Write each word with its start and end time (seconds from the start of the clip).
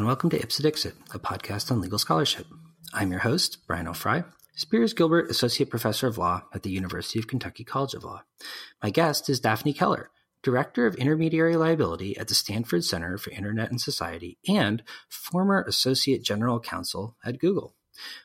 and 0.00 0.06
welcome 0.06 0.30
to 0.30 0.40
Ipse 0.40 0.56
Dixit, 0.56 0.94
a 1.12 1.18
podcast 1.18 1.70
on 1.70 1.82
legal 1.82 1.98
scholarship. 1.98 2.46
I'm 2.94 3.10
your 3.10 3.20
host, 3.20 3.58
Brian 3.66 3.86
L. 3.86 3.92
Frye, 3.92 4.24
Spears 4.54 4.94
Gilbert 4.94 5.28
Associate 5.30 5.68
Professor 5.68 6.06
of 6.06 6.16
Law 6.16 6.44
at 6.54 6.62
the 6.62 6.70
University 6.70 7.18
of 7.18 7.26
Kentucky 7.26 7.64
College 7.64 7.92
of 7.92 8.02
Law. 8.02 8.22
My 8.82 8.88
guest 8.88 9.28
is 9.28 9.40
Daphne 9.40 9.74
Keller, 9.74 10.08
Director 10.42 10.86
of 10.86 10.94
Intermediary 10.94 11.54
Liability 11.54 12.16
at 12.16 12.28
the 12.28 12.34
Stanford 12.34 12.82
Center 12.82 13.18
for 13.18 13.30
Internet 13.32 13.70
and 13.70 13.78
Society 13.78 14.38
and 14.48 14.82
former 15.10 15.64
Associate 15.68 16.22
General 16.22 16.60
Counsel 16.60 17.14
at 17.22 17.38
Google. 17.38 17.74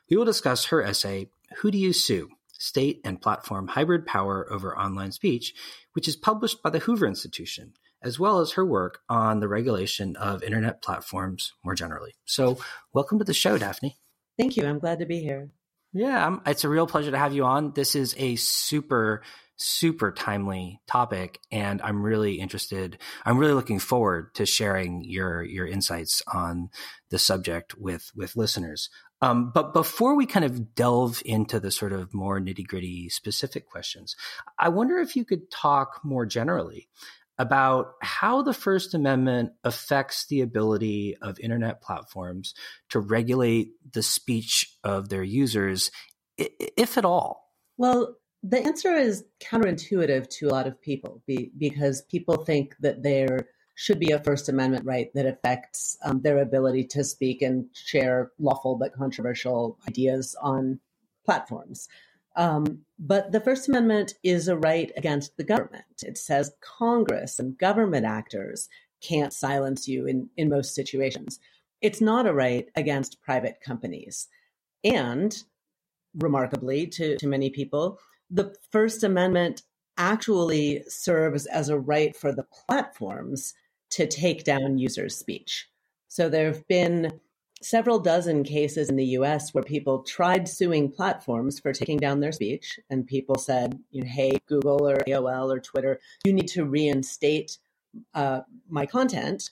We 0.10 0.16
will 0.16 0.24
discuss 0.24 0.68
her 0.68 0.82
essay, 0.82 1.28
Who 1.58 1.72
Do 1.72 1.78
You 1.78 1.92
Sue? 1.92 2.30
State 2.54 3.02
and 3.04 3.22
Platform 3.22 3.68
Hybrid 3.68 4.06
Power 4.06 4.48
Over 4.50 4.80
Online 4.80 5.12
Speech, 5.12 5.54
which 5.92 6.08
is 6.08 6.16
published 6.16 6.64
by 6.64 6.70
the 6.70 6.80
Hoover 6.80 7.06
Institution 7.06 7.74
as 8.06 8.20
well 8.20 8.40
as 8.40 8.52
her 8.52 8.66
work 8.66 9.00
on 9.10 9.40
the 9.40 9.48
regulation 9.48 10.16
of 10.16 10.44
internet 10.44 10.82
platforms 10.82 11.54
more 11.64 11.74
generally. 11.74 12.14
So, 12.26 12.60
welcome 12.94 13.18
to 13.20 13.26
the 13.26 13.34
show, 13.34 13.58
Daphne. 13.58 13.98
Thank 14.38 14.56
you. 14.56 14.66
I'm 14.66 14.80
glad 14.80 15.00
to 15.00 15.06
be 15.06 15.20
here. 15.20 15.50
Yeah, 15.92 16.26
I'm, 16.26 16.42
it's 16.46 16.64
a 16.64 16.70
real 16.70 16.88
pleasure 16.88 17.12
to 17.12 17.18
have 17.18 17.34
you 17.34 17.46
on. 17.46 17.72
This 17.72 17.96
is 17.96 18.16
a 18.18 18.36
super, 18.36 19.24
super 19.56 20.12
timely 20.12 20.82
topic, 20.88 21.40
and 21.52 21.82
I'm 21.82 22.04
really 22.04 22.40
interested. 22.40 23.00
I'm 23.26 23.38
really 23.38 23.54
looking 23.54 23.80
forward 23.80 24.36
to 24.36 24.46
sharing 24.46 25.04
your 25.04 25.42
your 25.42 25.66
insights 25.66 26.22
on 26.32 26.70
the 27.10 27.18
subject 27.18 27.76
with 27.78 28.12
with 28.16 28.36
listeners. 28.36 28.90
Um, 29.22 29.52
but 29.54 29.74
before 29.74 30.16
we 30.16 30.26
kind 30.26 30.46
of 30.46 30.76
delve 30.76 31.24
into 31.26 31.60
the 31.60 31.72
sort 31.72 31.94
of 31.94 32.14
more 32.14 32.40
nitty 32.40 32.68
gritty 32.68 33.10
specific 33.10 33.66
questions, 33.66 34.16
I 34.60 34.70
wonder 34.70 34.98
if 34.98 35.16
you 35.16 35.24
could 35.24 35.50
talk 35.50 36.02
more 36.04 36.26
generally 36.26 36.90
about 37.38 37.94
how 38.02 38.42
the 38.42 38.54
First 38.54 38.94
Amendment 38.94 39.52
affects 39.64 40.28
the 40.28 40.42
ability 40.42 41.16
of 41.22 41.40
internet 41.40 41.82
platforms 41.82 42.54
to 42.90 43.00
regulate 43.00 43.70
the 43.92 44.04
speech 44.04 44.74
of 44.84 45.10
their 45.10 45.24
users, 45.24 45.92
if 46.38 46.98
at 46.98 47.06
all? 47.06 47.52
Well, 47.78 48.16
the 48.42 48.64
answer 48.64 48.94
is 48.94 49.24
counterintuitive 49.42 50.30
to 50.30 50.48
a 50.48 50.52
lot 50.52 50.68
of 50.68 50.80
people 50.82 51.24
because 51.26 52.04
people 52.04 52.38
think 52.46 52.76
that 52.80 53.04
there 53.04 53.48
should 53.76 54.00
be 54.00 54.12
a 54.12 54.24
First 54.24 54.48
Amendment 54.48 54.86
right 54.86 55.10
that 55.16 55.26
affects 55.26 55.98
um, 56.04 56.22
their 56.22 56.40
ability 56.40 56.86
to 56.86 57.04
speak 57.04 57.42
and 57.42 57.66
share 57.74 58.32
lawful 58.40 58.78
but 58.78 58.94
controversial 58.94 59.78
ideas 59.88 60.36
on 60.42 60.80
platforms. 61.26 61.90
Um, 62.36 62.80
but 63.00 63.32
the 63.32 63.40
First 63.40 63.70
Amendment 63.70 64.16
is 64.24 64.48
a 64.48 64.58
right 64.58 64.92
against 64.98 65.38
the 65.38 65.44
government. 65.44 66.04
It 66.04 66.18
says 66.18 66.54
Congress 66.62 67.40
and 67.40 67.58
government 67.58 68.06
actors 68.06 68.68
can't 69.02 69.34
silence 69.34 69.88
you 69.88 70.06
in, 70.06 70.30
in 70.38 70.50
most 70.50 70.76
situations. 70.76 71.40
It's 71.82 72.02
not 72.02 72.28
a 72.28 72.34
right 72.34 72.68
against 72.76 73.22
private 73.22 73.58
companies. 73.64 74.28
And 74.84 75.36
remarkably, 76.16 76.88
to, 76.88 77.18
to 77.18 77.28
many 77.28 77.50
people, 77.50 78.00
the 78.30 78.56
First 78.72 79.04
Amendment 79.04 79.64
actually 79.98 80.84
serves 80.88 81.46
as 81.46 81.70
a 81.70 81.80
right 81.80 82.16
for 82.16 82.34
the 82.34 82.46
platforms 82.68 83.54
to 83.92 84.08
take 84.08 84.44
down 84.44 84.78
users' 84.78 85.18
speech. 85.18 85.68
So 86.08 86.28
there 86.30 86.48
have 86.48 86.68
been 86.68 87.20
several 87.62 88.00
dozen 88.00 88.44
cases 88.44 88.90
in 88.90 88.96
the 88.96 89.06
US 89.18 89.54
where 89.54 89.64
people 89.64 90.04
tried 90.04 90.48
suing 90.48 90.92
platforms 90.92 91.60
for 91.60 91.74
taking 91.74 91.98
down 91.98 92.20
their 92.20 92.32
speech, 92.32 92.80
and 92.90 93.08
people 93.08 93.36
said, 93.36 93.80
you 93.92 94.02
know, 94.02 94.10
hey, 94.10 94.38
Google 94.48 94.88
or 94.88 94.98
AOL 95.08 95.54
or 95.54 95.60
Twitter, 95.60 96.00
you 96.26 96.34
need 96.34 96.48
to 96.50 96.66
reinstate 96.66 97.58
uh, 98.14 98.42
my 98.70 98.86
content. 98.86 99.52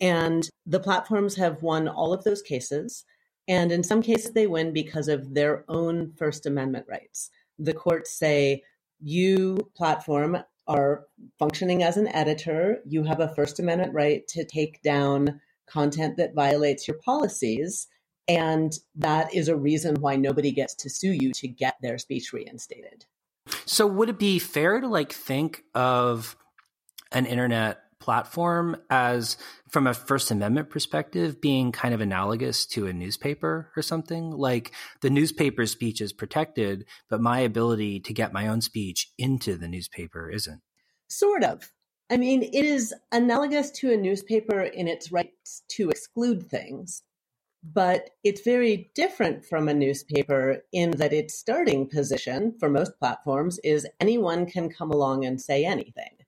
And 0.00 0.48
the 0.66 0.80
platforms 0.80 1.36
have 1.36 1.62
won 1.62 1.88
all 1.88 2.12
of 2.12 2.24
those 2.24 2.42
cases. 2.42 3.04
And 3.48 3.70
in 3.70 3.82
some 3.82 4.02
cases, 4.02 4.32
they 4.32 4.46
win 4.46 4.72
because 4.72 5.08
of 5.08 5.34
their 5.34 5.64
own 5.68 6.12
First 6.16 6.46
Amendment 6.46 6.86
rights. 6.88 7.30
The 7.58 7.74
courts 7.74 8.12
say, 8.12 8.62
you, 9.00 9.58
platform, 9.76 10.38
are 10.68 11.06
functioning 11.38 11.82
as 11.82 11.96
an 11.96 12.08
editor. 12.08 12.78
You 12.86 13.04
have 13.04 13.20
a 13.20 13.34
First 13.34 13.58
Amendment 13.58 13.94
right 13.94 14.26
to 14.28 14.44
take 14.44 14.82
down 14.82 15.40
content 15.72 16.16
that 16.16 16.34
violates 16.34 16.86
your 16.86 16.98
policies. 17.04 17.88
And 18.28 18.72
that 18.94 19.34
is 19.34 19.48
a 19.48 19.56
reason 19.56 19.96
why 19.96 20.16
nobody 20.16 20.52
gets 20.52 20.74
to 20.76 20.90
sue 20.90 21.12
you 21.12 21.32
to 21.32 21.48
get 21.48 21.76
their 21.82 21.98
speech 21.98 22.32
reinstated. 22.32 23.06
So, 23.66 23.86
would 23.86 24.08
it 24.08 24.18
be 24.18 24.38
fair 24.38 24.80
to 24.80 24.86
like 24.86 25.12
think 25.12 25.64
of 25.74 26.36
an 27.10 27.26
internet 27.26 27.80
platform 27.98 28.76
as, 28.90 29.36
from 29.68 29.86
a 29.86 29.94
First 29.94 30.30
Amendment 30.30 30.70
perspective, 30.70 31.40
being 31.40 31.72
kind 31.72 31.94
of 31.94 32.00
analogous 32.00 32.66
to 32.66 32.86
a 32.86 32.92
newspaper 32.92 33.70
or 33.76 33.82
something? 33.82 34.30
Like 34.30 34.72
the 35.00 35.10
newspaper's 35.10 35.72
speech 35.72 36.00
is 36.00 36.12
protected, 36.12 36.84
but 37.10 37.20
my 37.20 37.40
ability 37.40 38.00
to 38.00 38.12
get 38.12 38.32
my 38.32 38.46
own 38.46 38.60
speech 38.60 39.10
into 39.18 39.56
the 39.56 39.68
newspaper 39.68 40.30
isn't. 40.30 40.60
Sort 41.08 41.42
of. 41.42 41.72
I 42.12 42.18
mean, 42.18 42.42
it 42.42 42.66
is 42.66 42.94
analogous 43.10 43.70
to 43.70 43.90
a 43.90 43.96
newspaper 43.96 44.60
in 44.60 44.86
its 44.86 45.10
rights 45.10 45.62
to 45.68 45.88
exclude 45.88 46.46
things, 46.46 47.02
but 47.64 48.10
it's 48.22 48.42
very 48.42 48.90
different 48.94 49.46
from 49.46 49.66
a 49.66 49.72
newspaper 49.72 50.58
in 50.72 50.90
that 50.98 51.14
its 51.14 51.32
starting 51.32 51.88
position 51.88 52.52
for 52.60 52.68
most 52.68 52.98
platforms 52.98 53.58
is 53.64 53.88
anyone 53.98 54.44
can 54.44 54.68
come 54.68 54.90
along 54.90 55.24
and 55.24 55.40
say 55.40 55.64
anything. 55.64 56.18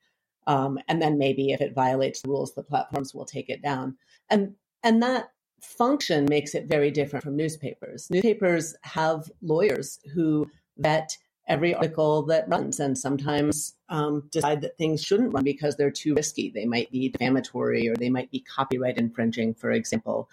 Um, 0.46 0.78
and 0.88 1.02
then 1.02 1.18
maybe 1.18 1.50
if 1.50 1.60
it 1.60 1.74
violates 1.74 2.22
the 2.22 2.30
rules, 2.30 2.54
the 2.54 2.62
platforms 2.62 3.14
will 3.14 3.26
take 3.26 3.50
it 3.50 3.60
down. 3.60 3.98
And 4.30 4.54
and 4.82 5.02
that 5.02 5.32
function 5.60 6.24
makes 6.24 6.54
it 6.54 6.66
very 6.66 6.90
different 6.90 7.24
from 7.24 7.36
newspapers. 7.36 8.08
Newspapers 8.10 8.74
have 8.84 9.30
lawyers 9.42 9.98
who 10.14 10.50
vet 10.78 11.18
every 11.46 11.74
article 11.74 12.22
that 12.22 12.48
runs 12.48 12.80
and 12.80 12.96
sometimes 12.96 13.74
um, 13.88 14.28
decide 14.30 14.62
that 14.62 14.78
things 14.78 15.02
shouldn't 15.02 15.32
run 15.32 15.44
because 15.44 15.76
they're 15.76 15.90
too 15.90 16.14
risky. 16.14 16.50
They 16.50 16.64
might 16.64 16.90
be 16.90 17.10
defamatory 17.10 17.88
or 17.88 17.96
they 17.96 18.08
might 18.10 18.30
be 18.30 18.40
copyright 18.40 18.96
infringing, 18.96 19.54
for 19.54 19.70
example. 19.70 20.30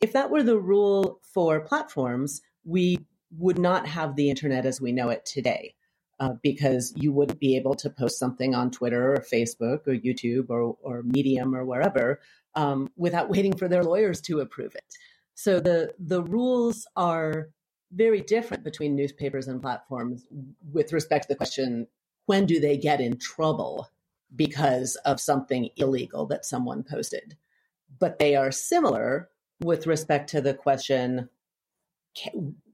If 0.00 0.12
that 0.12 0.30
were 0.30 0.42
the 0.42 0.58
rule 0.58 1.20
for 1.22 1.60
platforms, 1.60 2.40
we 2.64 2.98
would 3.36 3.58
not 3.58 3.86
have 3.86 4.16
the 4.16 4.30
internet 4.30 4.64
as 4.64 4.80
we 4.80 4.92
know 4.92 5.10
it 5.10 5.24
today. 5.24 5.74
Uh, 6.20 6.34
because 6.44 6.92
you 6.96 7.12
wouldn't 7.12 7.40
be 7.40 7.56
able 7.56 7.74
to 7.74 7.90
post 7.90 8.20
something 8.20 8.54
on 8.54 8.70
Twitter 8.70 9.14
or 9.14 9.18
Facebook 9.18 9.80
or 9.88 9.94
YouTube 9.94 10.48
or, 10.48 10.76
or 10.80 11.02
Medium 11.02 11.56
or 11.56 11.64
wherever 11.64 12.20
um, 12.54 12.88
without 12.96 13.28
waiting 13.34 13.56
for 13.56 13.66
their 13.66 13.82
lawyers 13.82 14.20
to 14.20 14.38
approve 14.38 14.76
it. 14.76 14.84
So 15.34 15.58
the 15.58 15.92
the 15.98 16.22
rules 16.22 16.86
are 16.94 17.48
very 17.94 18.20
different 18.20 18.64
between 18.64 18.96
newspapers 18.96 19.48
and 19.48 19.62
platforms 19.62 20.26
with 20.72 20.92
respect 20.92 21.24
to 21.24 21.28
the 21.28 21.36
question 21.36 21.86
when 22.26 22.46
do 22.46 22.58
they 22.58 22.76
get 22.76 23.00
in 23.00 23.18
trouble 23.18 23.90
because 24.34 24.96
of 25.04 25.20
something 25.20 25.68
illegal 25.76 26.26
that 26.26 26.44
someone 26.44 26.82
posted? 26.82 27.36
But 27.98 28.18
they 28.18 28.34
are 28.34 28.50
similar 28.50 29.28
with 29.62 29.86
respect 29.86 30.30
to 30.30 30.40
the 30.40 30.54
question 30.54 31.28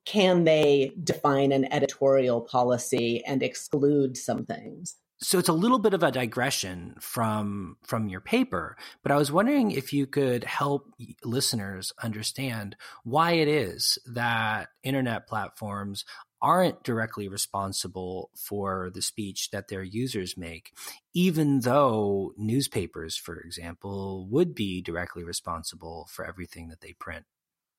can, 0.07 0.45
they 0.45 0.93
define 1.05 1.53
an 1.53 1.73
editorial 1.73 2.41
policy 2.41 3.23
and 3.27 3.43
exclude 3.43 4.17
some 4.17 4.45
things? 4.45 4.97
So 5.23 5.39
it's 5.39 5.49
a 5.49 5.55
little 5.55 5.79
bit 5.79 5.93
of 5.93 6.03
a 6.03 6.11
digression 6.11 6.95
from 7.01 7.77
from 7.83 8.09
your 8.09 8.21
paper 8.21 8.77
but 9.03 9.13
i 9.13 9.17
was 9.17 9.31
wondering 9.31 9.71
if 9.71 9.93
you 9.93 10.07
could 10.07 10.45
help 10.45 10.93
listeners 11.25 11.93
understand 12.03 12.77
why 13.05 13.33
it 13.33 13.49
is 13.49 13.99
that 14.07 14.69
internet 14.83 15.27
platforms 15.27 16.05
aren't 16.43 16.83
directly 16.83 17.29
responsible 17.29 18.31
for 18.35 18.91
the 18.95 19.03
speech 19.03 19.51
that 19.51 19.69
their 19.69 19.83
users 19.83 20.37
make 20.37 20.73
even 21.13 21.61
though 21.61 22.33
newspapers 22.37 23.17
for 23.17 23.39
example 23.41 24.27
would 24.31 24.55
be 24.55 24.81
directly 24.81 25.23
responsible 25.23 26.09
for 26.11 26.25
everything 26.25 26.69
that 26.69 26.81
they 26.81 26.95
print 26.95 27.27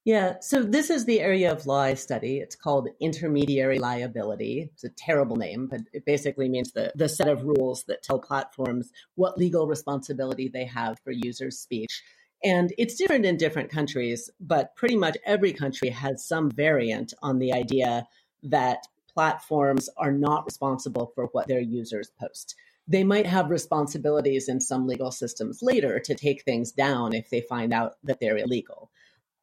yeah, 0.04 0.36
so 0.42 0.64
this 0.64 0.90
is 0.90 1.06
the 1.06 1.20
area 1.20 1.52
of 1.52 1.68
law 1.68 1.82
I 1.82 1.94
study. 1.94 2.38
It's 2.38 2.56
called 2.56 2.90
intermediary 3.00 3.78
liability. 3.78 4.72
It's 4.74 4.84
a 4.84 4.90
terrible 4.90 5.36
name, 5.36 5.68
but 5.68 5.82
it 5.94 6.06
basically 6.06 6.50
means 6.50 6.72
the, 6.72 6.92
the 6.96 7.08
set 7.08 7.28
of 7.28 7.44
rules 7.44 7.84
that 7.84 8.02
tell 8.02 8.20
platforms 8.20 8.92
what 9.14 9.38
legal 9.38 9.68
responsibility 9.68 10.48
they 10.48 10.66
have 10.66 10.98
for 11.04 11.12
users' 11.12 11.60
speech. 11.60 12.02
And 12.44 12.74
it's 12.80 12.96
different 12.96 13.28
in 13.28 13.38
different 13.38 13.70
countries, 13.70 14.28
but 14.40 14.76
pretty 14.76 14.96
much 14.96 15.18
every 15.24 15.54
country 15.54 15.90
has 15.90 16.28
some 16.28 16.50
variant 16.50 17.14
on 17.22 17.38
the 17.38 17.54
idea 17.54 18.08
that 18.42 18.88
platforms 19.14 19.88
are 19.98 20.12
not 20.12 20.46
responsible 20.46 21.12
for 21.14 21.28
what 21.28 21.48
their 21.48 21.62
users 21.62 22.12
post. 22.20 22.56
They 22.88 23.04
might 23.04 23.28
have 23.28 23.52
responsibilities 23.52 24.50
in 24.50 24.60
some 24.60 24.88
legal 24.88 25.12
systems 25.12 25.60
later 25.62 26.00
to 26.00 26.16
take 26.16 26.44
things 26.44 26.72
down 26.72 27.14
if 27.14 27.30
they 27.30 27.42
find 27.42 27.72
out 27.72 27.98
that 28.04 28.20
they're 28.20 28.38
illegal. 28.38 28.90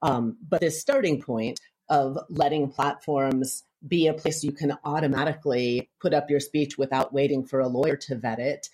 Um, 0.03 0.37
but 0.47 0.61
this 0.61 0.81
starting 0.81 1.21
point 1.21 1.61
of 1.89 2.19
letting 2.29 2.69
platforms 2.69 3.65
be 3.87 4.07
a 4.07 4.15
place 4.15 4.43
you 4.43 4.53
can 4.53 4.77
automatically 4.85 5.89
put 6.01 6.13
up 6.13 6.31
your 6.31 6.41
speech 6.41 6.77
without 6.77 7.13
waiting 7.13 7.45
for 7.45 7.61
a 7.61 7.69
lawyer 7.69 7.97
to 7.97 8.17
vet 8.17 8.39
it 8.39 8.69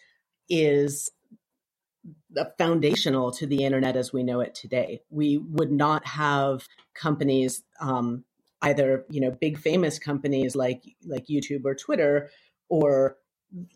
is 0.49 1.11
foundational 2.59 3.31
to 3.33 3.47
the 3.47 3.65
internet 3.65 3.97
as 3.97 4.13
we 4.13 4.23
know 4.23 4.41
it 4.41 4.55
today. 4.55 5.01
We 5.11 5.39
would 5.39 5.71
not 5.71 6.07
have 6.07 6.67
companies, 6.95 7.63
um, 7.81 8.25
either 8.63 9.05
you 9.11 9.21
know 9.21 9.31
big 9.31 9.59
famous 9.59 9.99
companies 9.99 10.57
like 10.57 10.83
like 11.07 11.27
YouTube 11.27 11.65
or 11.65 11.75
Twitter, 11.75 12.31
or 12.69 13.17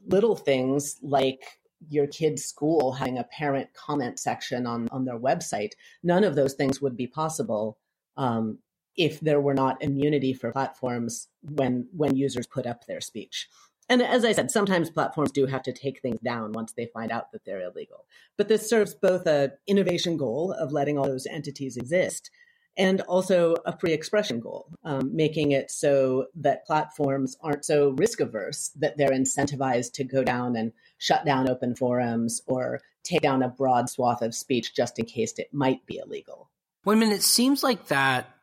little 0.06 0.36
things 0.36 0.96
like 1.02 1.42
your 1.88 2.06
kid's 2.06 2.44
school 2.44 2.92
having 2.92 3.18
a 3.18 3.24
parent 3.24 3.72
comment 3.74 4.18
section 4.18 4.66
on 4.66 4.88
on 4.90 5.04
their 5.04 5.18
website. 5.18 5.72
None 6.02 6.24
of 6.24 6.34
those 6.34 6.54
things 6.54 6.80
would 6.80 6.96
be 6.96 7.06
possible 7.06 7.78
um, 8.16 8.58
if 8.96 9.20
there 9.20 9.40
were 9.40 9.54
not 9.54 9.82
immunity 9.82 10.32
for 10.32 10.52
platforms 10.52 11.28
when 11.42 11.88
when 11.96 12.16
users 12.16 12.46
put 12.46 12.66
up 12.66 12.86
their 12.86 13.00
speech. 13.00 13.48
And 13.88 14.02
as 14.02 14.24
I 14.24 14.32
said, 14.32 14.50
sometimes 14.50 14.90
platforms 14.90 15.32
do 15.32 15.46
have 15.46 15.62
to 15.62 15.72
take 15.72 16.02
things 16.02 16.20
down 16.20 16.52
once 16.52 16.72
they 16.72 16.86
find 16.86 17.10
out 17.10 17.32
that 17.32 17.44
they're 17.46 17.62
illegal. 17.62 18.04
But 18.36 18.48
this 18.48 18.68
serves 18.68 18.94
both 18.94 19.26
a 19.26 19.52
innovation 19.66 20.18
goal 20.18 20.52
of 20.52 20.72
letting 20.72 20.98
all 20.98 21.06
those 21.06 21.26
entities 21.26 21.78
exist, 21.78 22.30
and 22.76 23.00
also 23.02 23.54
a 23.64 23.76
free 23.78 23.92
expression 23.92 24.40
goal, 24.40 24.68
um, 24.84 25.16
making 25.16 25.52
it 25.52 25.70
so 25.70 26.26
that 26.34 26.66
platforms 26.66 27.36
aren't 27.40 27.64
so 27.64 27.90
risk 27.90 28.20
averse 28.20 28.70
that 28.76 28.96
they're 28.98 29.10
incentivized 29.10 29.92
to 29.94 30.04
go 30.04 30.22
down 30.22 30.54
and 30.54 30.72
shut 30.98 31.24
down 31.24 31.48
open 31.48 31.74
forums 31.74 32.42
or 32.46 32.80
take 33.04 33.22
down 33.22 33.42
a 33.42 33.48
broad 33.48 33.88
swath 33.88 34.22
of 34.22 34.34
speech 34.34 34.74
just 34.74 34.98
in 34.98 35.06
case 35.06 35.38
it 35.38 35.52
might 35.52 35.84
be 35.86 35.98
illegal. 35.98 36.50
Well, 36.84 36.96
I 36.96 37.00
mean, 37.00 37.12
it 37.12 37.22
seems 37.22 37.62
like 37.62 37.88
that 37.88 38.34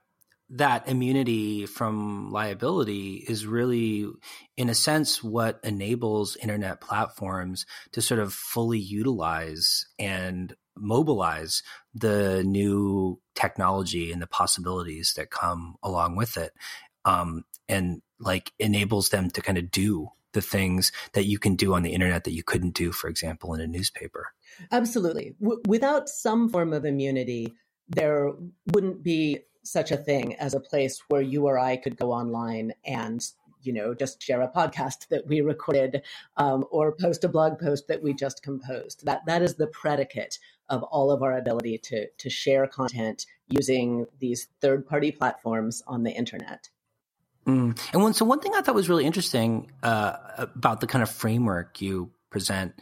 that 0.49 0.87
immunity 0.87 1.65
from 1.65 2.31
liability 2.31 3.25
is 3.27 3.47
really, 3.47 4.07
in 4.57 4.69
a 4.69 4.75
sense, 4.75 5.23
what 5.23 5.59
enables 5.63 6.35
internet 6.35 6.81
platforms 6.81 7.65
to 7.93 8.01
sort 8.01 8.19
of 8.19 8.31
fully 8.31 8.77
utilize 8.77 9.87
and 9.97 10.55
mobilize 10.77 11.63
the 11.95 12.43
new 12.43 13.19
technology 13.33 14.11
and 14.11 14.21
the 14.21 14.27
possibilities 14.27 15.13
that 15.15 15.31
come 15.31 15.75
along 15.81 16.15
with 16.15 16.37
it. 16.37 16.53
Um, 17.05 17.43
and 17.67 18.01
like 18.19 18.51
enables 18.59 19.09
them 19.09 19.31
to 19.31 19.41
kind 19.41 19.57
of 19.57 19.71
do 19.71 20.09
the 20.35 20.41
things 20.41 20.91
that 21.13 21.25
you 21.25 21.39
can 21.39 21.55
do 21.55 21.73
on 21.73 21.81
the 21.81 21.93
internet 21.93 22.25
that 22.25 22.33
you 22.33 22.43
couldn't 22.43 22.75
do, 22.75 22.91
for 22.91 23.09
example, 23.09 23.55
in 23.55 23.61
a 23.61 23.67
newspaper. 23.67 24.33
Absolutely. 24.71 25.33
W- 25.41 25.61
without 25.67 26.07
some 26.07 26.49
form 26.49 26.73
of 26.73 26.85
immunity, 26.85 27.53
there 27.87 28.33
wouldn't 28.73 29.01
be 29.01 29.39
such 29.63 29.91
a 29.91 29.97
thing 29.97 30.35
as 30.35 30.53
a 30.53 30.59
place 30.59 31.01
where 31.07 31.21
you 31.21 31.47
or 31.47 31.57
I 31.57 31.77
could 31.77 31.97
go 31.97 32.11
online 32.11 32.73
and 32.85 33.25
you 33.61 33.73
know 33.73 33.95
just 33.95 34.21
share 34.21 34.41
a 34.41 34.51
podcast 34.51 35.07
that 35.07 35.25
we 35.25 35.41
recorded 35.41 36.03
um, 36.38 36.65
or 36.69 36.91
post 36.91 37.23
a 37.23 37.27
blog 37.27 37.57
post 37.57 37.88
that 37.88 38.03
we 38.03 38.13
just 38.13 38.43
composed 38.43 39.03
that 39.05 39.25
that 39.25 39.41
is 39.41 39.55
the 39.55 39.65
predicate 39.65 40.38
of 40.69 40.83
all 40.83 41.09
of 41.09 41.23
our 41.23 41.35
ability 41.35 41.79
to 41.79 42.07
to 42.17 42.29
share 42.29 42.67
content 42.67 43.25
using 43.47 44.05
these 44.19 44.49
third 44.61 44.85
party 44.85 45.11
platforms 45.11 45.81
on 45.88 46.03
the 46.03 46.11
internet 46.11 46.69
mm. 47.47 47.77
and 47.94 48.01
one, 48.01 48.13
so 48.13 48.25
one 48.25 48.39
thing 48.39 48.53
i 48.56 48.62
thought 48.62 48.75
was 48.75 48.89
really 48.89 49.06
interesting 49.06 49.71
uh, 49.83 50.15
about 50.38 50.81
the 50.81 50.88
kind 50.88 51.03
of 51.03 51.09
framework 51.09 51.81
you 51.81 52.12
present 52.30 52.74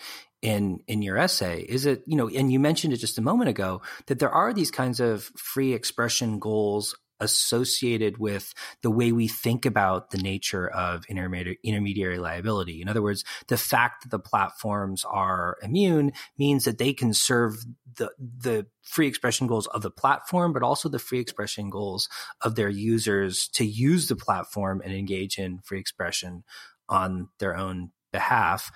in 0.42 0.82
in 0.88 1.02
your 1.02 1.18
essay 1.18 1.62
is 1.62 1.86
it 1.86 2.04
you 2.06 2.18
know 2.18 2.28
and 2.28 2.52
you 2.52 2.60
mentioned 2.60 2.94
it 2.94 2.98
just 2.98 3.18
a 3.18 3.22
moment 3.22 3.50
ago 3.50 3.82
that 4.08 4.20
there 4.20 4.30
are 4.30 4.54
these 4.54 4.72
kinds 4.72 5.00
of 5.00 5.24
free 5.38 5.74
expression 5.74 6.38
goals 6.38 6.96
associated 7.20 8.18
with 8.18 8.54
the 8.82 8.92
way 8.92 9.12
we 9.12 9.28
think 9.28 9.66
about 9.66 10.12
the 10.12 10.18
nature 10.18 10.68
of 10.68 11.06
intermediary, 11.10 11.60
intermediary 11.64 12.18
liability. 12.18 12.82
In 12.82 12.90
other 12.90 13.02
words, 13.02 13.24
the 13.48 13.58
fact 13.58 14.04
that 14.04 14.10
the 14.10 14.20
platforms 14.20 15.06
are 15.06 15.58
immune 15.62 16.14
means 16.38 16.66
that 16.66 16.78
they 16.78 16.94
can 16.94 17.14
serve 17.14 17.64
the 17.96 18.12
the 18.20 18.66
free 18.82 19.08
expression 19.08 19.48
goals 19.48 19.68
of 19.68 19.82
the 19.82 19.92
platform, 19.92 20.54
but 20.54 20.64
also 20.64 20.90
the 20.90 21.00
free 21.00 21.20
expression 21.20 21.70
goals 21.70 22.10
of 22.42 22.56
their 22.56 22.70
users 22.70 23.48
to 23.50 23.66
use 23.66 24.08
the 24.08 24.16
platform 24.16 24.82
and 24.84 24.94
engage 24.94 25.38
in 25.38 25.60
free 25.60 25.80
expression 25.80 26.44
on 26.90 27.30
their 27.40 27.56
own 27.56 27.92
behalf. 28.12 28.72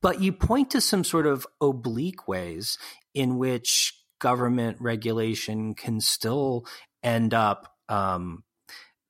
But 0.00 0.20
you 0.20 0.32
point 0.32 0.70
to 0.70 0.80
some 0.80 1.04
sort 1.04 1.26
of 1.26 1.46
oblique 1.60 2.28
ways 2.28 2.78
in 3.14 3.38
which 3.38 3.94
government 4.20 4.76
regulation 4.80 5.74
can 5.74 6.00
still 6.00 6.64
end 7.02 7.34
up 7.34 7.74
um, 7.88 8.44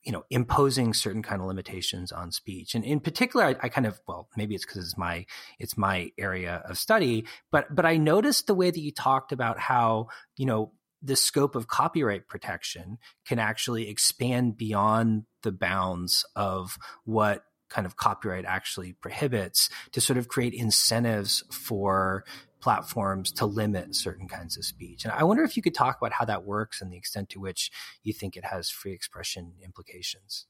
you 0.05 0.13
know 0.13 0.25
imposing 0.31 0.95
certain 0.95 1.23
kind 1.23 1.41
of 1.41 1.47
limitations 1.47 2.13
on 2.13 2.33
speech. 2.33 2.75
And 2.75 2.85
in 2.85 3.01
particular 3.01 3.47
I, 3.47 3.57
I 3.61 3.69
kind 3.69 3.87
of 3.87 4.01
well 4.07 4.29
maybe 4.37 4.55
it's 4.55 4.65
because 4.65 4.85
it's 4.85 4.99
my 4.99 5.27
it's 5.59 5.77
my 5.77 6.11
area 6.19 6.63
of 6.69 6.79
study 6.79 7.27
but 7.51 7.75
but 7.75 7.85
i 7.85 7.97
noticed 7.97 8.47
the 8.47 8.55
way 8.55 8.71
that 8.71 8.81
you 8.81 8.93
talked 8.93 9.33
about 9.33 9.59
how 9.59 10.09
you 10.37 10.47
know 10.47 10.73
the 11.03 11.17
scope 11.17 11.55
of 11.55 11.67
copyright 11.67 12.29
protection 12.29 12.99
can 13.27 13.39
actually 13.39 13.89
expand 13.89 14.57
beyond 14.57 15.25
the 15.43 15.53
bounds 15.53 16.25
of 16.37 16.77
what 17.05 17.45
kind 17.71 17.87
of 17.87 17.97
copyright 17.97 18.45
actually 18.45 18.93
prohibits 18.93 19.71
to 19.93 20.01
sort 20.01 20.19
of 20.19 20.29
create 20.29 20.53
incentives 20.53 21.45
for 21.51 22.25
platforms 22.61 23.33
to 23.33 23.47
limit 23.47 23.95
certain 23.95 24.29
kinds 24.29 24.57
of 24.57 24.65
speech. 24.65 25.05
And 25.05 25.13
I 25.13 25.25
wonder 25.25 25.43
if 25.43 25.57
you 25.57 25.63
could 25.63 25.75
talk 25.75 25.99
about 26.01 26.13
how 26.13 26.25
that 26.27 26.45
works 26.45 26.81
and 26.81 26.93
the 26.93 26.97
extent 26.97 27.31
to 27.31 27.41
which 27.41 27.71
you 28.03 28.13
think 28.13 28.37
it 28.37 28.45
has 28.45 28.71
free 28.71 28.93
expression 28.93 29.55
implications. 29.65 30.47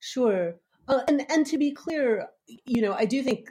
Sure. 0.00 0.54
Uh, 0.86 1.00
and 1.06 1.30
and 1.30 1.46
to 1.46 1.58
be 1.58 1.70
clear, 1.70 2.26
you 2.64 2.80
know, 2.80 2.94
I 2.94 3.04
do 3.04 3.22
think 3.22 3.50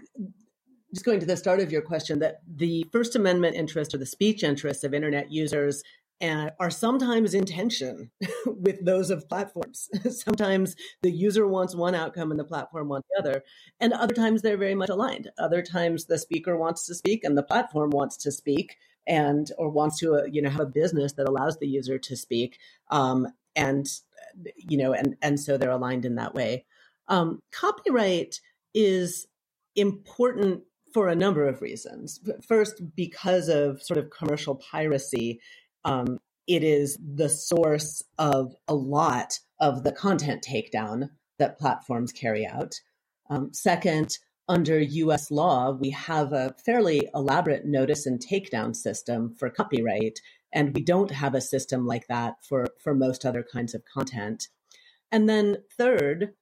just 0.94 1.06
going 1.06 1.20
to 1.20 1.26
the 1.26 1.38
start 1.38 1.60
of 1.60 1.72
your 1.72 1.82
question 1.82 2.20
that 2.20 2.40
the 2.48 2.86
First 2.92 3.16
Amendment 3.16 3.56
interest 3.56 3.94
or 3.94 3.98
the 3.98 4.06
speech 4.06 4.44
interest 4.44 4.84
of 4.84 4.94
internet 4.94 5.32
users 5.32 5.84
and 6.20 6.52
are 6.60 6.70
sometimes 6.70 7.34
in 7.34 7.46
tension 7.46 8.10
with 8.46 8.84
those 8.84 9.10
of 9.10 9.30
platforms. 9.30 9.90
sometimes 10.10 10.76
the 11.02 11.12
user 11.12 11.48
wants 11.48 11.76
one 11.76 11.96
outcome 11.96 12.32
and 12.32 12.40
the 12.40 12.44
platform 12.44 12.90
wants 12.90 13.08
the 13.10 13.20
other. 13.20 13.44
And 13.80 13.94
other 13.94 14.14
times 14.14 14.42
they're 14.42 14.58
very 14.58 14.76
much 14.76 14.90
aligned. 14.90 15.30
Other 15.38 15.62
times 15.62 16.06
the 16.06 16.18
speaker 16.18 16.58
wants 16.58 16.86
to 16.88 16.96
speak 16.96 17.24
and 17.24 17.38
the 17.38 17.44
platform 17.44 17.92
wants 17.92 18.18
to 18.18 18.32
speak 18.32 18.78
and 19.08 19.52
or 19.58 19.70
wants 19.70 20.00
to 20.00 20.16
uh, 20.16 20.24
you 20.30 20.42
know 20.42 20.50
have 20.50 20.60
a 20.60 20.66
business 20.66 21.14
that 21.14 21.28
allows 21.28 21.58
the 21.58 21.68
user 21.68 21.98
to 21.98 22.16
speak 22.16 22.60
um, 22.92 23.28
and 23.56 23.88
you 24.56 24.78
know 24.78 24.94
and 24.94 25.16
and 25.22 25.40
so 25.40 25.58
they're 25.58 25.72
aligned 25.72 26.06
in 26.06 26.16
that 26.16 26.36
way 26.36 26.66
um, 27.08 27.42
copyright 27.52 28.42
is 28.74 29.28
important 29.76 30.64
for 30.94 31.08
a 31.08 31.16
number 31.16 31.48
of 31.48 31.62
reasons 31.62 32.20
first 32.46 32.82
because 32.96 33.48
of 33.48 33.82
sort 33.82 33.98
of 33.98 34.10
commercial 34.10 34.56
piracy 34.56 35.40
um, 35.88 36.20
it 36.48 36.64
is 36.64 37.00
the 37.02 37.30
source 37.30 38.04
of 38.20 38.56
a 38.68 38.76
lot 38.76 39.40
of 39.60 39.84
the 39.84 39.92
content 39.92 40.46
takedown 40.48 41.10
that 41.40 41.58
platforms 41.58 42.12
carry 42.12 42.46
out. 42.46 42.76
Um, 43.30 43.54
second, 43.54 44.18
under 44.50 44.80
US 44.80 45.32
law, 45.32 45.72
we 45.72 45.90
have 45.92 46.34
a 46.34 46.54
fairly 46.64 47.10
elaborate 47.16 47.66
notice 47.66 48.06
and 48.06 48.20
takedown 48.20 48.76
system 48.76 49.34
for 49.34 49.50
copyright, 49.50 50.20
and 50.54 50.74
we 50.74 50.82
don't 50.82 51.12
have 51.12 51.36
a 51.36 51.42
system 51.42 51.86
like 51.86 52.08
that 52.08 52.36
for, 52.44 52.68
for 52.82 52.94
most 52.94 53.26
other 53.26 53.44
kinds 53.44 53.74
of 53.74 53.84
content. 53.86 54.48
And 55.12 55.28
then, 55.28 55.58
third, 55.78 56.34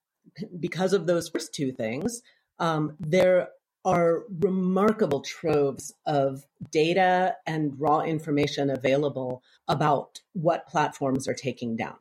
because 0.60 0.94
of 0.94 1.06
those 1.06 1.30
first 1.30 1.54
two 1.54 1.72
things, 1.72 2.22
um, 2.60 2.96
there 3.00 3.50
are 3.86 4.24
remarkable 4.40 5.22
troves 5.22 5.94
of 6.08 6.44
data 6.72 7.36
and 7.46 7.80
raw 7.80 8.02
information 8.02 8.70
available 8.70 9.44
about 9.68 10.20
what 10.34 10.68
platforms 10.68 11.28
are 11.28 11.36
taking 11.36 11.78
down. 11.78 11.96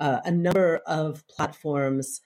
Uh, 0.00 0.18
a 0.24 0.30
number 0.30 0.80
of 0.86 1.26
platforms 1.28 2.20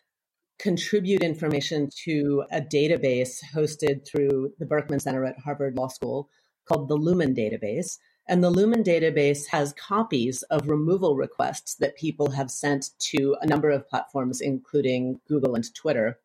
contribute 0.58 1.22
information 1.22 1.90
to 2.04 2.44
a 2.50 2.60
database 2.60 3.44
hosted 3.54 4.06
through 4.06 4.52
the 4.58 4.66
Berkman 4.66 5.00
Center 5.00 5.24
at 5.24 5.38
Harvard 5.38 5.76
Law 5.76 5.88
School 5.88 6.30
called 6.66 6.88
the 6.88 6.96
Lumen 6.96 7.34
Database. 7.34 7.98
And 8.26 8.42
the 8.42 8.50
Lumen 8.50 8.82
database 8.82 9.46
has 9.48 9.74
copies 9.74 10.42
of 10.44 10.68
removal 10.68 11.14
requests 11.14 11.74
that 11.74 11.96
people 11.96 12.30
have 12.30 12.50
sent 12.50 12.90
to 13.10 13.36
a 13.42 13.46
number 13.46 13.68
of 13.68 13.86
platforms, 13.86 14.40
including 14.40 15.20
Google 15.28 15.54
and 15.54 15.74
Twitter. 15.74 16.18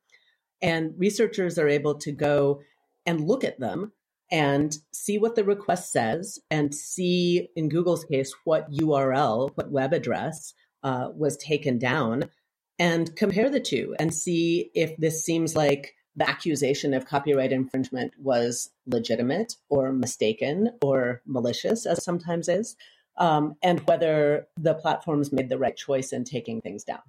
And 0.62 0.94
researchers 0.98 1.58
are 1.58 1.68
able 1.68 1.96
to 1.96 2.12
go 2.12 2.62
and 3.06 3.28
look 3.28 3.44
at 3.44 3.60
them 3.60 3.94
and 4.32 4.78
see 4.92 5.18
what 5.18 5.36
the 5.36 5.44
request 5.44 5.92
says 5.92 6.39
and 6.51 6.74
see, 6.74 7.50
in 7.56 7.70
Google's 7.70 8.06
case, 8.06 8.34
what 8.44 8.72
URL, 8.72 9.51
what 9.56 9.72
web 9.72 9.94
address 9.94 10.54
uh, 10.84 11.10
was 11.16 11.38
taken 11.38 11.80
down, 11.80 12.30
and 12.78 13.16
compare 13.16 13.50
the 13.50 13.60
two 13.60 13.96
and 14.00 14.13
see 14.13 14.72
if 14.74 14.96
this 14.98 15.24
seems 15.24 15.56
like 15.56 15.96
the 16.16 16.30
accusation 16.30 16.94
of 16.94 17.06
copyright 17.06 17.51
infringement 17.51 18.13
was 18.18 18.72
legitimate 18.86 19.56
or 19.70 19.92
mistaken 19.92 20.72
or 20.82 21.22
malicious, 21.25 21.86
as 21.86 22.04
sometimes 22.04 22.48
is, 22.48 22.75
um, 23.18 23.56
and 23.62 23.82
whether 23.82 24.48
the 24.58 24.74
platforms 24.74 25.32
made 25.32 25.50
the 25.50 25.58
right 25.58 25.75
choice 25.75 26.12
in 26.13 26.24
taking 26.24 26.62
things 26.62 26.84
down. 26.84 27.01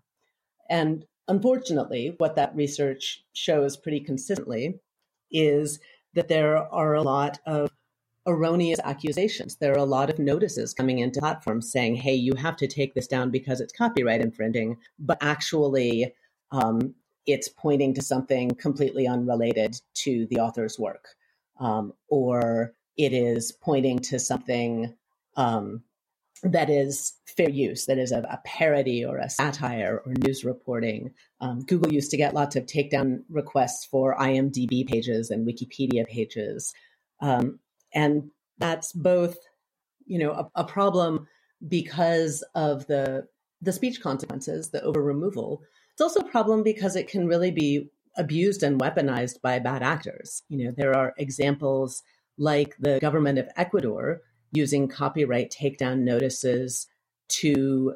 And 0.69 1.05
unfortunately, 1.31 2.15
what 2.19 2.35
that 2.35 2.55
research 2.55 3.25
shows 3.33 3.77
pretty 3.77 4.01
consistently 4.01 4.81
is 5.31 5.79
that 6.15 6.29
there 6.29 6.57
are 6.57 6.95
a 6.95 7.03
lot 7.03 7.39
of 7.47 7.71
erroneous 8.27 8.81
accusations. 8.83 9.57
There 9.57 9.73
are 9.73 9.79
a 9.79 9.85
lot 9.85 10.11
of 10.11 10.19
notices 10.19 10.75
coming 10.75 10.99
into 10.99 11.21
platforms 11.21 11.71
saying, 11.71 11.95
hey, 11.95 12.15
you 12.15 12.35
have 12.35 12.57
to 12.57 12.67
take 12.67 12.95
this 12.95 13.07
down 13.07 13.31
because 13.31 13.61
it's 13.61 13.73
copyright 13.73 14.21
infringing, 14.21 14.77
but 14.99 15.19
actually, 15.21 16.13
um, 16.51 16.95
it's 17.27 17.49
pointing 17.49 17.95
to 17.95 18.03
something 18.03 18.51
completely 18.57 19.07
unrelated 19.07 19.81
to 19.95 20.27
the 20.27 20.41
author's 20.41 20.79
work. 20.79 21.11
Um, 21.61 21.93
or 22.09 22.75
it 22.97 23.13
is 23.13 23.53
pointing 23.53 24.01
to 24.01 24.19
something 24.19 24.95
um, 25.37 25.85
that 26.43 26.71
is 26.71 27.13
fair 27.37 27.51
use, 27.51 27.87
that 27.87 27.99
is 27.99 28.13
a, 28.13 28.21
a, 28.21 28.41
parody 28.45 29.05
or 29.05 29.19
a 29.19 29.29
satire 29.29 30.03
or 30.05 30.15
news 30.15 30.45
reporting. 30.45 31.13
Um, 31.41 31.61
Google 31.65 31.93
used 31.93 32.11
to 32.13 32.17
get 32.17 32.35
lots 32.35 32.57
of 32.57 32.67
takedown 32.67 33.23
requests 33.29 33.85
for 33.85 34.17
IMDb 34.17 34.87
pages 34.87 35.31
and 35.31 35.47
Wikipedia 35.47 36.07
pages. 36.07 36.73
Um, 37.21 37.59
and 37.95 38.31
that's 38.59 38.93
both, 38.93 39.37
you 40.07 40.19
know, 40.19 40.33
a, 40.33 40.63
a, 40.63 40.65
problem 40.65 41.27
because 41.69 42.43
of 42.55 42.87
the 42.87 43.27
the 43.61 43.73
speech 43.73 44.01
consequences, 44.01 44.71
the 44.71 44.83
over 44.83 45.03
removal. 45.03 45.63
It's 45.93 46.01
also 46.01 46.21
a 46.21 46.31
problem 46.31 46.63
because 46.63 46.97
it 46.97 47.09
can 47.09 47.27
really 47.27 47.51
be 47.51 47.91
abused 48.17 48.63
and 48.63 48.81
weaponized 48.81 49.43
by 49.43 49.59
bad 49.59 49.83
actors. 49.83 50.43
You 50.49 50.65
know, 50.65 50.75
there 50.75 50.97
are 50.97 51.13
examples 51.19 52.03
like 52.39 52.75
the 52.79 52.99
government 53.01 53.39
of 53.39 53.49
Ecuador 53.57 54.23
using 54.53 54.89
copyright 54.89 55.51
takedown 55.51 56.01
notices 56.01 56.87
to 57.29 57.95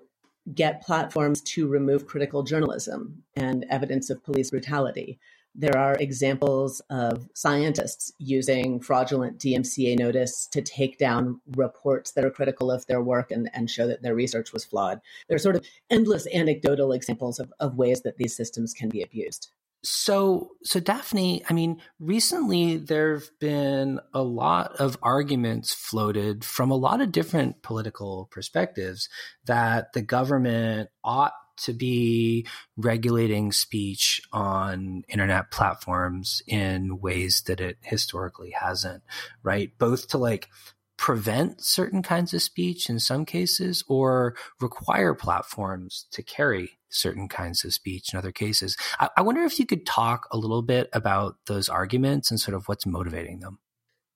get 0.53 0.83
platforms 0.83 1.41
to 1.41 1.67
remove 1.67 2.07
critical 2.07 2.43
journalism 2.43 3.23
and 3.35 3.65
evidence 3.71 4.11
of 4.11 4.23
police 4.23 4.51
brutality. 4.51 5.19
There 5.57 5.79
are 5.79 5.95
examples 5.95 6.83
of 6.91 7.29
scientists 7.33 8.13
using 8.19 8.81
fraudulent 8.81 9.39
DMCA 9.39 9.97
notice 9.97 10.49
to 10.49 10.61
take 10.61 10.99
down 10.99 11.41
reports 11.57 12.11
that 12.13 12.25
are 12.25 12.31
critical 12.31 12.73
of 12.73 12.85
their 12.87 13.01
work 13.01 13.31
and, 13.31 13.49
and 13.55 13.71
show 13.71 13.87
that 13.87 14.03
their 14.03 14.17
research 14.17 14.53
was 14.53 14.65
flawed. 14.65 15.01
There 15.29 15.37
are 15.37 15.39
sort 15.39 15.57
of 15.57 15.65
endless 15.91 16.27
anecdotal 16.35 16.93
examples 16.93 17.39
of, 17.39 17.53
of 17.61 17.77
ways 17.77 18.03
that 18.03 18.17
these 18.17 18.37
systems 18.37 18.75
can 18.75 18.89
be 18.89 19.01
abused. 19.01 19.51
So, 19.85 20.53
so 20.63 20.81
Daphne, 20.81 21.43
I 21.49 21.53
mean, 21.53 21.81
recently 22.01 22.79
there 22.79 23.13
have 23.15 23.29
been 23.39 24.01
a 24.15 24.23
lot 24.23 24.77
of 24.77 24.97
arguments 25.03 25.75
floated 25.75 26.43
from 26.43 26.71
a 26.71 26.77
lot 26.77 27.03
of 27.03 27.13
different 27.13 27.63
political 27.63 28.27
perspectives 28.31 29.11
that 29.45 29.93
the 29.93 30.01
government 30.01 30.89
ought 31.05 31.35
to 31.57 31.75
be 31.75 32.47
regulating 32.79 33.53
speech 33.53 34.23
on 34.33 35.05
internet 35.07 35.51
platforms 35.51 36.43
in 36.47 37.01
ways 37.01 37.43
that 37.47 37.61
it 37.61 37.77
historically 37.83 38.51
hasn't, 38.51 39.03
right? 39.43 39.71
Both 39.79 40.09
to 40.09 40.19
like 40.19 40.49
prevent 40.97 41.63
certain 41.65 42.03
kinds 42.03 42.33
of 42.33 42.43
speech 42.43 42.89
in 42.89 42.99
some 42.99 43.25
cases 43.25 43.85
or 43.89 44.37
require 44.61 45.15
platforms 45.15 46.07
to 46.13 46.23
carry 46.23 46.79
certain 46.89 47.29
kinds 47.29 47.65
of 47.65 47.75
speech 47.75 48.13
in 48.13 48.19
other 48.19 48.33
cases. 48.33 48.77
I, 49.01 49.09
I, 49.17 49.23
wonder 49.23 49.43
if 49.43 49.59
you 49.59 49.67
could 49.67 49.85
talk 49.85 50.29
a 50.31 50.37
little 50.37 50.63
bit 50.63 50.89
about 50.93 51.37
those 51.47 51.69
arguments 51.69 52.31
and 52.31 52.39
sort 52.39 52.55
of 52.55 52.69
what's 52.69 52.87
motivating 52.87 53.41
them. 53.41 53.59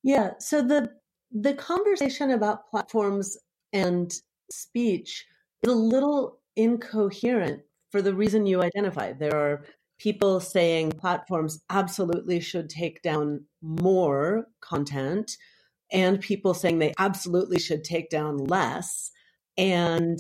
Yeah. 0.02 0.32
So 0.38 0.62
the 0.62 0.92
the 1.32 1.54
conversation 1.54 2.30
about 2.30 2.70
platforms 2.70 3.36
and 3.72 4.14
speech 4.50 5.26
is 5.62 5.72
a 5.72 5.76
little 5.76 6.38
incoherent 6.56 7.62
for 7.90 8.00
the 8.00 8.14
reason 8.14 8.46
you 8.46 8.62
identified. 8.62 9.18
There 9.18 9.36
are 9.36 9.64
people 9.98 10.40
saying 10.40 10.92
platforms 10.92 11.60
absolutely 11.68 12.40
should 12.40 12.70
take 12.70 13.02
down 13.02 13.44
more 13.60 14.46
content 14.60 15.36
and 15.92 16.20
people 16.20 16.54
saying 16.54 16.78
they 16.78 16.94
absolutely 16.98 17.58
should 17.58 17.84
take 17.84 18.10
down 18.10 18.38
less. 18.38 19.10
And 19.56 20.18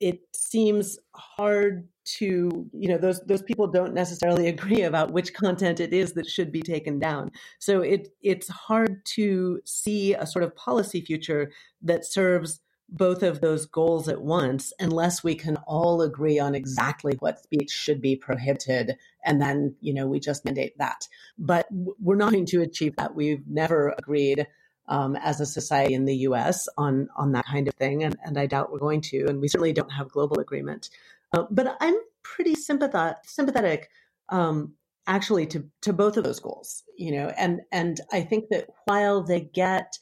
it 0.00 0.20
seems 0.34 0.98
hard 1.14 1.86
to, 2.04 2.68
you 2.72 2.88
know, 2.88 2.98
those 2.98 3.20
those 3.26 3.42
people 3.42 3.66
don't 3.66 3.94
necessarily 3.94 4.48
agree 4.54 4.82
about 4.82 5.12
which 5.12 5.34
content 5.34 5.80
it 5.80 5.92
is 5.92 6.14
that 6.14 6.28
should 6.28 6.50
be 6.50 6.62
taken 6.62 6.98
down. 6.98 7.30
So 7.58 7.80
it 7.80 8.08
it's 8.22 8.48
hard 8.48 9.04
to 9.16 9.60
see 9.64 10.14
a 10.14 10.26
sort 10.26 10.44
of 10.44 10.56
policy 10.56 11.00
future 11.00 11.52
that 11.82 12.04
serves 12.04 12.60
both 12.92 13.22
of 13.22 13.40
those 13.40 13.66
goals 13.66 14.08
at 14.08 14.20
once 14.20 14.72
unless 14.80 15.22
we 15.22 15.34
can 15.34 15.56
all 15.66 16.02
agree 16.02 16.38
on 16.38 16.54
exactly 16.54 17.14
what 17.20 17.42
speech 17.42 17.70
should 17.70 18.00
be 18.00 18.16
prohibited 18.16 18.96
and 19.24 19.40
then 19.40 19.74
you 19.80 19.94
know 19.94 20.08
we 20.08 20.18
just 20.18 20.44
mandate 20.44 20.76
that 20.78 21.06
but 21.38 21.66
we're 21.70 22.16
not 22.16 22.32
going 22.32 22.44
to 22.44 22.62
achieve 22.62 22.94
that 22.96 23.14
we've 23.14 23.46
never 23.46 23.94
agreed 23.96 24.44
um, 24.90 25.16
as 25.16 25.40
a 25.40 25.46
society 25.46 25.94
in 25.94 26.04
the 26.04 26.16
U.S. 26.16 26.68
on 26.76 27.08
on 27.16 27.32
that 27.32 27.46
kind 27.46 27.68
of 27.68 27.74
thing, 27.74 28.02
and, 28.04 28.16
and 28.24 28.38
I 28.38 28.46
doubt 28.46 28.72
we're 28.72 28.78
going 28.78 29.00
to, 29.02 29.26
and 29.26 29.40
we 29.40 29.48
certainly 29.48 29.72
don't 29.72 29.92
have 29.92 30.10
global 30.10 30.40
agreement. 30.40 30.90
Uh, 31.32 31.44
but 31.50 31.76
I'm 31.80 31.94
pretty 32.22 32.56
sympathetic, 32.56 33.18
sympathetic 33.24 33.88
um, 34.28 34.74
actually 35.06 35.46
to 35.46 35.64
to 35.82 35.92
both 35.92 36.16
of 36.16 36.24
those 36.24 36.40
goals, 36.40 36.82
you 36.98 37.12
know, 37.12 37.32
and 37.38 37.60
and 37.72 38.00
I 38.12 38.22
think 38.22 38.50
that 38.50 38.66
while 38.84 39.22
they 39.22 39.40
get 39.40 39.96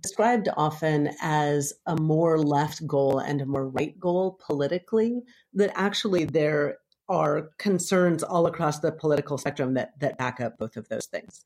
described 0.00 0.48
often 0.56 1.10
as 1.20 1.72
a 1.86 1.96
more 1.96 2.38
left 2.38 2.86
goal 2.86 3.18
and 3.18 3.40
a 3.40 3.46
more 3.46 3.68
right 3.68 3.98
goal 3.98 4.38
politically, 4.46 5.22
that 5.54 5.72
actually 5.74 6.24
there 6.24 6.76
are 7.08 7.50
concerns 7.58 8.22
all 8.22 8.46
across 8.46 8.78
the 8.78 8.92
political 8.92 9.38
spectrum 9.38 9.74
that 9.74 9.98
that 9.98 10.18
back 10.18 10.40
up 10.40 10.58
both 10.58 10.76
of 10.76 10.88
those 10.88 11.06
things. 11.06 11.42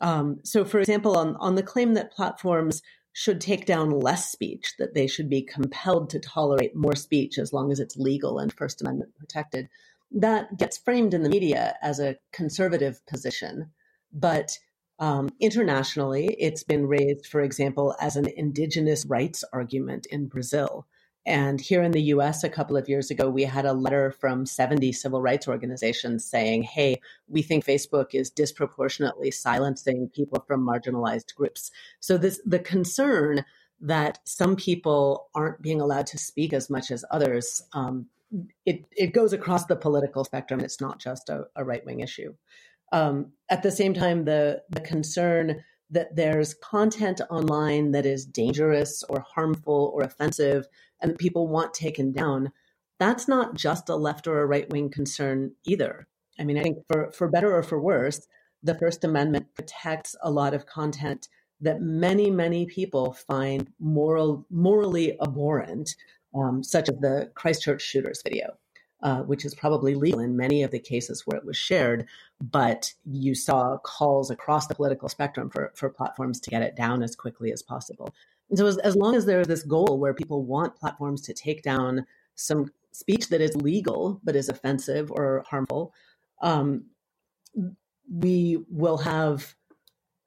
Um, 0.00 0.40
so, 0.44 0.64
for 0.64 0.78
example, 0.80 1.16
on, 1.16 1.36
on 1.36 1.54
the 1.54 1.62
claim 1.62 1.94
that 1.94 2.12
platforms 2.12 2.82
should 3.12 3.40
take 3.40 3.66
down 3.66 3.90
less 3.90 4.30
speech, 4.30 4.74
that 4.78 4.94
they 4.94 5.06
should 5.06 5.28
be 5.28 5.42
compelled 5.42 6.08
to 6.10 6.20
tolerate 6.20 6.76
more 6.76 6.94
speech 6.94 7.38
as 7.38 7.52
long 7.52 7.72
as 7.72 7.80
it's 7.80 7.96
legal 7.96 8.38
and 8.38 8.52
First 8.52 8.80
Amendment 8.80 9.14
protected, 9.16 9.68
that 10.12 10.56
gets 10.56 10.78
framed 10.78 11.14
in 11.14 11.22
the 11.22 11.28
media 11.28 11.76
as 11.82 12.00
a 12.00 12.16
conservative 12.32 13.04
position. 13.06 13.70
But 14.12 14.58
um, 14.98 15.30
internationally, 15.40 16.36
it's 16.38 16.62
been 16.62 16.86
raised, 16.86 17.26
for 17.26 17.40
example, 17.40 17.96
as 18.00 18.16
an 18.16 18.26
indigenous 18.36 19.06
rights 19.06 19.44
argument 19.52 20.06
in 20.06 20.26
Brazil. 20.26 20.86
And 21.26 21.60
here 21.60 21.82
in 21.82 21.92
the 21.92 22.02
US, 22.14 22.42
a 22.42 22.48
couple 22.48 22.76
of 22.76 22.88
years 22.88 23.10
ago, 23.10 23.28
we 23.28 23.44
had 23.44 23.66
a 23.66 23.74
letter 23.74 24.10
from 24.10 24.46
70 24.46 24.92
civil 24.92 25.20
rights 25.20 25.46
organizations 25.46 26.24
saying, 26.24 26.62
hey, 26.62 27.00
we 27.28 27.42
think 27.42 27.64
Facebook 27.64 28.14
is 28.14 28.30
disproportionately 28.30 29.30
silencing 29.30 30.08
people 30.08 30.42
from 30.46 30.66
marginalized 30.66 31.34
groups. 31.34 31.70
So, 32.00 32.16
this, 32.16 32.40
the 32.46 32.58
concern 32.58 33.44
that 33.82 34.18
some 34.24 34.56
people 34.56 35.28
aren't 35.34 35.62
being 35.62 35.80
allowed 35.80 36.06
to 36.06 36.18
speak 36.18 36.52
as 36.52 36.70
much 36.70 36.90
as 36.90 37.04
others, 37.10 37.62
um, 37.72 38.06
it, 38.64 38.84
it 38.96 39.12
goes 39.12 39.32
across 39.32 39.66
the 39.66 39.76
political 39.76 40.24
spectrum. 40.24 40.60
It's 40.60 40.80
not 40.80 41.00
just 41.00 41.28
a, 41.28 41.44
a 41.56 41.64
right 41.64 41.84
wing 41.84 42.00
issue. 42.00 42.34
Um, 42.92 43.32
at 43.48 43.62
the 43.62 43.70
same 43.70 43.94
time, 43.94 44.24
the, 44.24 44.62
the 44.70 44.80
concern 44.80 45.62
that 45.90 46.14
there's 46.14 46.54
content 46.54 47.20
online 47.30 47.90
that 47.92 48.06
is 48.06 48.24
dangerous 48.24 49.02
or 49.08 49.20
harmful 49.20 49.92
or 49.94 50.02
offensive 50.02 50.66
and 51.00 51.10
that 51.10 51.18
people 51.18 51.48
want 51.48 51.74
taken 51.74 52.12
down, 52.12 52.52
that's 52.98 53.26
not 53.26 53.54
just 53.54 53.88
a 53.88 53.96
left 53.96 54.26
or 54.26 54.40
a 54.40 54.46
right 54.46 54.68
wing 54.70 54.90
concern 54.90 55.52
either. 55.64 56.06
I 56.38 56.44
mean, 56.44 56.58
I 56.58 56.62
think 56.62 56.78
for, 56.88 57.10
for 57.12 57.28
better 57.28 57.54
or 57.54 57.62
for 57.62 57.80
worse, 57.80 58.26
the 58.62 58.74
First 58.74 59.04
Amendment 59.04 59.54
protects 59.54 60.14
a 60.22 60.30
lot 60.30 60.54
of 60.54 60.66
content 60.66 61.28
that 61.60 61.80
many, 61.80 62.30
many 62.30 62.66
people 62.66 63.12
find 63.12 63.70
moral, 63.78 64.46
morally 64.50 65.18
abhorrent, 65.20 65.94
um, 66.34 66.62
such 66.62 66.88
as 66.88 66.96
the 67.00 67.30
Christchurch 67.34 67.82
shooters 67.82 68.22
video, 68.22 68.56
uh, 69.02 69.22
which 69.22 69.44
is 69.44 69.54
probably 69.54 69.94
legal 69.94 70.20
in 70.20 70.36
many 70.36 70.62
of 70.62 70.70
the 70.70 70.78
cases 70.78 71.26
where 71.26 71.38
it 71.38 71.44
was 71.44 71.56
shared. 71.56 72.06
But 72.40 72.92
you 73.04 73.34
saw 73.34 73.78
calls 73.78 74.30
across 74.30 74.66
the 74.66 74.74
political 74.74 75.08
spectrum 75.08 75.50
for, 75.50 75.72
for 75.74 75.88
platforms 75.88 76.40
to 76.40 76.50
get 76.50 76.62
it 76.62 76.76
down 76.76 77.02
as 77.02 77.16
quickly 77.16 77.52
as 77.52 77.62
possible. 77.62 78.14
And 78.50 78.58
so, 78.58 78.66
as, 78.66 78.78
as 78.78 78.96
long 78.96 79.14
as 79.14 79.24
there's 79.24 79.46
this 79.46 79.62
goal 79.62 79.98
where 79.98 80.14
people 80.14 80.44
want 80.44 80.76
platforms 80.76 81.22
to 81.22 81.34
take 81.34 81.62
down 81.62 82.06
some 82.34 82.70
speech 82.92 83.28
that 83.28 83.40
is 83.40 83.54
legal 83.56 84.20
but 84.24 84.36
is 84.36 84.48
offensive 84.48 85.10
or 85.12 85.44
harmful, 85.48 85.94
um, 86.42 86.84
we 88.12 88.58
will 88.68 88.98
have 88.98 89.54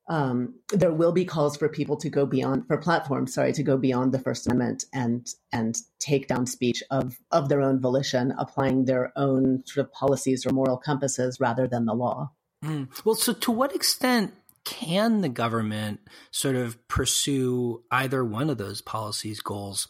um, 0.09 0.55
there 0.69 0.91
will 0.91 1.13
be 1.13 1.23
calls 1.23 1.55
for 1.55 1.69
people 1.69 1.95
to 1.97 2.09
go 2.09 2.25
beyond 2.25 2.67
for 2.67 2.77
platforms, 2.77 3.33
sorry, 3.33 3.53
to 3.53 3.63
go 3.63 3.77
beyond 3.77 4.11
the 4.11 4.19
First 4.19 4.47
Amendment 4.47 4.85
and 4.93 5.27
and 5.51 5.77
take 5.99 6.27
down 6.27 6.45
speech 6.45 6.83
of 6.91 7.17
of 7.31 7.47
their 7.47 7.61
own 7.61 7.79
volition, 7.79 8.33
applying 8.37 8.85
their 8.85 9.13
own 9.15 9.63
sort 9.65 9.85
of 9.85 9.93
policies 9.93 10.45
or 10.45 10.51
moral 10.51 10.77
compasses 10.77 11.39
rather 11.39 11.67
than 11.67 11.85
the 11.85 11.93
law. 11.93 12.31
Mm. 12.63 12.89
Well, 13.05 13.15
so 13.15 13.33
to 13.33 13.51
what 13.51 13.73
extent 13.73 14.33
can 14.65 15.21
the 15.21 15.29
government 15.29 15.99
sort 16.31 16.55
of 16.55 16.85
pursue 16.87 17.83
either 17.91 18.23
one 18.23 18.49
of 18.49 18.57
those 18.57 18.81
policies 18.81 19.41
goals 19.41 19.87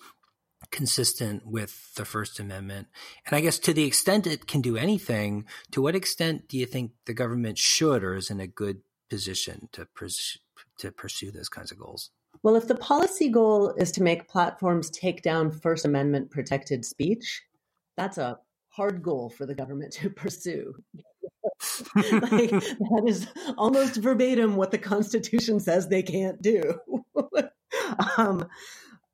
consistent 0.71 1.45
with 1.45 1.93
the 1.95 2.05
First 2.05 2.39
Amendment? 2.39 2.87
And 3.25 3.35
I 3.35 3.41
guess 3.41 3.57
to 3.59 3.73
the 3.73 3.85
extent 3.85 4.27
it 4.27 4.47
can 4.47 4.61
do 4.61 4.77
anything, 4.77 5.45
to 5.71 5.81
what 5.81 5.95
extent 5.95 6.47
do 6.47 6.57
you 6.57 6.67
think 6.67 6.91
the 7.05 7.13
government 7.13 7.57
should 7.57 8.03
or 8.03 8.15
is 8.15 8.29
in 8.29 8.39
a 8.39 8.47
good 8.47 8.81
position 9.09 9.69
to 9.73 9.85
pers- 9.95 10.39
to 10.79 10.91
pursue 10.91 11.31
those 11.31 11.49
kinds 11.49 11.71
of 11.71 11.79
goals? 11.79 12.11
Well, 12.41 12.55
if 12.55 12.67
the 12.67 12.75
policy 12.75 13.29
goal 13.29 13.73
is 13.77 13.91
to 13.93 14.03
make 14.03 14.27
platforms 14.27 14.89
take 14.89 15.21
down 15.21 15.51
First 15.51 15.85
Amendment 15.85 16.31
protected 16.31 16.83
speech, 16.83 17.43
that's 17.95 18.17
a 18.17 18.39
hard 18.69 19.03
goal 19.03 19.29
for 19.29 19.45
the 19.45 19.55
government 19.55 19.93
to 19.93 20.09
pursue. 20.21 20.73
like, 21.95 22.49
that 22.49 23.03
is 23.05 23.27
almost 23.57 23.97
verbatim 23.97 24.55
what 24.55 24.71
the 24.71 24.77
Constitution 24.77 25.59
says 25.59 25.87
they 25.87 26.03
can't 26.03 26.41
do. 26.41 26.79
um, 28.17 28.45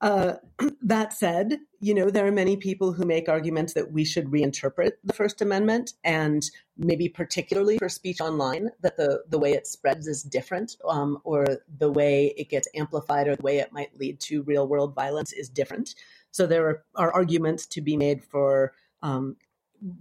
uh, 0.02 0.34
that 0.82 1.14
said, 1.14 1.60
you 1.80 1.94
know, 1.94 2.10
there 2.10 2.26
are 2.26 2.32
many 2.32 2.58
people 2.58 2.94
who 2.94 3.06
make 3.06 3.30
arguments 3.30 3.74
that 3.74 3.92
we 3.92 4.04
should 4.06 4.28
reinterpret 4.28 4.92
the 5.04 5.14
First 5.14 5.42
Amendment, 5.42 5.94
and 6.04 6.44
maybe 6.78 7.10
particularly 7.10 7.78
for 7.78 7.90
speech 7.90 8.22
online, 8.22 8.70
that 8.82 8.98
the, 8.98 9.24
the 9.30 9.40
way 9.40 9.54
it 9.54 9.68
spreads 9.68 10.08
is 10.08 10.24
different, 10.24 10.76
um, 10.88 11.20
or 11.24 11.46
the 11.78 11.92
way 11.92 12.34
it 12.38 12.50
gets 12.50 12.68
amplified, 12.76 13.28
or 13.28 13.36
the 13.36 13.44
way 13.44 13.60
it 13.60 13.74
might 13.74 13.98
lead 13.98 14.20
to 14.22 14.44
real 14.44 14.68
world 14.68 14.96
violence 14.96 15.34
is 15.34 15.50
different. 15.50 15.96
So 16.32 16.46
there 16.46 16.68
are, 16.68 16.84
are 16.96 17.14
arguments 17.14 17.66
to 17.68 17.82
be 17.82 17.98
made 17.98 18.24
for 18.24 18.74
um, 19.02 19.38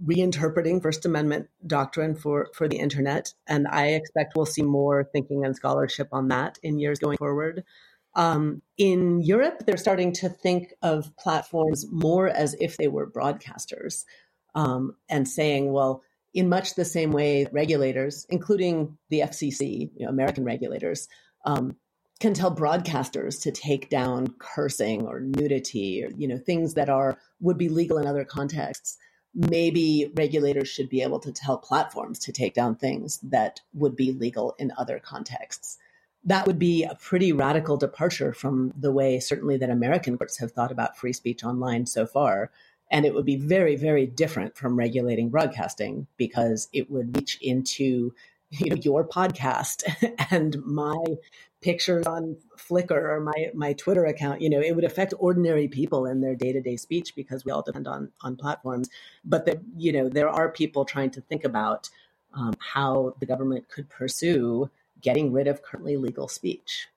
reinterpreting 0.05 0.81
First 0.81 1.05
Amendment 1.05 1.47
doctrine 1.65 2.15
for, 2.15 2.49
for 2.53 2.67
the 2.67 2.77
internet. 2.77 3.33
And 3.47 3.67
I 3.67 3.87
expect 3.87 4.35
we'll 4.35 4.45
see 4.45 4.61
more 4.61 5.03
thinking 5.03 5.45
and 5.45 5.55
scholarship 5.55 6.09
on 6.11 6.27
that 6.29 6.59
in 6.63 6.79
years 6.79 6.99
going 6.99 7.17
forward. 7.17 7.63
Um, 8.15 8.61
in 8.77 9.21
Europe, 9.21 9.63
they're 9.65 9.77
starting 9.77 10.11
to 10.13 10.29
think 10.29 10.73
of 10.81 11.15
platforms 11.17 11.85
more 11.91 12.27
as 12.27 12.55
if 12.59 12.77
they 12.77 12.87
were 12.87 13.09
broadcasters 13.09 14.05
um, 14.55 14.95
and 15.09 15.27
saying, 15.27 15.71
well, 15.71 16.01
in 16.33 16.49
much 16.49 16.75
the 16.75 16.85
same 16.85 17.11
way 17.11 17.47
regulators, 17.51 18.25
including 18.29 18.97
the 19.09 19.21
FCC, 19.21 19.91
you 19.95 20.05
know, 20.05 20.09
American 20.09 20.43
regulators, 20.43 21.07
um, 21.45 21.75
can 22.19 22.33
tell 22.33 22.53
broadcasters 22.53 23.41
to 23.43 23.51
take 23.51 23.89
down 23.89 24.27
cursing 24.39 25.07
or 25.07 25.21
nudity 25.21 26.03
or 26.03 26.09
you 26.17 26.27
know 26.27 26.37
things 26.37 26.73
that 26.73 26.89
are 26.89 27.17
would 27.39 27.57
be 27.57 27.69
legal 27.69 27.97
in 27.97 28.05
other 28.05 28.25
contexts 28.25 28.97
maybe 29.33 30.11
regulators 30.15 30.67
should 30.67 30.89
be 30.89 31.01
able 31.01 31.19
to 31.19 31.31
tell 31.31 31.57
platforms 31.57 32.19
to 32.19 32.31
take 32.31 32.53
down 32.53 32.75
things 32.75 33.19
that 33.19 33.61
would 33.73 33.95
be 33.95 34.11
legal 34.11 34.55
in 34.57 34.71
other 34.77 34.99
contexts. 34.99 35.77
That 36.25 36.45
would 36.47 36.59
be 36.59 36.83
a 36.83 36.95
pretty 36.95 37.31
radical 37.31 37.77
departure 37.77 38.33
from 38.33 38.73
the 38.77 38.91
way, 38.91 39.19
certainly, 39.19 39.57
that 39.57 39.69
American 39.69 40.17
courts 40.17 40.37
have 40.39 40.51
thought 40.51 40.71
about 40.71 40.97
free 40.97 41.13
speech 41.13 41.43
online 41.43 41.85
so 41.85 42.05
far. 42.05 42.51
And 42.91 43.05
it 43.05 43.13
would 43.13 43.25
be 43.25 43.37
very, 43.37 43.75
very 43.75 44.05
different 44.05 44.57
from 44.57 44.75
regulating 44.75 45.29
broadcasting 45.29 46.07
because 46.17 46.67
it 46.73 46.89
would 46.89 47.15
reach 47.15 47.37
into 47.41 48.13
you 48.51 48.69
know 48.71 48.75
your 48.77 49.07
podcast 49.07 49.83
and 50.31 50.57
my 50.65 50.97
pictures 51.61 52.05
on 52.05 52.37
Flickr 52.57 52.91
or 52.91 53.19
my 53.19 53.51
my 53.53 53.73
Twitter 53.73 54.05
account, 54.05 54.41
you 54.41 54.49
know, 54.49 54.61
it 54.61 54.75
would 54.75 54.83
affect 54.85 55.13
ordinary 55.19 55.67
people 55.67 56.05
in 56.05 56.21
their 56.21 56.35
day 56.35 56.53
to 56.53 56.61
day 56.61 56.77
speech 56.77 57.15
because 57.15 57.45
we 57.45 57.51
all 57.51 57.61
depend 57.61 57.87
on 57.87 58.11
on 58.21 58.35
platforms. 58.35 58.89
But 59.25 59.45
that 59.45 59.59
you 59.77 59.91
know, 59.91 60.09
there 60.09 60.29
are 60.29 60.49
people 60.51 60.85
trying 60.85 61.11
to 61.11 61.21
think 61.21 61.43
about 61.43 61.89
um, 62.33 62.53
how 62.59 63.15
the 63.19 63.25
government 63.25 63.67
could 63.69 63.89
pursue 63.89 64.69
getting 65.01 65.31
rid 65.31 65.47
of 65.47 65.63
currently 65.63 65.97
legal 65.97 66.27
speech. 66.27 66.87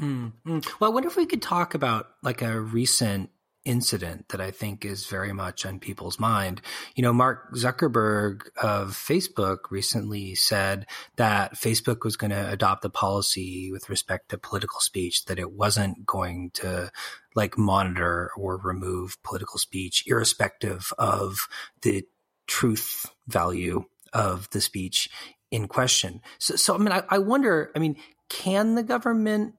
Mm-hmm. 0.00 0.58
Well, 0.80 0.90
I 0.90 0.94
wonder 0.94 1.08
if 1.08 1.16
we 1.16 1.26
could 1.26 1.42
talk 1.42 1.74
about 1.74 2.08
like 2.22 2.42
a 2.42 2.60
recent 2.60 3.30
incident 3.64 4.28
that 4.28 4.40
I 4.40 4.50
think 4.50 4.84
is 4.84 5.06
very 5.06 5.32
much 5.32 5.64
on 5.64 5.78
people's 5.78 6.18
mind. 6.18 6.60
You 6.94 7.02
know, 7.02 7.12
Mark 7.12 7.54
Zuckerberg 7.54 8.48
of 8.62 8.90
Facebook 8.90 9.70
recently 9.70 10.34
said 10.34 10.86
that 11.16 11.54
Facebook 11.54 12.04
was 12.04 12.16
going 12.16 12.30
to 12.30 12.50
adopt 12.50 12.84
a 12.84 12.90
policy 12.90 13.70
with 13.72 13.88
respect 13.88 14.28
to 14.30 14.38
political 14.38 14.80
speech 14.80 15.24
that 15.26 15.38
it 15.38 15.52
wasn't 15.52 16.04
going 16.04 16.50
to 16.54 16.90
like 17.34 17.56
monitor 17.56 18.30
or 18.36 18.58
remove 18.58 19.22
political 19.22 19.58
speech 19.58 20.04
irrespective 20.06 20.92
of 20.98 21.48
the 21.82 22.04
truth 22.46 23.06
value 23.26 23.84
of 24.12 24.48
the 24.50 24.60
speech 24.60 25.08
in 25.54 25.68
question. 25.68 26.20
So, 26.40 26.56
so 26.56 26.74
I 26.74 26.78
mean, 26.78 26.90
I, 26.90 27.04
I 27.08 27.18
wonder, 27.18 27.70
I 27.76 27.78
mean, 27.78 27.94
can 28.28 28.74
the 28.74 28.82
government 28.82 29.54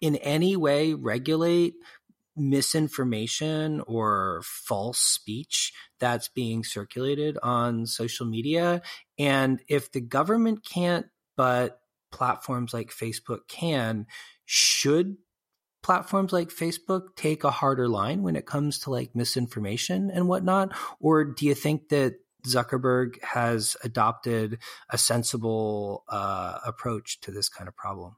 in 0.00 0.14
any 0.16 0.54
way 0.56 0.94
regulate 0.94 1.74
misinformation 2.36 3.80
or 3.88 4.42
false 4.44 4.98
speech 4.98 5.72
that's 5.98 6.28
being 6.28 6.62
circulated 6.62 7.36
on 7.42 7.86
social 7.86 8.24
media. 8.24 8.80
And 9.18 9.60
if 9.68 9.90
the 9.90 10.00
government 10.00 10.64
can't, 10.64 11.06
but 11.36 11.80
platforms 12.12 12.72
like 12.72 12.90
Facebook 12.90 13.40
can, 13.48 14.06
should 14.44 15.16
platforms 15.82 16.32
like 16.32 16.50
Facebook 16.50 17.16
take 17.16 17.42
a 17.42 17.50
harder 17.50 17.88
line 17.88 18.22
when 18.22 18.36
it 18.36 18.46
comes 18.46 18.78
to 18.80 18.90
like 18.90 19.16
misinformation 19.16 20.10
and 20.10 20.28
whatnot? 20.28 20.72
Or 21.00 21.24
do 21.24 21.44
you 21.44 21.54
think 21.54 21.88
that 21.88 22.14
Zuckerberg 22.46 23.22
has 23.22 23.76
adopted 23.84 24.58
a 24.90 24.98
sensible 24.98 26.04
uh, 26.08 26.58
approach 26.66 27.20
to 27.20 27.30
this 27.30 27.48
kind 27.48 27.68
of 27.68 27.76
problem? 27.76 28.16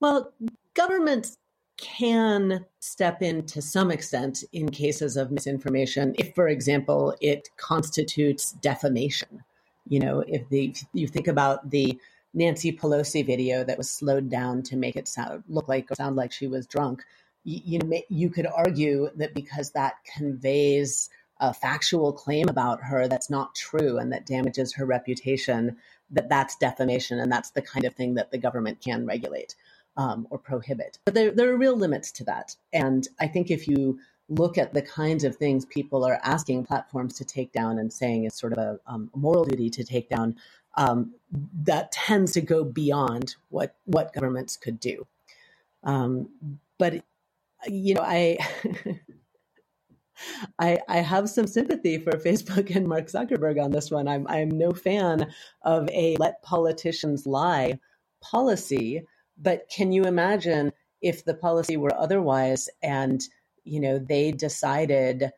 Well, 0.00 0.32
governments 0.74 1.36
can 1.80 2.64
step 2.80 3.22
in 3.22 3.46
to 3.46 3.62
some 3.62 3.90
extent 3.90 4.44
in 4.52 4.70
cases 4.70 5.16
of 5.16 5.30
misinformation 5.30 6.14
if 6.18 6.34
for 6.34 6.46
example 6.46 7.16
it 7.22 7.48
constitutes 7.56 8.52
defamation 8.60 9.42
you 9.88 9.98
know 9.98 10.22
if 10.28 10.46
the 10.50 10.74
you 10.92 11.06
think 11.06 11.26
about 11.26 11.70
the 11.70 11.98
Nancy 12.34 12.70
Pelosi 12.70 13.26
video 13.26 13.64
that 13.64 13.78
was 13.78 13.90
slowed 13.90 14.28
down 14.28 14.62
to 14.64 14.76
make 14.76 14.94
it 14.94 15.08
sound 15.08 15.42
look 15.48 15.68
like 15.68 15.90
or 15.90 15.94
sound 15.94 16.16
like 16.16 16.32
she 16.32 16.46
was 16.46 16.66
drunk 16.66 17.02
you, 17.44 17.60
you 17.64 17.78
know 17.78 18.00
you 18.10 18.28
could 18.28 18.46
argue 18.46 19.08
that 19.16 19.32
because 19.34 19.70
that 19.70 19.94
conveys 20.04 21.08
a 21.40 21.52
factual 21.54 22.12
claim 22.12 22.48
about 22.48 22.82
her 22.82 23.08
that's 23.08 23.30
not 23.30 23.54
true 23.54 23.98
and 23.98 24.12
that 24.12 24.26
damages 24.26 24.74
her 24.74 24.86
reputation 24.86 25.76
that 26.10 26.28
that's 26.28 26.56
defamation 26.56 27.18
and 27.18 27.32
that's 27.32 27.50
the 27.50 27.62
kind 27.62 27.84
of 27.84 27.94
thing 27.94 28.14
that 28.14 28.30
the 28.30 28.38
government 28.38 28.80
can 28.80 29.06
regulate 29.06 29.54
um, 29.96 30.26
or 30.30 30.38
prohibit. 30.38 30.98
But 31.04 31.14
there, 31.14 31.30
there 31.30 31.50
are 31.50 31.56
real 31.56 31.76
limits 31.76 32.12
to 32.12 32.24
that. 32.24 32.56
And 32.72 33.06
I 33.20 33.26
think 33.26 33.50
if 33.50 33.66
you 33.66 33.98
look 34.28 34.58
at 34.58 34.74
the 34.74 34.82
kinds 34.82 35.24
of 35.24 35.36
things 35.36 35.64
people 35.64 36.04
are 36.04 36.20
asking 36.22 36.64
platforms 36.64 37.14
to 37.18 37.24
take 37.24 37.52
down 37.52 37.78
and 37.78 37.92
saying 37.92 38.24
is 38.24 38.34
sort 38.34 38.52
of 38.52 38.58
a 38.58 38.80
um, 38.86 39.10
moral 39.14 39.44
duty 39.44 39.70
to 39.70 39.84
take 39.84 40.08
down, 40.08 40.36
um, 40.76 41.14
that 41.64 41.90
tends 41.90 42.32
to 42.32 42.40
go 42.40 42.62
beyond 42.62 43.34
what 43.48 43.74
what 43.86 44.12
governments 44.12 44.56
could 44.56 44.78
do. 44.78 45.06
Um, 45.82 46.28
but 46.78 47.04
you 47.66 47.94
know, 47.94 48.02
I. 48.02 48.38
I, 50.58 50.78
I 50.88 50.98
have 50.98 51.30
some 51.30 51.46
sympathy 51.46 51.98
for 51.98 52.12
Facebook 52.12 52.74
and 52.74 52.86
Mark 52.86 53.06
Zuckerberg 53.06 53.62
on 53.62 53.70
this 53.70 53.90
one. 53.90 54.08
I'm 54.08 54.26
I'm 54.28 54.50
no 54.50 54.72
fan 54.72 55.32
of 55.62 55.88
a 55.90 56.16
let 56.18 56.42
politicians 56.42 57.26
lie 57.26 57.78
policy, 58.20 59.02
but 59.38 59.68
can 59.70 59.92
you 59.92 60.04
imagine 60.04 60.72
if 61.00 61.24
the 61.24 61.34
policy 61.34 61.76
were 61.76 61.94
otherwise 61.96 62.68
and 62.82 63.22
you 63.64 63.80
know 63.80 63.98
they 63.98 64.32
decided 64.32 65.30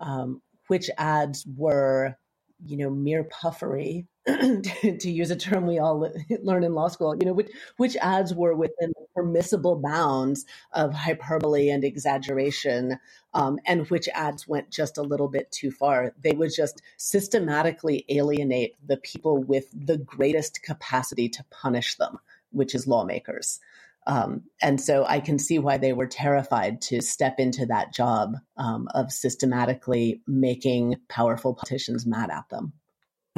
um, 0.00 0.42
which 0.68 0.90
ads 0.98 1.46
were 1.56 2.16
you 2.64 2.76
know 2.76 2.90
mere 2.90 3.24
puffery 3.24 4.06
to, 5.00 5.10
use 5.10 5.30
a 5.30 5.36
term 5.36 5.66
we 5.66 5.78
all 5.78 6.12
learn 6.42 6.64
in 6.64 6.74
law 6.74 6.88
school 6.88 7.16
you 7.18 7.26
know 7.26 7.32
which 7.32 7.50
which 7.78 7.96
ads 7.96 8.34
were 8.34 8.54
within 8.54 8.92
permissible 9.14 9.76
bounds 9.76 10.44
of 10.72 10.92
hyperbole 10.92 11.70
and 11.70 11.84
exaggeration 11.84 12.98
um, 13.34 13.58
and 13.66 13.88
which 13.90 14.08
ads 14.14 14.46
went 14.46 14.70
just 14.70 14.98
a 14.98 15.02
little 15.02 15.28
bit 15.28 15.50
too 15.50 15.70
far 15.70 16.12
they 16.22 16.32
would 16.32 16.52
just 16.54 16.82
systematically 16.96 18.04
alienate 18.08 18.74
the 18.86 18.98
people 18.98 19.42
with 19.42 19.66
the 19.72 19.98
greatest 19.98 20.62
capacity 20.62 21.28
to 21.28 21.44
punish 21.50 21.96
them 21.96 22.18
which 22.50 22.74
is 22.74 22.86
lawmakers. 22.86 23.60
Um, 24.06 24.44
and 24.62 24.80
so 24.80 25.04
I 25.06 25.20
can 25.20 25.38
see 25.38 25.58
why 25.58 25.76
they 25.76 25.92
were 25.92 26.06
terrified 26.06 26.80
to 26.82 27.02
step 27.02 27.34
into 27.38 27.66
that 27.66 27.92
job 27.92 28.36
um, 28.56 28.88
of 28.94 29.12
systematically 29.12 30.22
making 30.26 30.96
powerful 31.08 31.54
politicians 31.54 32.06
mad 32.06 32.30
at 32.30 32.48
them. 32.48 32.72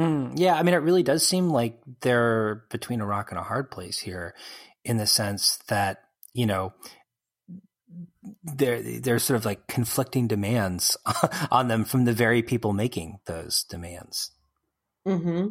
Mm, 0.01 0.33
yeah, 0.35 0.55
I 0.55 0.63
mean, 0.63 0.73
it 0.73 0.77
really 0.77 1.03
does 1.03 1.25
seem 1.25 1.49
like 1.49 1.79
they're 2.01 2.65
between 2.69 3.01
a 3.01 3.05
rock 3.05 3.31
and 3.31 3.39
a 3.39 3.43
hard 3.43 3.69
place 3.69 3.99
here, 3.99 4.33
in 4.83 4.97
the 4.97 5.05
sense 5.05 5.57
that 5.67 6.03
you 6.33 6.45
know 6.45 6.73
there 8.43 8.81
there's 8.81 9.23
sort 9.23 9.37
of 9.37 9.45
like 9.45 9.67
conflicting 9.67 10.27
demands 10.27 10.97
on 11.51 11.67
them 11.67 11.85
from 11.85 12.05
the 12.05 12.13
very 12.13 12.41
people 12.41 12.73
making 12.73 13.19
those 13.25 13.63
demands. 13.63 14.31
Mm-hmm. 15.07 15.49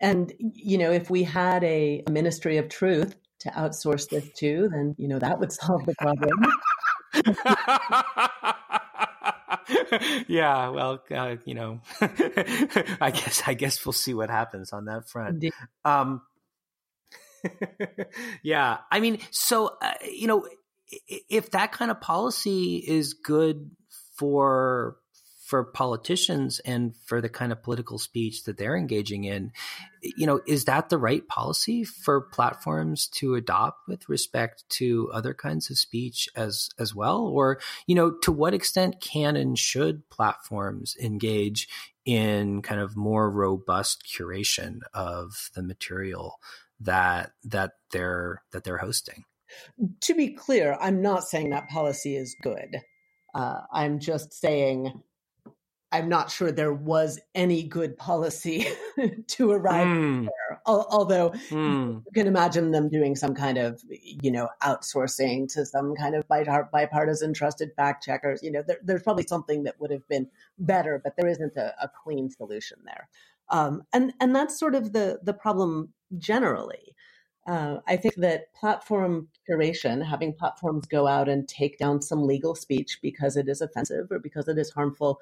And, 0.00 0.32
you 0.38 0.78
know, 0.78 0.92
if 0.92 1.10
we 1.10 1.24
had 1.24 1.64
a, 1.64 2.04
a 2.06 2.10
ministry 2.10 2.58
of 2.58 2.68
truth 2.68 3.16
to 3.40 3.50
outsource 3.50 4.08
this 4.08 4.30
to, 4.38 4.68
then, 4.70 4.94
you 4.96 5.08
know, 5.08 5.18
that 5.18 5.40
would 5.40 5.52
solve 5.52 5.84
the 5.86 5.94
problem. 5.98 6.30
yeah, 10.28 10.68
well, 10.68 11.02
uh, 11.14 11.36
you 11.44 11.54
know, 11.54 11.80
I 12.00 13.10
guess 13.10 13.42
I 13.46 13.54
guess 13.54 13.84
we'll 13.84 13.92
see 13.92 14.14
what 14.14 14.30
happens 14.30 14.72
on 14.72 14.86
that 14.86 15.08
front. 15.08 15.44
Um, 15.84 16.22
yeah, 18.42 18.78
I 18.90 19.00
mean, 19.00 19.18
so 19.30 19.76
uh, 19.80 19.92
you 20.10 20.26
know, 20.26 20.46
if 21.28 21.50
that 21.52 21.72
kind 21.72 21.90
of 21.90 22.00
policy 22.00 22.76
is 22.76 23.14
good 23.14 23.70
for 24.16 24.96
for 25.48 25.64
politicians 25.64 26.60
and 26.66 26.94
for 27.06 27.22
the 27.22 27.28
kind 27.30 27.52
of 27.52 27.62
political 27.62 27.98
speech 27.98 28.44
that 28.44 28.58
they're 28.58 28.76
engaging 28.76 29.24
in, 29.24 29.50
you 30.02 30.26
know, 30.26 30.42
is 30.46 30.66
that 30.66 30.90
the 30.90 30.98
right 30.98 31.26
policy 31.26 31.84
for 31.84 32.20
platforms 32.20 33.08
to 33.08 33.34
adopt 33.34 33.88
with 33.88 34.06
respect 34.10 34.62
to 34.68 35.10
other 35.10 35.32
kinds 35.32 35.70
of 35.70 35.78
speech 35.78 36.28
as 36.36 36.68
as 36.78 36.94
well? 36.94 37.20
Or, 37.20 37.60
you 37.86 37.94
know, 37.94 38.10
to 38.24 38.30
what 38.30 38.52
extent 38.52 39.00
can 39.00 39.36
and 39.36 39.58
should 39.58 40.06
platforms 40.10 40.94
engage 41.00 41.66
in 42.04 42.60
kind 42.60 42.82
of 42.82 42.94
more 42.94 43.30
robust 43.30 44.04
curation 44.06 44.80
of 44.92 45.50
the 45.54 45.62
material 45.62 46.40
that 46.78 47.32
that 47.44 47.72
they're 47.90 48.42
that 48.52 48.64
they're 48.64 48.76
hosting? 48.76 49.24
To 50.02 50.14
be 50.14 50.28
clear, 50.28 50.76
I'm 50.78 51.00
not 51.00 51.24
saying 51.24 51.50
that 51.50 51.70
policy 51.70 52.16
is 52.16 52.36
good. 52.42 52.82
Uh, 53.34 53.60
I'm 53.72 53.98
just 53.98 54.34
saying 54.34 55.02
I'm 55.90 56.08
not 56.08 56.30
sure 56.30 56.52
there 56.52 56.72
was 56.72 57.18
any 57.34 57.62
good 57.62 57.96
policy 57.96 58.66
to 59.26 59.50
arrive 59.50 59.86
mm. 59.86 60.22
there. 60.24 60.60
Although 60.66 61.30
mm. 61.48 62.02
you 62.04 62.12
can 62.14 62.26
imagine 62.26 62.72
them 62.72 62.90
doing 62.90 63.16
some 63.16 63.34
kind 63.34 63.56
of, 63.56 63.82
you 63.88 64.30
know, 64.30 64.48
outsourcing 64.62 65.50
to 65.54 65.64
some 65.64 65.94
kind 65.94 66.14
of 66.14 66.28
bipartisan 66.28 67.32
trusted 67.32 67.70
fact 67.74 68.04
checkers. 68.04 68.42
You 68.42 68.52
know, 68.52 68.62
there, 68.66 68.78
there's 68.82 69.02
probably 69.02 69.26
something 69.26 69.62
that 69.62 69.80
would 69.80 69.90
have 69.90 70.06
been 70.08 70.28
better, 70.58 71.00
but 71.02 71.14
there 71.16 71.28
isn't 71.28 71.56
a, 71.56 71.74
a 71.82 71.90
clean 72.04 72.28
solution 72.28 72.78
there. 72.84 73.08
Um, 73.50 73.82
and 73.94 74.12
and 74.20 74.34
that's 74.34 74.58
sort 74.58 74.74
of 74.74 74.92
the 74.92 75.20
the 75.22 75.32
problem 75.32 75.94
generally. 76.18 76.94
Uh, 77.48 77.78
I 77.86 77.96
think 77.96 78.16
that 78.16 78.52
platform 78.52 79.28
curation, 79.48 80.04
having 80.04 80.34
platforms 80.34 80.86
go 80.86 81.06
out 81.06 81.30
and 81.30 81.48
take 81.48 81.78
down 81.78 82.02
some 82.02 82.26
legal 82.26 82.54
speech 82.54 82.98
because 83.00 83.38
it 83.38 83.48
is 83.48 83.62
offensive 83.62 84.08
or 84.10 84.18
because 84.18 84.48
it 84.48 84.58
is 84.58 84.70
harmful, 84.70 85.18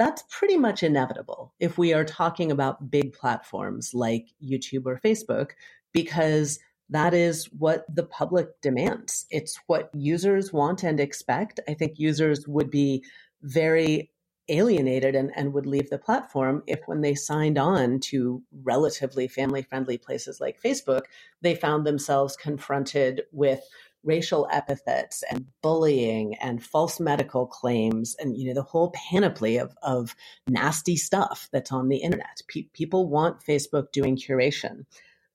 that's 0.00 0.24
pretty 0.30 0.56
much 0.56 0.82
inevitable 0.82 1.52
if 1.60 1.76
we 1.76 1.92
are 1.92 2.06
talking 2.06 2.50
about 2.50 2.90
big 2.90 3.12
platforms 3.12 3.92
like 3.92 4.28
YouTube 4.42 4.86
or 4.86 4.98
Facebook, 4.98 5.50
because 5.92 6.58
that 6.88 7.12
is 7.12 7.44
what 7.58 7.84
the 7.94 8.04
public 8.04 8.48
demands. 8.62 9.26
It's 9.30 9.60
what 9.66 9.90
users 9.92 10.54
want 10.54 10.84
and 10.84 10.98
expect. 10.98 11.60
I 11.68 11.74
think 11.74 11.98
users 11.98 12.48
would 12.48 12.70
be 12.70 13.04
very 13.42 14.10
alienated 14.48 15.14
and, 15.14 15.32
and 15.36 15.52
would 15.52 15.66
leave 15.66 15.90
the 15.90 15.98
platform 15.98 16.62
if 16.66 16.80
when 16.86 17.02
they 17.02 17.14
signed 17.14 17.58
on 17.58 18.00
to 18.00 18.42
relatively 18.62 19.28
family 19.28 19.60
friendly 19.60 19.98
places 19.98 20.40
like 20.40 20.62
Facebook, 20.62 21.02
they 21.42 21.54
found 21.54 21.86
themselves 21.86 22.36
confronted 22.36 23.20
with 23.32 23.60
racial 24.02 24.48
epithets 24.50 25.22
and 25.30 25.46
bullying 25.62 26.34
and 26.36 26.64
false 26.64 26.98
medical 26.98 27.46
claims 27.46 28.16
and 28.18 28.36
you 28.36 28.48
know 28.48 28.54
the 28.54 28.62
whole 28.62 28.92
panoply 28.92 29.58
of, 29.58 29.74
of 29.82 30.14
nasty 30.48 30.96
stuff 30.96 31.48
that's 31.52 31.72
on 31.72 31.88
the 31.88 31.98
internet. 31.98 32.40
Pe- 32.48 32.68
people 32.72 33.08
want 33.08 33.44
facebook 33.44 33.92
doing 33.92 34.16
curation. 34.16 34.84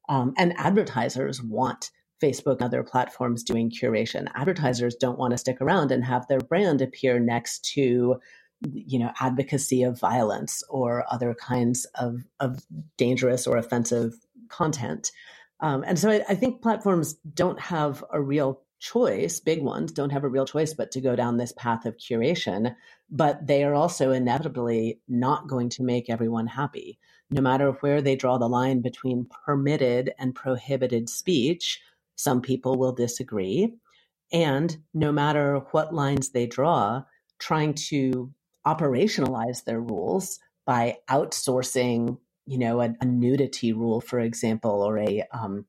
Um, 0.07 0.33
and 0.37 0.53
advertisers 0.57 1.41
want 1.41 1.91
facebook 2.21 2.57
and 2.57 2.63
other 2.63 2.83
platforms 2.83 3.43
doing 3.43 3.69
curation. 3.69 4.27
Advertisers 4.35 4.95
don't 4.95 5.19
want 5.19 5.31
to 5.31 5.37
stick 5.37 5.61
around 5.61 5.91
and 5.91 6.03
have 6.03 6.27
their 6.27 6.39
brand 6.39 6.81
appear 6.81 7.19
next 7.19 7.65
to 7.73 8.19
you 8.71 8.97
know 8.97 9.11
advocacy 9.19 9.83
of 9.83 9.99
violence 9.99 10.63
or 10.69 11.05
other 11.11 11.33
kinds 11.35 11.85
of, 11.95 12.23
of 12.39 12.63
dangerous 12.97 13.45
or 13.45 13.57
offensive 13.57 14.13
content 14.47 15.11
um, 15.59 15.83
and 15.85 15.97
so 15.97 16.09
I, 16.09 16.23
I, 16.29 16.35
think 16.35 16.61
platforms 16.61 17.13
don't 17.33 17.59
have 17.59 18.03
a 18.11 18.21
real 18.21 18.61
choice, 18.79 19.39
big 19.39 19.61
ones 19.61 19.91
don't 19.91 20.11
have 20.11 20.23
a 20.23 20.29
real 20.29 20.45
choice 20.45 20.73
but 20.73 20.91
to 20.91 21.01
go 21.01 21.15
down 21.15 21.37
this 21.37 21.53
path 21.53 21.85
of 21.85 21.97
curation. 21.97 22.75
But 23.09 23.47
they 23.47 23.63
are 23.63 23.73
also 23.73 24.11
inevitably 24.11 24.99
not 25.07 25.47
going 25.47 25.69
to 25.69 25.83
make 25.83 26.09
everyone 26.09 26.47
happy. 26.47 26.99
No 27.29 27.41
matter 27.41 27.71
where 27.71 28.01
they 28.01 28.15
draw 28.15 28.37
the 28.37 28.49
line 28.49 28.81
between 28.81 29.27
permitted 29.45 30.13
and 30.19 30.35
prohibited 30.35 31.09
speech, 31.09 31.81
some 32.15 32.41
people 32.41 32.77
will 32.77 32.93
disagree. 32.93 33.75
And 34.31 34.75
no 34.93 35.11
matter 35.11 35.59
what 35.71 35.93
lines 35.93 36.29
they 36.29 36.45
draw, 36.45 37.03
trying 37.39 37.73
to 37.73 38.33
operationalize 38.65 39.63
their 39.63 39.79
rules 39.79 40.39
by 40.65 40.97
outsourcing 41.09 42.17
you 42.45 42.57
know, 42.57 42.81
a, 42.81 42.93
a 43.01 43.05
nudity 43.05 43.73
rule, 43.73 44.01
for 44.01 44.19
example, 44.19 44.81
or 44.81 44.97
a 44.99 45.23
um, 45.31 45.65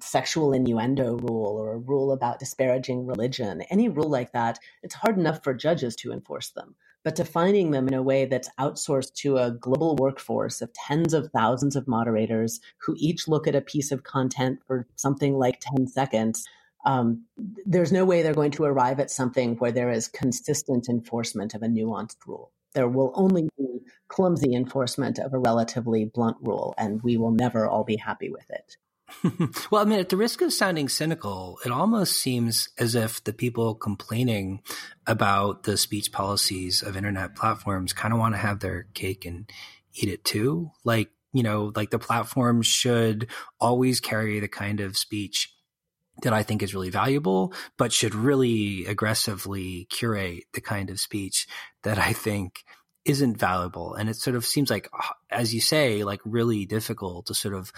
sexual 0.00 0.52
innuendo 0.52 1.16
rule 1.16 1.56
or 1.56 1.72
a 1.72 1.78
rule 1.78 2.12
about 2.12 2.38
disparaging 2.38 3.06
religion, 3.06 3.62
any 3.70 3.88
rule 3.88 4.08
like 4.08 4.32
that, 4.32 4.58
it's 4.82 4.94
hard 4.94 5.18
enough 5.18 5.42
for 5.42 5.54
judges 5.54 5.96
to 5.96 6.12
enforce 6.12 6.50
them. 6.50 6.74
But 7.04 7.14
defining 7.14 7.70
them 7.70 7.86
in 7.86 7.94
a 7.94 8.02
way 8.02 8.24
that's 8.24 8.50
outsourced 8.58 9.14
to 9.14 9.38
a 9.38 9.52
global 9.52 9.94
workforce 9.96 10.60
of 10.60 10.72
tens 10.72 11.14
of 11.14 11.30
thousands 11.30 11.76
of 11.76 11.86
moderators 11.86 12.60
who 12.78 12.96
each 12.98 13.28
look 13.28 13.46
at 13.46 13.54
a 13.54 13.60
piece 13.60 13.92
of 13.92 14.02
content 14.02 14.58
for 14.66 14.86
something 14.96 15.38
like 15.38 15.60
10 15.76 15.86
seconds, 15.86 16.48
um, 16.84 17.24
there's 17.64 17.92
no 17.92 18.04
way 18.04 18.22
they're 18.22 18.34
going 18.34 18.50
to 18.52 18.64
arrive 18.64 18.98
at 18.98 19.10
something 19.10 19.56
where 19.56 19.72
there 19.72 19.90
is 19.90 20.08
consistent 20.08 20.88
enforcement 20.88 21.54
of 21.54 21.62
a 21.62 21.66
nuanced 21.66 22.16
rule. 22.26 22.52
There 22.76 22.88
will 22.88 23.10
only 23.14 23.48
be 23.56 23.80
clumsy 24.06 24.54
enforcement 24.54 25.18
of 25.18 25.32
a 25.32 25.38
relatively 25.38 26.04
blunt 26.04 26.36
rule, 26.42 26.74
and 26.76 27.02
we 27.02 27.16
will 27.16 27.30
never 27.30 27.66
all 27.66 27.84
be 27.84 27.96
happy 27.96 28.28
with 28.28 28.44
it. 28.50 28.76
well, 29.70 29.80
I 29.80 29.86
mean, 29.86 29.98
at 29.98 30.10
the 30.10 30.18
risk 30.18 30.42
of 30.42 30.52
sounding 30.52 30.90
cynical, 30.90 31.58
it 31.64 31.72
almost 31.72 32.16
seems 32.16 32.68
as 32.76 32.94
if 32.94 33.24
the 33.24 33.32
people 33.32 33.74
complaining 33.74 34.60
about 35.06 35.62
the 35.62 35.78
speech 35.78 36.12
policies 36.12 36.82
of 36.82 36.98
internet 36.98 37.34
platforms 37.34 37.94
kind 37.94 38.12
of 38.12 38.20
want 38.20 38.34
to 38.34 38.38
have 38.38 38.60
their 38.60 38.88
cake 38.92 39.24
and 39.24 39.50
eat 39.94 40.10
it 40.10 40.22
too. 40.22 40.70
Like, 40.84 41.08
you 41.32 41.42
know, 41.42 41.72
like 41.74 41.88
the 41.88 41.98
platform 41.98 42.60
should 42.60 43.28
always 43.58 44.00
carry 44.00 44.38
the 44.38 44.48
kind 44.48 44.80
of 44.80 44.98
speech 44.98 45.55
that 46.22 46.32
I 46.32 46.42
think 46.42 46.62
is 46.62 46.74
really 46.74 46.90
valuable, 46.90 47.52
but 47.76 47.92
should 47.92 48.14
really 48.14 48.86
aggressively 48.86 49.86
curate 49.90 50.44
the 50.52 50.60
kind 50.60 50.90
of 50.90 51.00
speech 51.00 51.46
that 51.82 51.98
I 51.98 52.12
think 52.12 52.64
isn't 53.06 53.38
valuable. 53.38 53.94
And 53.94 54.08
it 54.08 54.16
sort 54.16 54.36
of 54.36 54.44
seems 54.44 54.68
like, 54.68 54.88
uh, 54.92 55.12
as 55.30 55.54
you 55.54 55.60
say, 55.60 56.02
like 56.02 56.20
really 56.24 56.66
difficult 56.66 57.26
to 57.26 57.34
sort 57.34 57.54
of 57.54 57.72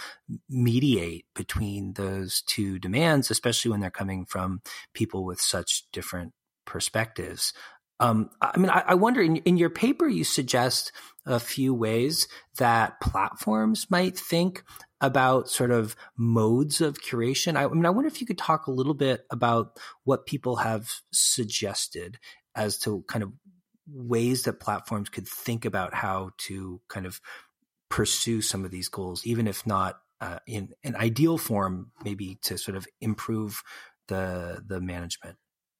mediate 0.49 1.27
between 1.35 1.93
those 1.93 2.43
two 2.43 2.79
demands, 2.79 3.31
especially 3.31 3.71
when 3.71 3.81
they're 3.81 3.91
coming 3.91 4.25
from 4.25 4.63
people 4.95 5.25
with 5.25 5.41
such 5.41 5.85
different 5.93 6.33
perspectives. 6.65 7.53
Um, 8.01 8.31
I 8.41 8.57
mean, 8.59 8.71
I, 8.71 8.85
I 8.89 8.95
wonder 8.95 9.21
in, 9.21 9.37
in, 9.37 9.57
your 9.57 9.71
paper, 9.71 10.07
you 10.07 10.23
suggest 10.23 10.93
a 11.27 11.41
few 11.41 11.75
ways 11.75 12.29
that 12.59 13.01
platforms 13.01 13.89
might 13.91 14.17
think 14.17 14.63
about 15.01 15.49
sort 15.49 15.71
of 15.71 15.95
modes 16.17 16.81
of 16.81 17.01
curation. 17.01 17.57
I, 17.57 17.65
I 17.65 17.69
mean, 17.69 17.87
I 17.87 17.91
wonder 17.91 18.09
if 18.09 18.21
you 18.21 18.27
could 18.27 18.39
talk 18.39 18.67
a 18.67 18.73
little 18.73 18.95
bit 18.95 19.25
about 19.31 19.79
what 20.05 20.27
people 20.27 20.57
have 20.57 20.91
suggested 21.13 22.19
as 22.55 22.79
to 22.81 23.05
kind 23.09 23.23
of 23.23 23.33
ways 23.87 24.43
that 24.43 24.61
platforms 24.61 25.09
could 25.09 25.27
think 25.27 25.65
about 25.65 25.95
how 25.95 26.31
to 26.39 26.81
kind 26.89 27.07
of 27.07 27.21
pursue 27.89 28.43
some 28.43 28.65
of 28.65 28.71
these 28.71 28.89
goals, 28.89 29.25
even 29.25 29.47
if 29.47 29.67
not 29.67 29.99
uh, 30.21 30.39
in 30.47 30.71
an 30.85 30.97
ideal 30.97 31.39
form, 31.39 31.93
maybe 32.05 32.39
to 32.43 32.59
sort 32.59 32.77
of 32.77 32.87
improve 33.01 33.63
the 34.09 34.63
the 34.67 34.81
management. 34.81 35.37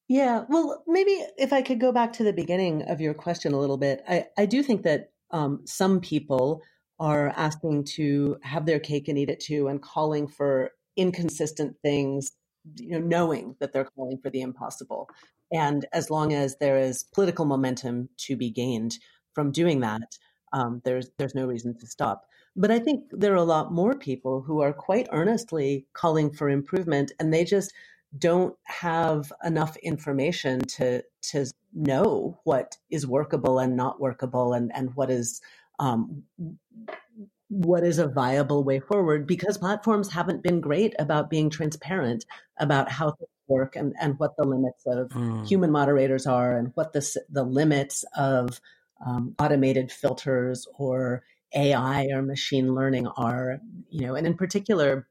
Yeah, 0.09 0.45
well, 0.49 0.83
maybe 0.87 1.23
if 1.37 1.53
I 1.53 1.61
could 1.61 1.81
go 1.81 1.93
back 1.93 2.15
to 2.15 2.25
the 2.25 2.33
beginning 2.33 2.83
of 2.83 3.01
your 3.01 3.13
question 3.13 3.53
a 3.53 3.59
little 3.59 3.77
bit, 3.77 4.03
I, 4.09 4.27
I 4.39 4.47
do 4.47 4.63
think 4.63 4.85
that 4.85 5.11
um, 5.31 5.63
some 5.67 6.01
people 6.01 6.63
are 7.01 7.33
asking 7.37 7.85
to 7.85 8.39
have 8.43 8.67
their 8.67 8.81
cake 8.81 9.09
and 9.09 9.19
eat 9.19 9.31
it 9.31 9.41
too, 9.41 9.69
and 9.69 9.83
calling 9.83 10.27
for 10.27 10.73
inconsistent 10.97 11.77
things, 11.83 12.33
you 12.77 12.91
know, 12.91 12.99
knowing 12.99 13.57
that 13.61 13.73
they're 13.73 13.85
calling 13.97 14.19
for 14.19 14.31
the 14.31 14.41
impossible. 14.41 15.09
And 15.53 15.87
as 15.93 16.11
long 16.11 16.33
as 16.33 16.57
there 16.57 16.79
is 16.79 17.05
political 17.15 17.45
momentum 17.45 18.09
to 18.19 18.37
be 18.37 18.51
gained 18.51 18.99
from 19.33 19.53
doing 19.53 19.81
that, 19.81 20.19
um, 20.53 20.83
there's 20.85 21.11
there's 21.19 21.35
no 21.35 21.47
reason 21.47 21.77
to 21.79 21.87
stop. 21.87 22.27
But 22.57 22.71
I 22.71 22.79
think 22.79 23.05
there 23.13 23.33
are 23.33 23.37
a 23.37 23.45
lot 23.45 23.73
more 23.73 23.95
people 23.95 24.43
who 24.43 24.61
are 24.61 24.73
quite 24.73 25.09
earnestly 25.13 25.87
calling 25.93 26.31
for 26.31 26.49
improvement, 26.49 27.13
and 27.21 27.33
they 27.33 27.45
just 27.45 27.73
don't 28.19 28.57
have 28.65 29.33
enough 29.45 29.77
information 29.79 30.61
to 30.61 31.03
to 31.31 31.47
know 31.75 32.39
what 32.45 32.77
is 32.91 33.07
workable 33.07 33.59
and 33.59 33.77
not 33.77 34.01
workable, 34.01 34.53
and 34.53 34.73
and 34.75 34.95
what 34.97 35.11
is 35.11 35.41
um, 35.79 36.25
what 37.49 37.83
is 37.83 37.99
a 37.99 38.07
viable 38.07 38.63
way 38.63 38.79
forward 38.79 39.27
because 39.27 39.59
platforms 39.59 40.13
haven't 40.13 40.43
been 40.43 40.61
great 40.61 40.95
about 40.99 41.31
being 41.31 41.49
transparent 41.49 42.25
about 42.59 42.91
how 42.91 43.11
things 43.13 43.31
work 43.47 43.77
and, 43.77 43.95
and 44.01 44.19
what 44.19 44.37
the 44.37 44.45
limits 44.45 44.85
of 44.87 45.09
mm. 45.09 45.47
human 45.47 45.71
moderators 45.71 46.27
are 46.27 46.57
and 46.57 46.71
what 46.75 46.93
the, 46.93 47.21
the 47.31 47.43
limits 47.43 48.05
of 48.17 48.61
um, 49.05 49.35
automated 49.39 49.91
filters 49.91 50.67
or 50.77 51.23
AI 51.55 52.09
or 52.13 52.21
machine 52.21 52.75
learning 52.75 53.07
are, 53.07 53.59
you 53.89 54.07
know, 54.07 54.15
and 54.15 54.27
in 54.27 54.35
particular, 54.35 55.09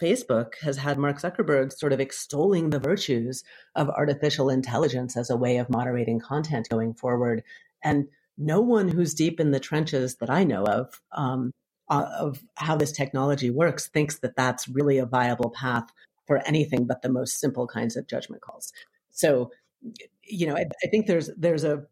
Facebook 0.00 0.52
has 0.60 0.76
had 0.76 0.98
Mark 0.98 1.18
Zuckerberg 1.18 1.72
sort 1.72 1.94
of 1.94 2.00
extolling 2.00 2.68
the 2.68 2.78
virtues 2.78 3.42
of 3.74 3.88
artificial 3.88 4.50
intelligence 4.50 5.16
as 5.16 5.30
a 5.30 5.36
way 5.36 5.56
of 5.56 5.70
moderating 5.70 6.20
content 6.20 6.68
going 6.68 6.92
forward. 6.92 7.42
And 7.82 8.08
no 8.38 8.60
one 8.60 8.88
who's 8.88 9.14
deep 9.14 9.40
in 9.40 9.50
the 9.50 9.60
trenches 9.60 10.16
that 10.16 10.30
I 10.30 10.44
know 10.44 10.64
of, 10.64 11.00
um, 11.12 11.52
uh, 11.88 12.08
of 12.18 12.42
how 12.56 12.76
this 12.76 12.92
technology 12.92 13.50
works, 13.50 13.88
thinks 13.88 14.18
that 14.18 14.36
that's 14.36 14.68
really 14.68 14.98
a 14.98 15.06
viable 15.06 15.50
path 15.50 15.90
for 16.26 16.38
anything 16.46 16.86
but 16.86 17.02
the 17.02 17.08
most 17.08 17.38
simple 17.38 17.66
kinds 17.66 17.96
of 17.96 18.06
judgment 18.06 18.42
calls. 18.42 18.72
So, 19.10 19.50
you 20.24 20.46
know, 20.46 20.56
I, 20.56 20.64
I 20.82 20.88
think 20.88 21.06
there's 21.06 21.30
there's 21.36 21.64
a 21.64 21.84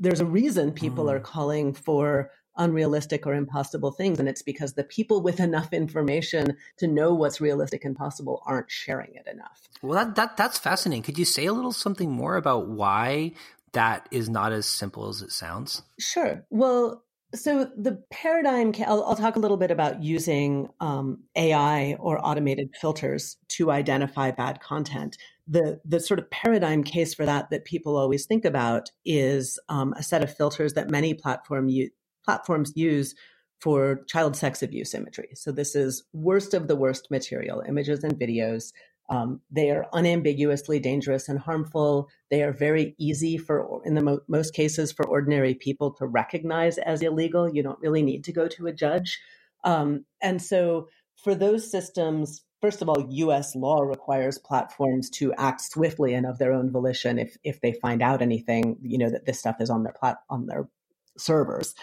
there's 0.00 0.20
a 0.20 0.26
reason 0.26 0.72
people 0.72 1.06
mm. 1.06 1.12
are 1.12 1.20
calling 1.20 1.72
for 1.72 2.30
unrealistic 2.58 3.26
or 3.26 3.34
impossible 3.34 3.92
things. 3.92 4.18
And 4.18 4.28
it's 4.28 4.42
because 4.42 4.74
the 4.74 4.84
people 4.84 5.22
with 5.22 5.40
enough 5.40 5.72
information 5.72 6.56
to 6.78 6.86
know 6.86 7.14
what's 7.14 7.40
realistic 7.40 7.84
and 7.84 7.96
possible 7.96 8.42
aren't 8.44 8.70
sharing 8.70 9.14
it 9.14 9.26
enough. 9.26 9.68
Well, 9.80 10.04
that, 10.04 10.16
that 10.16 10.36
that's 10.36 10.58
fascinating. 10.58 11.04
Could 11.04 11.18
you 11.18 11.24
say 11.24 11.46
a 11.46 11.52
little 11.52 11.72
something 11.72 12.10
more 12.10 12.36
about 12.36 12.68
why 12.68 13.32
that 13.78 14.08
is 14.10 14.28
not 14.28 14.52
as 14.52 14.66
simple 14.66 15.08
as 15.08 15.22
it 15.22 15.30
sounds? 15.30 15.82
Sure. 16.00 16.44
Well, 16.50 17.04
so 17.32 17.70
the 17.76 18.02
paradigm, 18.10 18.72
I'll, 18.84 19.04
I'll 19.04 19.14
talk 19.14 19.36
a 19.36 19.38
little 19.38 19.56
bit 19.56 19.70
about 19.70 20.02
using 20.02 20.68
um, 20.80 21.22
AI 21.36 21.94
or 22.00 22.18
automated 22.26 22.70
filters 22.80 23.36
to 23.50 23.70
identify 23.70 24.32
bad 24.32 24.60
content. 24.60 25.16
The 25.46 25.80
the 25.84 26.00
sort 26.00 26.18
of 26.18 26.28
paradigm 26.30 26.82
case 26.82 27.14
for 27.14 27.24
that 27.24 27.50
that 27.50 27.64
people 27.64 27.96
always 27.96 28.26
think 28.26 28.44
about 28.44 28.90
is 29.04 29.60
um, 29.68 29.92
a 29.92 30.02
set 30.02 30.24
of 30.24 30.36
filters 30.36 30.72
that 30.72 30.90
many 30.90 31.14
platform 31.14 31.68
u- 31.68 31.90
platforms 32.24 32.72
use 32.74 33.14
for 33.60 34.00
child 34.08 34.34
sex 34.34 34.60
abuse 34.60 34.92
imagery. 34.92 35.30
So 35.34 35.52
this 35.52 35.76
is 35.76 36.02
worst 36.12 36.52
of 36.52 36.66
the 36.66 36.76
worst 36.76 37.12
material, 37.12 37.62
images 37.66 38.02
and 38.02 38.18
videos. 38.18 38.72
Um, 39.10 39.40
they 39.50 39.70
are 39.70 39.86
unambiguously 39.92 40.80
dangerous 40.80 41.28
and 41.28 41.38
harmful. 41.38 42.08
They 42.30 42.42
are 42.42 42.52
very 42.52 42.94
easy 42.98 43.38
for, 43.38 43.80
in 43.84 43.94
the 43.94 44.02
mo- 44.02 44.20
most 44.28 44.54
cases, 44.54 44.92
for 44.92 45.06
ordinary 45.06 45.54
people 45.54 45.92
to 45.94 46.06
recognize 46.06 46.78
as 46.78 47.02
illegal. 47.02 47.48
You 47.52 47.62
don't 47.62 47.80
really 47.80 48.02
need 48.02 48.24
to 48.24 48.32
go 48.32 48.48
to 48.48 48.66
a 48.66 48.72
judge. 48.72 49.18
Um, 49.64 50.04
and 50.22 50.42
so, 50.42 50.88
for 51.16 51.34
those 51.34 51.70
systems, 51.70 52.44
first 52.60 52.82
of 52.82 52.88
all, 52.88 53.06
U.S. 53.08 53.56
law 53.56 53.80
requires 53.80 54.38
platforms 54.38 55.10
to 55.10 55.32
act 55.34 55.62
swiftly 55.62 56.14
and 56.14 56.26
of 56.26 56.38
their 56.38 56.52
own 56.52 56.70
volition 56.70 57.18
if 57.18 57.36
if 57.44 57.60
they 57.60 57.72
find 57.72 58.02
out 58.02 58.22
anything, 58.22 58.76
you 58.82 58.98
know, 58.98 59.10
that 59.10 59.24
this 59.24 59.38
stuff 59.38 59.56
is 59.60 59.70
on 59.70 59.82
their 59.82 59.94
plat- 59.98 60.22
on 60.30 60.46
their 60.46 60.68
servers. 61.16 61.74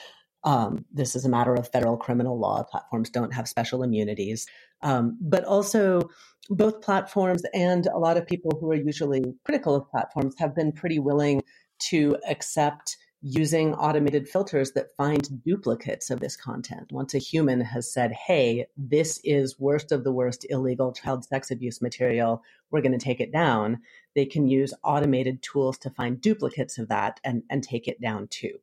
Um, 0.46 0.86
this 0.94 1.16
is 1.16 1.26
a 1.26 1.30
matter 1.30 1.54
of 1.54 1.72
federal 1.72 1.98
criminal 1.98 2.40
law. 2.40 2.64
Platforms 2.64 3.10
don't 3.10 3.34
have 3.34 3.48
special 3.48 3.84
immunities. 3.84 4.48
Um, 4.82 5.18
but 5.20 5.44
also, 5.44 6.10
both 6.50 6.82
platforms 6.82 7.42
and 7.54 7.88
a 7.88 7.98
lot 7.98 8.18
of 8.18 8.28
people 8.28 8.58
who 8.60 8.72
are 8.72 8.76
usually 8.76 9.24
critical 9.44 9.76
of 9.76 9.90
platforms 9.90 10.36
have 10.38 10.56
been 10.56 10.72
pretty 10.72 11.00
willing 11.00 11.42
to 11.90 12.18
accept 12.30 12.98
using 13.28 13.74
automated 13.74 14.30
filters 14.30 14.74
that 14.74 14.96
find 14.96 15.44
duplicates 15.44 16.12
of 16.12 16.20
this 16.20 16.36
content. 16.36 16.92
Once 16.92 17.16
a 17.16 17.18
human 17.18 17.60
has 17.60 17.92
said, 17.92 18.12
hey, 18.12 18.68
this 18.78 19.20
is 19.24 19.60
worst 19.60 19.92
of 19.92 20.04
the 20.04 20.12
worst 20.12 20.46
illegal 20.52 20.94
child 20.94 21.26
sex 21.26 21.50
abuse 21.50 21.82
material, 21.82 22.44
we're 22.70 22.82
going 22.82 22.92
to 22.92 23.04
take 23.04 23.20
it 23.20 23.32
down, 23.32 23.80
they 24.14 24.28
can 24.28 24.48
use 24.48 24.76
automated 24.84 25.42
tools 25.42 25.80
to 25.80 25.90
find 25.90 26.22
duplicates 26.22 26.78
of 26.78 26.88
that 26.90 27.20
and, 27.24 27.42
and 27.50 27.64
take 27.64 27.88
it 27.88 28.00
down 28.00 28.28
too. 28.28 28.60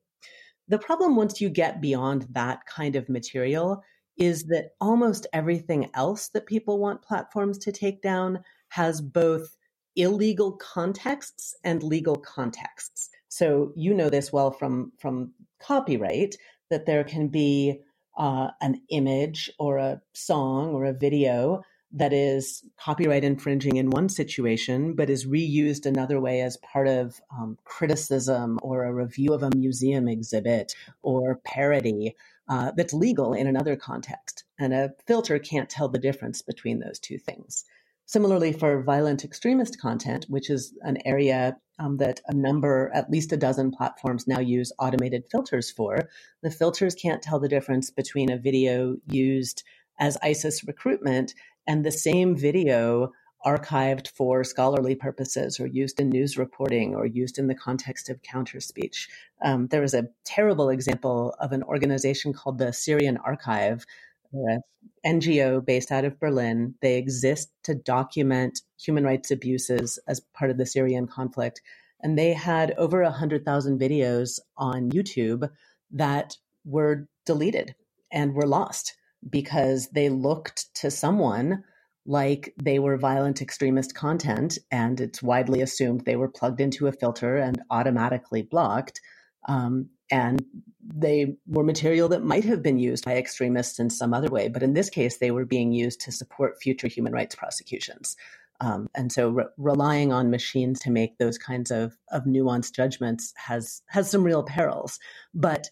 The 0.72 0.78
problem 0.78 1.16
once 1.16 1.38
you 1.38 1.50
get 1.50 1.82
beyond 1.82 2.28
that 2.30 2.64
kind 2.64 2.96
of 2.96 3.10
material 3.10 3.84
is 4.16 4.44
that 4.44 4.70
almost 4.80 5.26
everything 5.34 5.90
else 5.92 6.28
that 6.28 6.46
people 6.46 6.78
want 6.78 7.02
platforms 7.02 7.58
to 7.58 7.72
take 7.72 8.00
down 8.00 8.42
has 8.68 9.02
both 9.02 9.54
illegal 9.96 10.52
contexts 10.52 11.54
and 11.62 11.82
legal 11.82 12.16
contexts. 12.16 13.10
So 13.28 13.74
you 13.76 13.92
know 13.92 14.08
this 14.08 14.32
well 14.32 14.50
from 14.50 14.92
from 14.98 15.34
copyright 15.60 16.36
that 16.70 16.86
there 16.86 17.04
can 17.04 17.28
be 17.28 17.82
uh, 18.16 18.48
an 18.62 18.80
image 18.88 19.50
or 19.58 19.76
a 19.76 20.00
song 20.14 20.72
or 20.72 20.86
a 20.86 20.94
video 20.94 21.60
that 21.92 22.12
is 22.12 22.64
copyright 22.78 23.24
infringing 23.24 23.76
in 23.76 23.90
one 23.90 24.08
situation, 24.08 24.94
but 24.94 25.10
is 25.10 25.26
reused 25.26 25.84
another 25.84 26.20
way 26.20 26.40
as 26.40 26.56
part 26.58 26.88
of 26.88 27.20
um, 27.30 27.58
criticism 27.64 28.58
or 28.62 28.84
a 28.84 28.94
review 28.94 29.34
of 29.34 29.42
a 29.42 29.54
museum 29.54 30.08
exhibit 30.08 30.74
or 31.02 31.40
parody 31.44 32.16
uh, 32.48 32.72
that's 32.76 32.94
legal 32.94 33.34
in 33.34 33.46
another 33.46 33.76
context. 33.76 34.44
And 34.58 34.72
a 34.72 34.92
filter 35.06 35.38
can't 35.38 35.68
tell 35.68 35.88
the 35.88 35.98
difference 35.98 36.42
between 36.42 36.80
those 36.80 36.98
two 36.98 37.18
things. 37.18 37.64
Similarly, 38.06 38.52
for 38.52 38.82
violent 38.82 39.24
extremist 39.24 39.80
content, 39.80 40.26
which 40.28 40.50
is 40.50 40.74
an 40.82 40.98
area 41.04 41.56
um, 41.78 41.98
that 41.98 42.20
a 42.26 42.34
number, 42.34 42.90
at 42.94 43.10
least 43.10 43.32
a 43.32 43.36
dozen 43.36 43.70
platforms 43.70 44.26
now 44.26 44.40
use 44.40 44.72
automated 44.78 45.24
filters 45.30 45.70
for, 45.70 46.08
the 46.42 46.50
filters 46.50 46.94
can't 46.94 47.22
tell 47.22 47.38
the 47.38 47.48
difference 47.48 47.90
between 47.90 48.30
a 48.30 48.36
video 48.36 48.96
used 49.06 49.62
as 49.98 50.18
ISIS 50.22 50.64
recruitment 50.64 51.32
and 51.66 51.84
the 51.84 51.92
same 51.92 52.36
video 52.36 53.12
archived 53.44 54.08
for 54.08 54.44
scholarly 54.44 54.94
purposes 54.94 55.58
or 55.58 55.66
used 55.66 56.00
in 56.00 56.08
news 56.08 56.38
reporting 56.38 56.94
or 56.94 57.06
used 57.06 57.38
in 57.38 57.48
the 57.48 57.54
context 57.54 58.08
of 58.08 58.22
counter 58.22 58.60
speech. 58.60 59.08
Um, 59.42 59.66
there 59.68 59.80
was 59.80 59.94
a 59.94 60.08
terrible 60.24 60.70
example 60.70 61.34
of 61.40 61.52
an 61.52 61.62
organization 61.64 62.32
called 62.32 62.58
the 62.58 62.72
Syrian 62.72 63.16
Archive, 63.18 63.84
an 64.32 64.62
NGO 65.04 65.64
based 65.64 65.90
out 65.90 66.04
of 66.04 66.20
Berlin. 66.20 66.74
They 66.80 66.96
exist 66.96 67.50
to 67.64 67.74
document 67.74 68.60
human 68.80 69.04
rights 69.04 69.30
abuses 69.30 69.98
as 70.06 70.20
part 70.20 70.50
of 70.50 70.58
the 70.58 70.66
Syrian 70.66 71.06
conflict. 71.06 71.60
And 72.00 72.18
they 72.18 72.32
had 72.32 72.72
over 72.78 73.02
100,000 73.02 73.80
videos 73.80 74.38
on 74.56 74.90
YouTube 74.90 75.48
that 75.92 76.36
were 76.64 77.08
deleted 77.26 77.74
and 78.10 78.34
were 78.34 78.46
lost 78.46 78.94
because 79.28 79.88
they 79.90 80.08
looked 80.08 80.74
to 80.76 80.90
someone 80.90 81.64
like 82.04 82.52
they 82.60 82.78
were 82.78 82.96
violent 82.96 83.40
extremist 83.40 83.94
content 83.94 84.58
and 84.70 85.00
it's 85.00 85.22
widely 85.22 85.60
assumed 85.60 86.00
they 86.00 86.16
were 86.16 86.28
plugged 86.28 86.60
into 86.60 86.88
a 86.88 86.92
filter 86.92 87.36
and 87.36 87.62
automatically 87.70 88.42
blocked. 88.42 89.00
Um, 89.46 89.90
and 90.10 90.44
they 90.84 91.36
were 91.46 91.64
material 91.64 92.08
that 92.08 92.24
might 92.24 92.44
have 92.44 92.62
been 92.62 92.78
used 92.78 93.04
by 93.04 93.16
extremists 93.16 93.78
in 93.78 93.88
some 93.88 94.12
other 94.12 94.28
way, 94.28 94.48
but 94.48 94.62
in 94.62 94.74
this 94.74 94.90
case, 94.90 95.18
they 95.18 95.30
were 95.30 95.46
being 95.46 95.72
used 95.72 96.00
to 96.02 96.12
support 96.12 96.60
future 96.60 96.88
human 96.88 97.12
rights 97.12 97.34
prosecutions. 97.34 98.16
Um, 98.60 98.88
and 98.94 99.10
so, 99.10 99.30
re- 99.30 99.44
relying 99.56 100.12
on 100.12 100.30
machines 100.30 100.80
to 100.80 100.90
make 100.90 101.18
those 101.18 101.38
kinds 101.38 101.70
of, 101.70 101.96
of 102.12 102.24
nuanced 102.24 102.74
judgments 102.74 103.32
has 103.36 103.82
has 103.88 104.10
some 104.10 104.22
real 104.22 104.42
perils. 104.44 105.00
But 105.34 105.68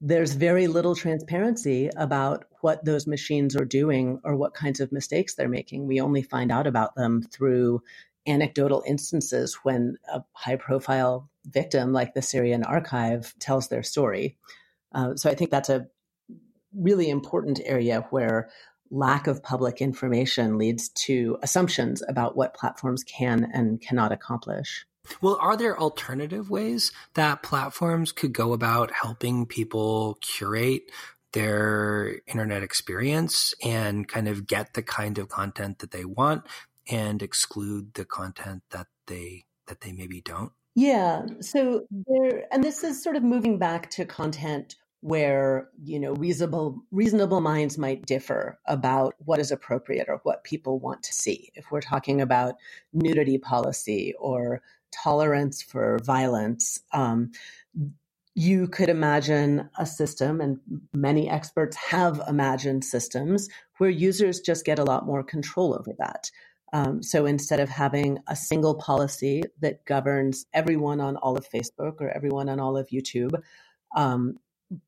there's 0.00 0.32
very 0.32 0.66
little 0.66 0.94
transparency 0.94 1.90
about 1.96 2.46
what 2.62 2.84
those 2.84 3.06
machines 3.06 3.56
are 3.56 3.64
doing 3.64 4.20
or 4.24 4.36
what 4.36 4.54
kinds 4.54 4.80
of 4.80 4.92
mistakes 4.92 5.34
they're 5.34 5.48
making. 5.48 5.86
We 5.86 6.00
only 6.00 6.22
find 6.22 6.50
out 6.50 6.66
about 6.66 6.94
them 6.94 7.22
through 7.22 7.82
anecdotal 8.26 8.82
instances 8.86 9.58
when 9.62 9.96
a 10.12 10.22
high 10.32 10.56
profile 10.56 11.28
victim 11.46 11.92
like 11.92 12.14
the 12.14 12.22
Syrian 12.22 12.64
archive 12.64 13.34
tells 13.38 13.68
their 13.68 13.82
story. 13.82 14.36
Uh, 14.92 15.16
so 15.16 15.30
I 15.30 15.34
think 15.34 15.50
that's 15.50 15.70
a 15.70 15.86
really 16.74 17.10
important 17.10 17.60
area 17.64 18.06
where 18.10 18.50
lack 18.90 19.26
of 19.26 19.42
public 19.42 19.80
information 19.80 20.58
leads 20.58 20.88
to 20.88 21.38
assumptions 21.42 22.02
about 22.08 22.36
what 22.36 22.54
platforms 22.54 23.04
can 23.04 23.48
and 23.52 23.80
cannot 23.80 24.12
accomplish. 24.12 24.84
Well, 25.20 25.38
are 25.40 25.56
there 25.56 25.78
alternative 25.78 26.50
ways 26.50 26.92
that 27.14 27.42
platforms 27.42 28.12
could 28.12 28.32
go 28.32 28.52
about 28.52 28.92
helping 28.92 29.46
people 29.46 30.18
curate 30.20 30.90
their 31.32 32.20
internet 32.26 32.62
experience 32.62 33.54
and 33.62 34.08
kind 34.08 34.28
of 34.28 34.46
get 34.46 34.74
the 34.74 34.82
kind 34.82 35.18
of 35.18 35.28
content 35.28 35.78
that 35.78 35.90
they 35.90 36.04
want 36.04 36.44
and 36.90 37.22
exclude 37.22 37.94
the 37.94 38.04
content 38.04 38.62
that 38.70 38.86
they 39.06 39.44
that 39.66 39.80
they 39.80 39.92
maybe 39.92 40.20
don't? 40.20 40.52
Yeah. 40.74 41.26
So 41.40 41.86
there 41.90 42.44
and 42.52 42.62
this 42.62 42.84
is 42.84 43.02
sort 43.02 43.16
of 43.16 43.22
moving 43.22 43.58
back 43.58 43.90
to 43.92 44.04
content 44.04 44.76
where 45.02 45.68
you 45.82 45.98
know 45.98 46.12
reasonable 46.14 46.82
reasonable 46.90 47.40
minds 47.40 47.78
might 47.78 48.04
differ 48.04 48.58
about 48.66 49.14
what 49.18 49.38
is 49.38 49.50
appropriate 49.50 50.08
or 50.08 50.20
what 50.24 50.44
people 50.44 50.78
want 50.78 51.02
to 51.02 51.14
see 51.14 51.50
if 51.54 51.70
we're 51.70 51.80
talking 51.80 52.20
about 52.20 52.56
nudity 52.92 53.38
policy 53.38 54.14
or 54.18 54.62
tolerance 54.92 55.62
for 55.62 55.98
violence. 56.02 56.80
Um, 56.92 57.32
you 58.40 58.68
could 58.68 58.88
imagine 58.88 59.68
a 59.78 59.84
system, 59.84 60.40
and 60.40 60.58
many 60.94 61.28
experts 61.28 61.76
have 61.76 62.22
imagined 62.26 62.82
systems 62.82 63.50
where 63.76 63.90
users 63.90 64.40
just 64.40 64.64
get 64.64 64.78
a 64.78 64.84
lot 64.84 65.04
more 65.04 65.22
control 65.22 65.74
over 65.78 65.92
that. 65.98 66.30
Um, 66.72 67.02
so 67.02 67.26
instead 67.26 67.60
of 67.60 67.68
having 67.68 68.18
a 68.28 68.34
single 68.34 68.76
policy 68.76 69.42
that 69.60 69.84
governs 69.84 70.46
everyone 70.54 71.02
on 71.02 71.16
all 71.16 71.36
of 71.36 71.50
Facebook 71.50 72.00
or 72.00 72.08
everyone 72.08 72.48
on 72.48 72.60
all 72.60 72.78
of 72.78 72.88
YouTube, 72.88 73.34
um, 73.94 74.38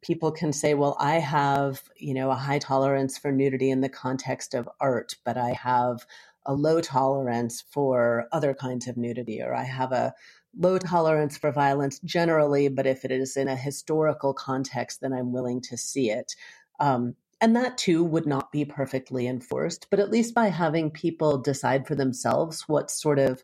people 0.01 0.33
can 0.33 0.55
say, 0.55 0.73
well, 0.73 0.97
I 0.99 1.19
have, 1.19 1.83
you 1.99 2.15
know, 2.15 2.31
a 2.31 2.37
high 2.37 2.61
tolerance 2.61 3.19
for 3.19 3.31
nudity 3.33 3.69
in 3.71 3.83
the 3.83 3.91
context 3.91 4.55
of 4.55 4.67
art, 4.81 5.17
but 5.27 5.37
I 5.37 5.51
have 5.53 6.07
a 6.47 6.55
low 6.55 6.81
tolerance 6.81 7.63
for 7.71 8.29
other 8.33 8.55
kinds 8.55 8.89
of 8.89 8.97
nudity, 8.97 9.43
or 9.43 9.55
I 9.55 9.65
have 9.65 9.93
a 9.93 10.15
low 10.57 10.79
tolerance 10.79 11.37
for 11.37 11.51
violence 11.51 11.99
generally, 12.05 12.69
but 12.69 12.87
if 12.87 13.05
it 13.05 13.11
is 13.11 13.37
in 13.37 13.49
a 13.49 13.57
historical 13.57 14.35
context, 14.35 15.01
then 15.01 15.13
I'm 15.13 15.33
willing 15.33 15.61
to 15.63 15.77
see 15.77 16.11
it. 16.11 16.35
Um, 16.81 17.15
and 17.41 17.57
that 17.57 17.77
too 17.77 18.05
would 18.05 18.27
not 18.27 18.53
be 18.53 18.65
perfectly 18.65 19.27
enforced, 19.27 19.89
but 19.91 19.99
at 19.99 20.11
least 20.11 20.35
by 20.35 20.47
having 20.47 20.91
people 20.91 21.39
decide 21.39 21.87
for 21.87 21.95
themselves 21.95 22.69
what 22.69 22.91
sort 22.91 23.19
of 23.19 23.43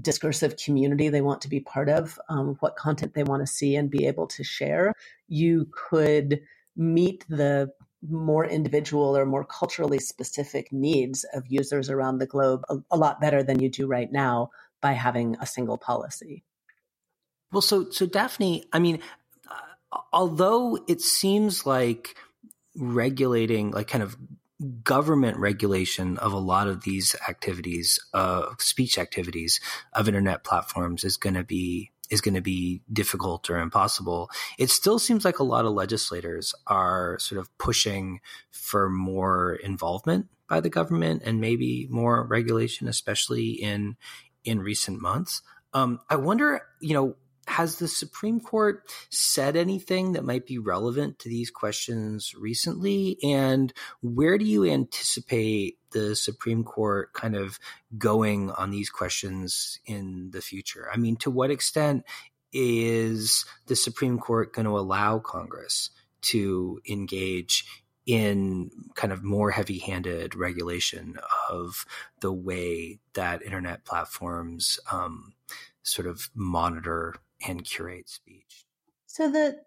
discursive 0.00 0.56
community 0.56 1.08
they 1.08 1.20
want 1.20 1.40
to 1.40 1.48
be 1.48 1.58
part 1.60 1.88
of, 1.88 2.18
um, 2.28 2.56
what 2.60 2.76
content 2.76 3.14
they 3.14 3.24
want 3.24 3.42
to 3.42 3.52
see 3.52 3.74
and 3.74 3.90
be 3.90 4.06
able 4.06 4.28
to 4.28 4.44
share, 4.44 4.92
you 5.26 5.66
could 5.72 6.40
meet 6.76 7.24
the 7.28 7.68
more 8.08 8.46
individual 8.46 9.16
or 9.16 9.26
more 9.26 9.44
culturally 9.44 9.98
specific 9.98 10.72
needs 10.72 11.24
of 11.34 11.42
users 11.48 11.90
around 11.90 12.18
the 12.18 12.26
globe 12.26 12.62
a, 12.68 12.76
a 12.92 12.96
lot 12.96 13.20
better 13.20 13.42
than 13.42 13.60
you 13.60 13.68
do 13.68 13.86
right 13.86 14.12
now 14.12 14.48
by 14.80 14.92
having 14.92 15.36
a 15.40 15.46
single 15.46 15.76
policy. 15.76 16.44
Well, 17.52 17.62
so 17.62 17.90
so 17.90 18.06
Daphne, 18.06 18.64
I 18.72 18.78
mean, 18.78 19.00
uh, 19.50 19.98
although 20.12 20.78
it 20.86 21.00
seems 21.00 21.66
like 21.66 22.14
regulating, 22.76 23.72
like 23.72 23.88
kind 23.88 24.02
of 24.02 24.16
government 24.84 25.38
regulation 25.38 26.18
of 26.18 26.32
a 26.32 26.38
lot 26.38 26.68
of 26.68 26.82
these 26.82 27.16
activities, 27.28 27.98
uh, 28.14 28.46
speech 28.58 28.98
activities 28.98 29.60
of 29.92 30.06
internet 30.06 30.44
platforms 30.44 31.02
is 31.02 31.16
going 31.16 31.34
to 31.34 31.44
be 31.44 31.90
is 32.10 32.20
going 32.20 32.34
to 32.34 32.40
be 32.40 32.82
difficult 32.92 33.48
or 33.48 33.58
impossible. 33.58 34.28
It 34.58 34.68
still 34.68 34.98
seems 34.98 35.24
like 35.24 35.38
a 35.38 35.44
lot 35.44 35.64
of 35.64 35.72
legislators 35.72 36.54
are 36.66 37.18
sort 37.20 37.40
of 37.40 37.56
pushing 37.56 38.20
for 38.50 38.90
more 38.90 39.54
involvement 39.54 40.26
by 40.48 40.60
the 40.60 40.68
government 40.68 41.22
and 41.24 41.40
maybe 41.40 41.86
more 41.88 42.26
regulation, 42.26 42.88
especially 42.88 43.50
in 43.50 43.96
in 44.44 44.60
recent 44.60 45.00
months. 45.00 45.42
Um, 45.72 46.00
I 46.08 46.16
wonder, 46.16 46.62
you 46.80 46.94
know, 46.94 47.16
has 47.50 47.76
the 47.76 47.88
Supreme 47.88 48.40
Court 48.40 48.88
said 49.10 49.56
anything 49.56 50.12
that 50.12 50.24
might 50.24 50.46
be 50.46 50.58
relevant 50.58 51.18
to 51.18 51.28
these 51.28 51.50
questions 51.50 52.34
recently? 52.34 53.18
And 53.22 53.72
where 54.00 54.38
do 54.38 54.44
you 54.44 54.64
anticipate 54.64 55.78
the 55.90 56.14
Supreme 56.14 56.62
Court 56.62 57.12
kind 57.12 57.34
of 57.34 57.58
going 57.98 58.50
on 58.52 58.70
these 58.70 58.88
questions 58.88 59.80
in 59.84 60.30
the 60.30 60.40
future? 60.40 60.88
I 60.92 60.96
mean, 60.96 61.16
to 61.16 61.30
what 61.30 61.50
extent 61.50 62.04
is 62.52 63.44
the 63.66 63.76
Supreme 63.76 64.18
Court 64.18 64.52
going 64.52 64.66
to 64.66 64.78
allow 64.78 65.18
Congress 65.18 65.90
to 66.22 66.80
engage 66.88 67.64
in 68.06 68.70
kind 68.94 69.12
of 69.12 69.22
more 69.22 69.50
heavy 69.50 69.78
handed 69.78 70.34
regulation 70.34 71.16
of 71.48 71.84
the 72.20 72.32
way 72.32 72.98
that 73.14 73.42
internet 73.42 73.84
platforms 73.84 74.80
um, 74.90 75.34
sort 75.82 76.06
of 76.06 76.30
monitor 76.34 77.14
and 77.46 77.64
curate 77.64 78.08
speech? 78.08 78.64
So 79.06 79.30
the 79.30 79.58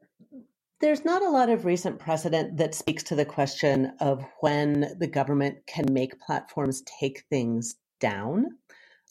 there's 0.83 1.05
not 1.05 1.21
a 1.21 1.29
lot 1.29 1.49
of 1.49 1.63
recent 1.63 1.97
precedent 1.97 2.57
that 2.57 2.75
speaks 2.75 3.03
to 3.03 3.15
the 3.15 3.23
question 3.23 3.93
of 4.01 4.25
when 4.41 4.93
the 4.99 5.07
government 5.07 5.59
can 5.65 5.85
make 5.93 6.19
platforms 6.19 6.83
take 6.99 7.23
things 7.29 7.75
down. 8.01 8.47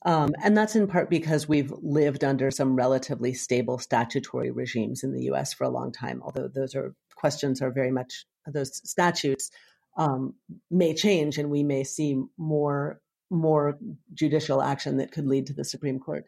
Um, 0.04 0.34
and 0.42 0.54
that's 0.54 0.76
in 0.76 0.86
part 0.86 1.08
because 1.08 1.48
we've 1.48 1.72
lived 1.80 2.24
under 2.24 2.50
some 2.50 2.76
relatively 2.76 3.32
stable 3.32 3.78
statutory 3.78 4.50
regimes 4.50 5.02
in 5.02 5.14
the 5.14 5.30
US 5.32 5.54
for 5.54 5.64
a 5.64 5.70
long 5.70 5.92
time, 5.92 6.20
although 6.22 6.46
those 6.46 6.74
are 6.74 6.94
questions 7.16 7.62
are 7.62 7.70
very 7.70 7.90
much, 7.90 8.26
those 8.46 8.86
statutes 8.86 9.50
um, 9.96 10.34
may 10.70 10.92
change 10.92 11.38
and 11.38 11.50
we 11.50 11.62
may 11.62 11.84
see 11.84 12.20
more, 12.36 13.00
more 13.30 13.78
judicial 14.12 14.60
action 14.60 14.98
that 14.98 15.12
could 15.12 15.26
lead 15.26 15.46
to 15.46 15.54
the 15.54 15.64
Supreme 15.64 15.98
Court. 15.98 16.26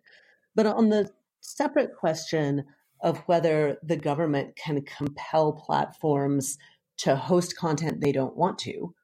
But 0.55 0.65
on 0.65 0.89
the 0.89 1.11
separate 1.45 1.95
question 1.99 2.65
of 3.01 3.19
whether 3.27 3.77
the 3.83 3.97
government 3.97 4.57
can 4.57 4.83
compel 4.83 5.53
platforms 5.53 6.59
to 6.97 7.17
host 7.17 7.57
content 7.57 8.01
they 8.01 8.13
don't 8.13 8.37
want 8.37 8.59
to, 8.59 8.95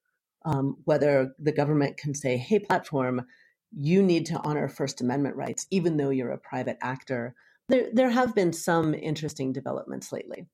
um, 0.45 0.77
whether 0.85 1.35
the 1.39 1.53
government 1.53 1.97
can 1.97 2.15
say, 2.15 2.37
hey, 2.37 2.59
platform, 2.59 3.27
you 3.73 4.03
need 4.03 4.27
to 4.27 4.41
honor 4.43 4.69
First 4.69 5.01
Amendment 5.01 5.37
rights, 5.37 5.67
even 5.71 5.97
though 5.97 6.11
you're 6.11 6.31
a 6.31 6.39
private 6.39 6.79
actor. 6.81 7.35
There, 7.69 7.89
there 7.93 8.11
have 8.11 8.35
been 8.35 8.53
some 8.53 8.95
interesting 8.95 9.53
developments 9.53 10.13
lately. 10.13 10.47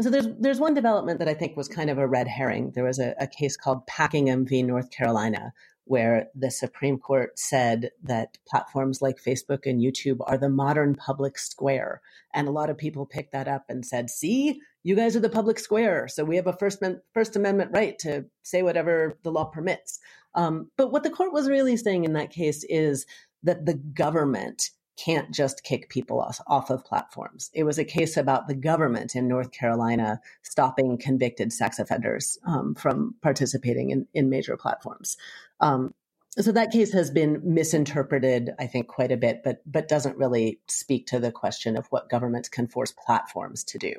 So 0.00 0.08
there's 0.08 0.28
there's 0.38 0.60
one 0.60 0.74
development 0.74 1.18
that 1.18 1.28
I 1.28 1.34
think 1.34 1.56
was 1.56 1.68
kind 1.68 1.90
of 1.90 1.98
a 1.98 2.06
red 2.06 2.28
herring. 2.28 2.72
There 2.74 2.84
was 2.84 3.00
a, 3.00 3.14
a 3.18 3.26
case 3.26 3.56
called 3.56 3.86
Packingham 3.86 4.48
v. 4.48 4.62
North 4.62 4.90
Carolina, 4.90 5.52
where 5.90 6.28
the 6.36 6.52
Supreme 6.52 7.00
Court 7.00 7.36
said 7.36 7.90
that 8.04 8.38
platforms 8.46 9.02
like 9.02 9.16
Facebook 9.20 9.66
and 9.66 9.80
YouTube 9.80 10.18
are 10.20 10.38
the 10.38 10.48
modern 10.48 10.94
public 10.94 11.36
square. 11.36 12.00
And 12.32 12.46
a 12.46 12.52
lot 12.52 12.70
of 12.70 12.78
people 12.78 13.06
picked 13.06 13.32
that 13.32 13.48
up 13.48 13.64
and 13.68 13.84
said, 13.84 14.08
see, 14.08 14.60
you 14.84 14.94
guys 14.94 15.16
are 15.16 15.20
the 15.20 15.28
public 15.28 15.58
square. 15.58 16.06
So 16.06 16.22
we 16.22 16.36
have 16.36 16.46
a 16.46 16.52
First, 16.52 16.80
First 17.12 17.34
Amendment 17.34 17.72
right 17.74 17.98
to 17.98 18.26
say 18.44 18.62
whatever 18.62 19.18
the 19.24 19.32
law 19.32 19.46
permits. 19.46 19.98
Um, 20.36 20.70
but 20.76 20.92
what 20.92 21.02
the 21.02 21.10
court 21.10 21.32
was 21.32 21.48
really 21.48 21.76
saying 21.76 22.04
in 22.04 22.12
that 22.12 22.30
case 22.30 22.64
is 22.68 23.04
that 23.42 23.66
the 23.66 23.74
government 23.74 24.70
can't 25.02 25.32
just 25.32 25.64
kick 25.64 25.88
people 25.88 26.20
off, 26.20 26.40
off 26.46 26.70
of 26.70 26.84
platforms. 26.84 27.50
It 27.54 27.64
was 27.64 27.78
a 27.78 27.84
case 27.84 28.16
about 28.16 28.48
the 28.48 28.54
government 28.54 29.14
in 29.16 29.28
North 29.28 29.50
Carolina 29.52 30.20
stopping 30.42 30.98
convicted 30.98 31.52
sex 31.52 31.78
offenders 31.78 32.38
um, 32.46 32.74
from 32.74 33.14
participating 33.22 33.90
in, 33.90 34.06
in 34.12 34.28
major 34.28 34.56
platforms. 34.56 35.16
Um, 35.60 35.94
so 36.38 36.52
that 36.52 36.70
case 36.70 36.92
has 36.92 37.10
been 37.10 37.40
misinterpreted, 37.42 38.50
I 38.58 38.66
think, 38.66 38.86
quite 38.86 39.10
a 39.10 39.16
bit, 39.16 39.42
but 39.42 39.62
but 39.66 39.88
doesn't 39.88 40.16
really 40.16 40.60
speak 40.68 41.06
to 41.08 41.18
the 41.18 41.32
question 41.32 41.76
of 41.76 41.86
what 41.90 42.08
governments 42.08 42.48
can 42.48 42.68
force 42.68 42.92
platforms 42.92 43.64
to 43.64 43.78
do. 43.78 43.92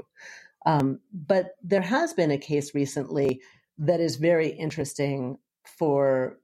Um, 0.65 0.99
but 1.13 1.55
there 1.61 1.81
has 1.81 2.13
been 2.13 2.31
a 2.31 2.37
case 2.37 2.73
recently 2.73 3.41
that 3.79 3.99
is 3.99 4.15
very 4.15 4.49
interesting 4.49 5.39
for 5.65 6.37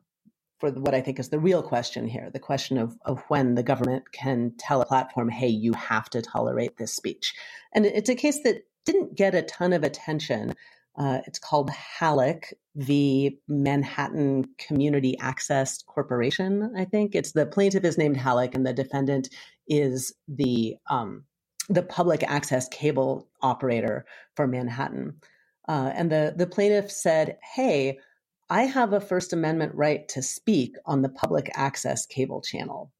for 0.59 0.71
what 0.71 0.95
I 0.95 1.01
think 1.01 1.19
is 1.19 1.29
the 1.29 1.39
real 1.39 1.61
question 1.61 2.07
here 2.07 2.29
the 2.31 2.39
question 2.39 2.77
of, 2.77 2.97
of 3.05 3.23
when 3.27 3.55
the 3.55 3.63
government 3.63 4.11
can 4.11 4.53
tell 4.57 4.81
a 4.81 4.85
platform, 4.85 5.29
hey, 5.29 5.47
you 5.47 5.73
have 5.73 6.09
to 6.11 6.21
tolerate 6.21 6.77
this 6.77 6.95
speech. 6.95 7.33
And 7.73 7.85
it's 7.85 8.09
a 8.09 8.15
case 8.15 8.41
that 8.43 8.63
didn't 8.85 9.15
get 9.15 9.35
a 9.35 9.41
ton 9.43 9.73
of 9.73 9.83
attention. 9.83 10.53
Uh, 10.97 11.19
it's 11.27 11.37
called 11.37 11.69
Halleck 11.69 12.53
v. 12.75 13.37
Manhattan 13.47 14.45
Community 14.57 15.17
Access 15.19 15.83
Corporation, 15.83 16.73
I 16.75 16.85
think. 16.85 17.13
It's 17.13 17.33
the 17.33 17.45
plaintiff 17.45 17.83
is 17.83 17.97
named 17.97 18.17
Halleck, 18.17 18.55
and 18.55 18.65
the 18.65 18.73
defendant 18.73 19.29
is 19.67 20.13
the 20.27 20.75
um, 20.89 21.25
the 21.69 21.83
public 21.83 22.23
access 22.23 22.67
cable 22.69 23.27
operator 23.41 24.05
for 24.35 24.47
Manhattan. 24.47 25.19
Uh, 25.67 25.91
and 25.93 26.11
the, 26.11 26.33
the 26.35 26.47
plaintiff 26.47 26.89
said, 26.89 27.37
hey, 27.43 27.99
I 28.49 28.63
have 28.63 28.93
a 28.93 29.01
First 29.01 29.33
Amendment 29.33 29.75
right 29.75 30.07
to 30.09 30.21
speak 30.21 30.75
on 30.85 31.01
the 31.01 31.09
public 31.09 31.49
access 31.53 32.05
cable 32.05 32.41
channel. 32.41 32.91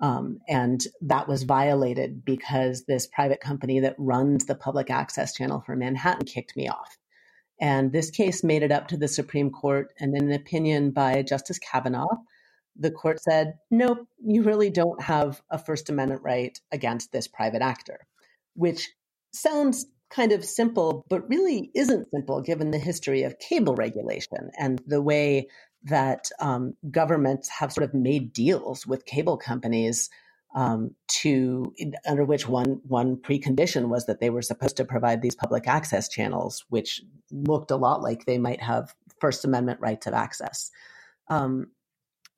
Um, 0.00 0.38
and 0.48 0.82
that 1.02 1.28
was 1.28 1.42
violated 1.42 2.24
because 2.24 2.84
this 2.86 3.06
private 3.06 3.40
company 3.40 3.80
that 3.80 3.96
runs 3.98 4.46
the 4.46 4.54
public 4.54 4.88
access 4.90 5.34
channel 5.34 5.62
for 5.64 5.76
Manhattan 5.76 6.24
kicked 6.24 6.56
me 6.56 6.68
off. 6.68 6.96
And 7.60 7.92
this 7.92 8.10
case 8.10 8.42
made 8.42 8.62
it 8.62 8.72
up 8.72 8.88
to 8.88 8.96
the 8.96 9.08
Supreme 9.08 9.50
Court. 9.50 9.92
And 9.98 10.16
in 10.16 10.24
an 10.24 10.32
opinion 10.32 10.92
by 10.92 11.22
Justice 11.22 11.58
Kavanaugh, 11.58 12.16
the 12.74 12.90
court 12.90 13.20
said, 13.20 13.58
nope, 13.70 14.08
you 14.24 14.42
really 14.42 14.70
don't 14.70 15.02
have 15.02 15.42
a 15.50 15.58
First 15.58 15.90
Amendment 15.90 16.22
right 16.22 16.58
against 16.72 17.12
this 17.12 17.28
private 17.28 17.60
actor, 17.60 18.06
which 18.54 18.88
sounds 19.34 19.84
kind 20.10 20.32
of 20.32 20.44
simple, 20.44 21.04
but 21.08 21.28
really 21.28 21.70
isn't 21.74 22.10
simple 22.10 22.42
given 22.42 22.70
the 22.70 22.78
history 22.78 23.22
of 23.22 23.38
cable 23.38 23.74
regulation 23.74 24.50
and 24.58 24.82
the 24.86 25.00
way 25.00 25.48
that 25.84 26.28
um, 26.40 26.74
governments 26.90 27.48
have 27.48 27.72
sort 27.72 27.88
of 27.88 27.94
made 27.94 28.32
deals 28.32 28.86
with 28.86 29.06
cable 29.06 29.36
companies 29.36 30.10
um, 30.54 30.94
to 31.06 31.72
under 32.06 32.24
which 32.24 32.48
one 32.48 32.80
one 32.86 33.16
precondition 33.16 33.88
was 33.88 34.06
that 34.06 34.20
they 34.20 34.30
were 34.30 34.42
supposed 34.42 34.76
to 34.76 34.84
provide 34.84 35.22
these 35.22 35.36
public 35.36 35.68
access 35.68 36.08
channels, 36.08 36.64
which 36.68 37.02
looked 37.30 37.70
a 37.70 37.76
lot 37.76 38.02
like 38.02 38.24
they 38.24 38.38
might 38.38 38.60
have 38.60 38.94
First 39.20 39.44
Amendment 39.44 39.80
rights 39.80 40.08
of 40.08 40.14
access. 40.14 40.70
Um, 41.28 41.68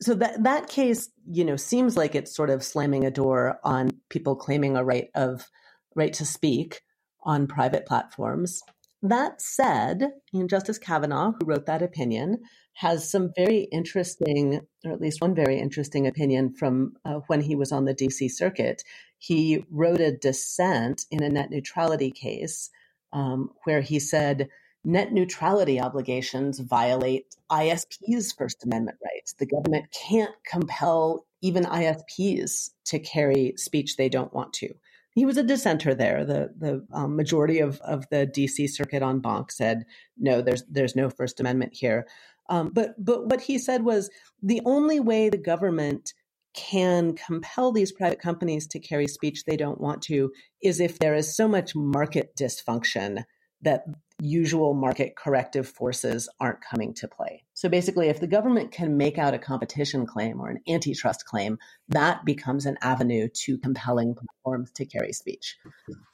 so 0.02 0.14
that 0.14 0.42
that 0.42 0.68
case, 0.68 1.08
you 1.26 1.44
know, 1.44 1.56
seems 1.56 1.96
like 1.96 2.14
it's 2.14 2.36
sort 2.36 2.50
of 2.50 2.62
slamming 2.62 3.04
a 3.06 3.10
door 3.10 3.58
on 3.64 3.90
people 4.10 4.36
claiming 4.36 4.76
a 4.76 4.84
right 4.84 5.08
of 5.14 5.48
right 5.94 6.12
to 6.12 6.26
speak 6.26 6.82
on 7.22 7.46
private 7.46 7.86
platforms. 7.86 8.62
That 9.02 9.42
said, 9.42 10.12
Justice 10.46 10.78
Kavanaugh, 10.78 11.32
who 11.32 11.46
wrote 11.46 11.66
that 11.66 11.82
opinion, 11.82 12.38
has 12.74 13.10
some 13.10 13.32
very 13.36 13.68
interesting, 13.72 14.60
or 14.84 14.92
at 14.92 15.00
least 15.00 15.20
one 15.20 15.34
very 15.34 15.58
interesting 15.58 16.06
opinion 16.06 16.54
from 16.54 16.94
uh, 17.04 17.20
when 17.26 17.40
he 17.40 17.56
was 17.56 17.72
on 17.72 17.84
the 17.84 17.94
DC 17.94 18.30
circuit. 18.30 18.82
He 19.18 19.64
wrote 19.70 20.00
a 20.00 20.16
dissent 20.16 21.04
in 21.10 21.22
a 21.22 21.28
net 21.28 21.50
neutrality 21.50 22.10
case 22.10 22.70
um, 23.12 23.50
where 23.64 23.80
he 23.80 23.98
said 23.98 24.48
net 24.84 25.12
neutrality 25.12 25.80
obligations 25.80 26.58
violate 26.60 27.36
ISPs' 27.50 28.36
First 28.36 28.64
Amendment 28.64 28.98
rights. 29.04 29.34
The 29.34 29.46
government 29.46 29.86
can't 29.92 30.34
compel 30.48 31.26
even 31.40 31.64
ISPs 31.64 32.70
to 32.86 32.98
carry 32.98 33.54
speech 33.56 33.96
they 33.96 34.08
don't 34.08 34.32
want 34.32 34.52
to. 34.54 34.74
He 35.14 35.26
was 35.26 35.36
a 35.36 35.42
dissenter 35.42 35.94
there. 35.94 36.24
The 36.24 36.52
the 36.56 36.86
um, 36.92 37.16
majority 37.16 37.58
of, 37.58 37.80
of 37.80 38.08
the 38.10 38.26
DC 38.26 38.70
Circuit 38.70 39.02
en 39.02 39.20
banc 39.20 39.52
said 39.52 39.84
no, 40.16 40.40
there's 40.40 40.64
there's 40.70 40.96
no 40.96 41.10
First 41.10 41.40
Amendment 41.40 41.74
here. 41.74 42.06
Um, 42.48 42.70
but 42.72 42.94
but 42.98 43.26
what 43.26 43.42
he 43.42 43.58
said 43.58 43.84
was 43.84 44.10
the 44.42 44.62
only 44.64 45.00
way 45.00 45.28
the 45.28 45.38
government 45.38 46.12
can 46.54 47.14
compel 47.14 47.72
these 47.72 47.92
private 47.92 48.20
companies 48.20 48.66
to 48.66 48.78
carry 48.78 49.06
speech 49.06 49.44
they 49.44 49.56
don't 49.56 49.80
want 49.80 50.02
to 50.02 50.30
is 50.62 50.80
if 50.80 50.98
there 50.98 51.14
is 51.14 51.34
so 51.34 51.48
much 51.48 51.74
market 51.74 52.36
dysfunction 52.36 53.24
that 53.62 53.84
usual 54.20 54.74
market 54.74 55.16
corrective 55.16 55.68
forces 55.68 56.28
aren't 56.40 56.60
coming 56.60 56.92
to 56.94 57.08
play. 57.08 57.44
So 57.62 57.68
basically, 57.68 58.08
if 58.08 58.18
the 58.18 58.26
government 58.26 58.72
can 58.72 58.96
make 58.96 59.18
out 59.18 59.34
a 59.34 59.38
competition 59.38 60.04
claim 60.04 60.40
or 60.40 60.48
an 60.48 60.58
antitrust 60.66 61.26
claim, 61.26 61.60
that 61.90 62.24
becomes 62.24 62.66
an 62.66 62.76
avenue 62.82 63.28
to 63.44 63.56
compelling 63.56 64.16
platforms 64.16 64.72
to 64.72 64.84
carry 64.84 65.12
speech. 65.12 65.56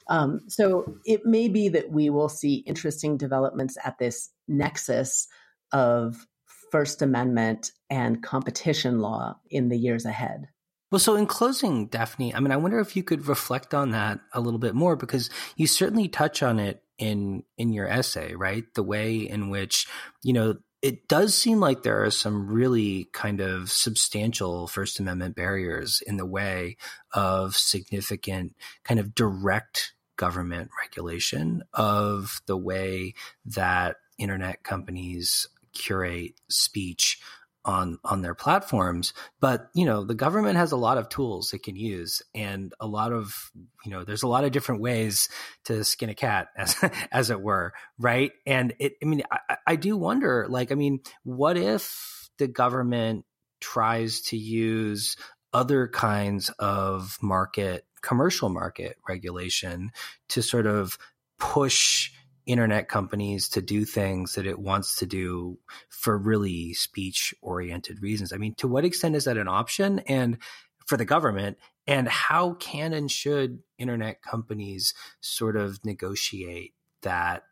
Um, 0.07 0.41
so 0.47 0.97
it 1.05 1.25
may 1.25 1.47
be 1.47 1.67
that 1.69 1.89
we 1.89 2.11
will 2.11 2.29
see 2.29 2.57
interesting 2.67 3.17
developments 3.17 3.79
at 3.83 3.97
this 3.97 4.29
nexus 4.47 5.27
of 5.71 6.27
First 6.71 7.01
Amendment 7.01 7.71
and 7.89 8.21
competition 8.21 8.99
law 8.99 9.39
in 9.49 9.69
the 9.69 9.77
years 9.77 10.05
ahead. 10.05 10.49
Well, 10.91 10.99
so 10.99 11.15
in 11.15 11.25
closing, 11.25 11.87
Daphne, 11.87 12.35
I 12.35 12.41
mean, 12.41 12.51
I 12.51 12.57
wonder 12.57 12.79
if 12.79 12.95
you 12.95 13.01
could 13.01 13.27
reflect 13.27 13.73
on 13.73 13.89
that 13.89 14.19
a 14.33 14.39
little 14.39 14.59
bit 14.59 14.75
more 14.75 14.95
because 14.95 15.31
you 15.55 15.65
certainly 15.65 16.09
touch 16.09 16.43
on 16.43 16.59
it 16.59 16.83
in 16.99 17.43
in 17.57 17.73
your 17.73 17.87
essay, 17.87 18.35
right? 18.35 18.65
The 18.75 18.83
way 18.83 19.17
in 19.17 19.49
which 19.49 19.87
you 20.21 20.33
know 20.33 20.57
it 20.81 21.07
does 21.07 21.35
seem 21.35 21.59
like 21.59 21.83
there 21.83 22.03
are 22.03 22.11
some 22.11 22.47
really 22.47 23.09
kind 23.11 23.41
of 23.41 23.69
substantial 23.69 24.67
First 24.67 24.99
Amendment 24.99 25.35
barriers 25.35 26.01
in 26.05 26.17
the 26.17 26.25
way 26.25 26.77
of 27.13 27.55
significant 27.55 28.55
kind 28.83 28.99
of 28.99 29.13
direct 29.13 29.93
government 30.15 30.69
regulation 30.81 31.63
of 31.73 32.41
the 32.45 32.57
way 32.57 33.13
that 33.45 33.97
internet 34.17 34.63
companies 34.63 35.47
curate 35.73 36.33
speech 36.49 37.21
on 37.65 37.99
on 38.05 38.21
their 38.21 38.33
platforms 38.33 39.13
but 39.39 39.67
you 39.73 39.85
know 39.85 40.03
the 40.03 40.15
government 40.15 40.57
has 40.57 40.71
a 40.71 40.77
lot 40.77 40.97
of 40.97 41.09
tools 41.09 41.53
it 41.53 41.61
can 41.61 41.75
use 41.75 42.21
and 42.33 42.73
a 42.79 42.87
lot 42.87 43.11
of 43.11 43.51
you 43.83 43.91
know 43.91 44.03
there's 44.03 44.23
a 44.23 44.27
lot 44.27 44.45
of 44.45 44.51
different 44.51 44.81
ways 44.81 45.27
to 45.65 45.83
skin 45.83 46.09
a 46.09 46.15
cat 46.15 46.47
as 46.57 46.75
as 47.11 47.29
it 47.29 47.41
were 47.41 47.73
right? 47.97 48.31
And 48.45 48.73
it 48.79 48.93
i 49.03 49.05
mean 49.05 49.23
I, 49.31 49.57
I 49.67 49.75
do 49.75 49.97
wonder 49.97 50.47
like 50.49 50.71
i 50.71 50.75
mean 50.75 51.01
what 51.23 51.57
if 51.57 52.29
the 52.37 52.47
government 52.47 53.25
tries 53.59 54.21
to 54.21 54.37
use 54.37 55.17
other 55.51 55.87
kinds 55.87 56.49
of 56.59 57.17
market 57.21 57.85
commercial 58.01 58.49
market 58.49 58.97
regulation 59.07 59.91
to 60.29 60.41
sort 60.41 60.65
of 60.65 60.97
push 61.37 62.11
internet 62.49 62.89
companies 62.89 63.47
to 63.49 63.61
do 63.61 63.85
things 63.85 64.33
that 64.33 64.47
it 64.47 64.57
wants 64.57 64.95
to 64.97 65.05
do 65.05 65.59
for 65.89 66.17
really 66.17 66.73
speech 66.73 67.33
oriented 67.41 68.01
reasons. 68.01 68.33
I 68.33 68.37
mean, 68.37 68.55
to 68.55 68.67
what 68.67 68.85
extent 68.85 69.15
is 69.15 69.25
that 69.25 69.37
an 69.37 69.47
option 69.47 69.99
and 69.99 70.39
for 70.87 70.97
the 70.97 71.05
government 71.05 71.59
and 71.85 72.07
how 72.07 72.53
can 72.55 72.93
and 72.93 73.09
should 73.09 73.59
internet 73.77 74.23
companies 74.23 74.95
sort 75.21 75.55
of 75.55 75.85
negotiate 75.85 76.73
that 77.03 77.43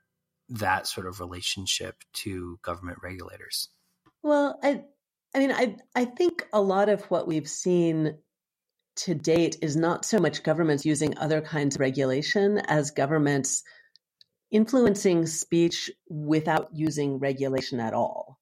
that 0.50 0.88
sort 0.88 1.06
of 1.06 1.20
relationship 1.20 2.04
to 2.14 2.58
government 2.64 2.98
regulators? 3.04 3.70
Well, 4.24 4.58
I 4.64 4.84
I 5.36 5.40
mean, 5.40 5.52
I 5.52 5.76
I 5.96 6.06
think 6.06 6.48
a 6.52 6.62
lot 6.62 6.90
of 6.90 7.04
what 7.04 7.28
we've 7.28 7.48
seen 7.48 8.18
to 8.96 9.14
date 9.14 9.58
is 9.62 9.76
not 9.76 10.06
so 10.06 10.18
much 10.18 10.42
governments 10.42 10.86
using 10.86 11.16
other 11.20 11.42
kinds 11.42 11.76
of 11.76 11.82
regulation 11.82 12.58
as 12.58 12.90
governments 12.90 13.64
influencing 14.52 15.26
speech 15.26 15.92
without 16.10 16.70
using 16.74 17.20
regulation 17.20 17.80
at 17.80 17.94
all. 17.94 18.40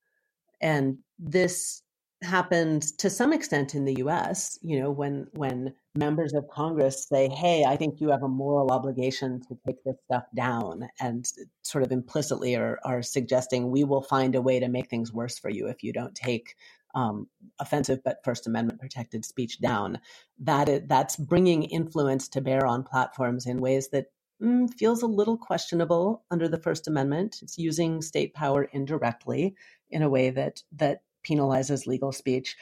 And 0.62 1.00
this 1.20 1.82
happened 2.22 2.84
to 2.98 3.10
some 3.10 3.34
extent 3.34 3.76
in 3.76 3.86
the 3.86 3.96
US, 4.00 4.58
you 4.62 4.80
know, 4.80 4.90
when 4.90 5.28
when 5.34 5.74
members 5.96 6.34
of 6.34 6.48
Congress 6.50 7.08
say, 7.08 7.30
"Hey, 7.30 7.64
I 7.66 7.76
think 7.76 8.00
you 8.00 8.10
have 8.10 8.24
a 8.24 8.28
moral 8.28 8.72
obligation 8.72 9.42
to 9.48 9.58
take 9.66 9.84
this 9.84 9.96
stuff 10.06 10.26
down," 10.36 10.90
and 11.00 11.26
sort 11.64 11.84
of 11.84 11.92
implicitly 11.92 12.56
are, 12.56 12.80
are 12.84 13.02
suggesting 13.04 13.70
we 13.70 13.84
will 13.84 14.02
find 14.02 14.36
a 14.36 14.42
way 14.42 14.60
to 14.60 14.68
make 14.68 14.90
things 14.90 15.14
worse 15.14 15.38
for 15.38 15.50
you 15.50 15.68
if 15.68 15.84
you 15.84 15.94
don't 15.94 16.16
take 16.16 16.56
um, 16.96 17.28
offensive 17.60 18.00
but 18.04 18.24
First 18.24 18.48
Amendment 18.48 18.80
protected 18.80 19.26
speech 19.26 19.60
down. 19.60 20.00
That 20.40 20.70
is, 20.70 20.82
that's 20.88 21.18
bringing 21.18 21.64
influence 21.64 22.28
to 22.30 22.42
bear 22.42 22.66
on 22.66 22.84
platforms 22.84 23.46
in 23.46 23.60
ways 23.60 23.90
that 23.90 24.08
mm, 24.42 24.74
feels 24.74 25.02
a 25.02 25.08
little 25.08 25.38
questionable 25.38 26.24
under 26.32 26.48
the 26.48 26.60
First 26.60 26.88
Amendment. 26.88 27.40
It's 27.42 27.58
using 27.58 28.02
state 28.02 28.34
power 28.34 28.64
indirectly 28.64 29.56
in 29.90 30.02
a 30.02 30.10
way 30.10 30.30
that 30.32 30.64
that 30.74 31.02
penalizes 31.28 31.88
legal 31.88 32.12
speech. 32.12 32.56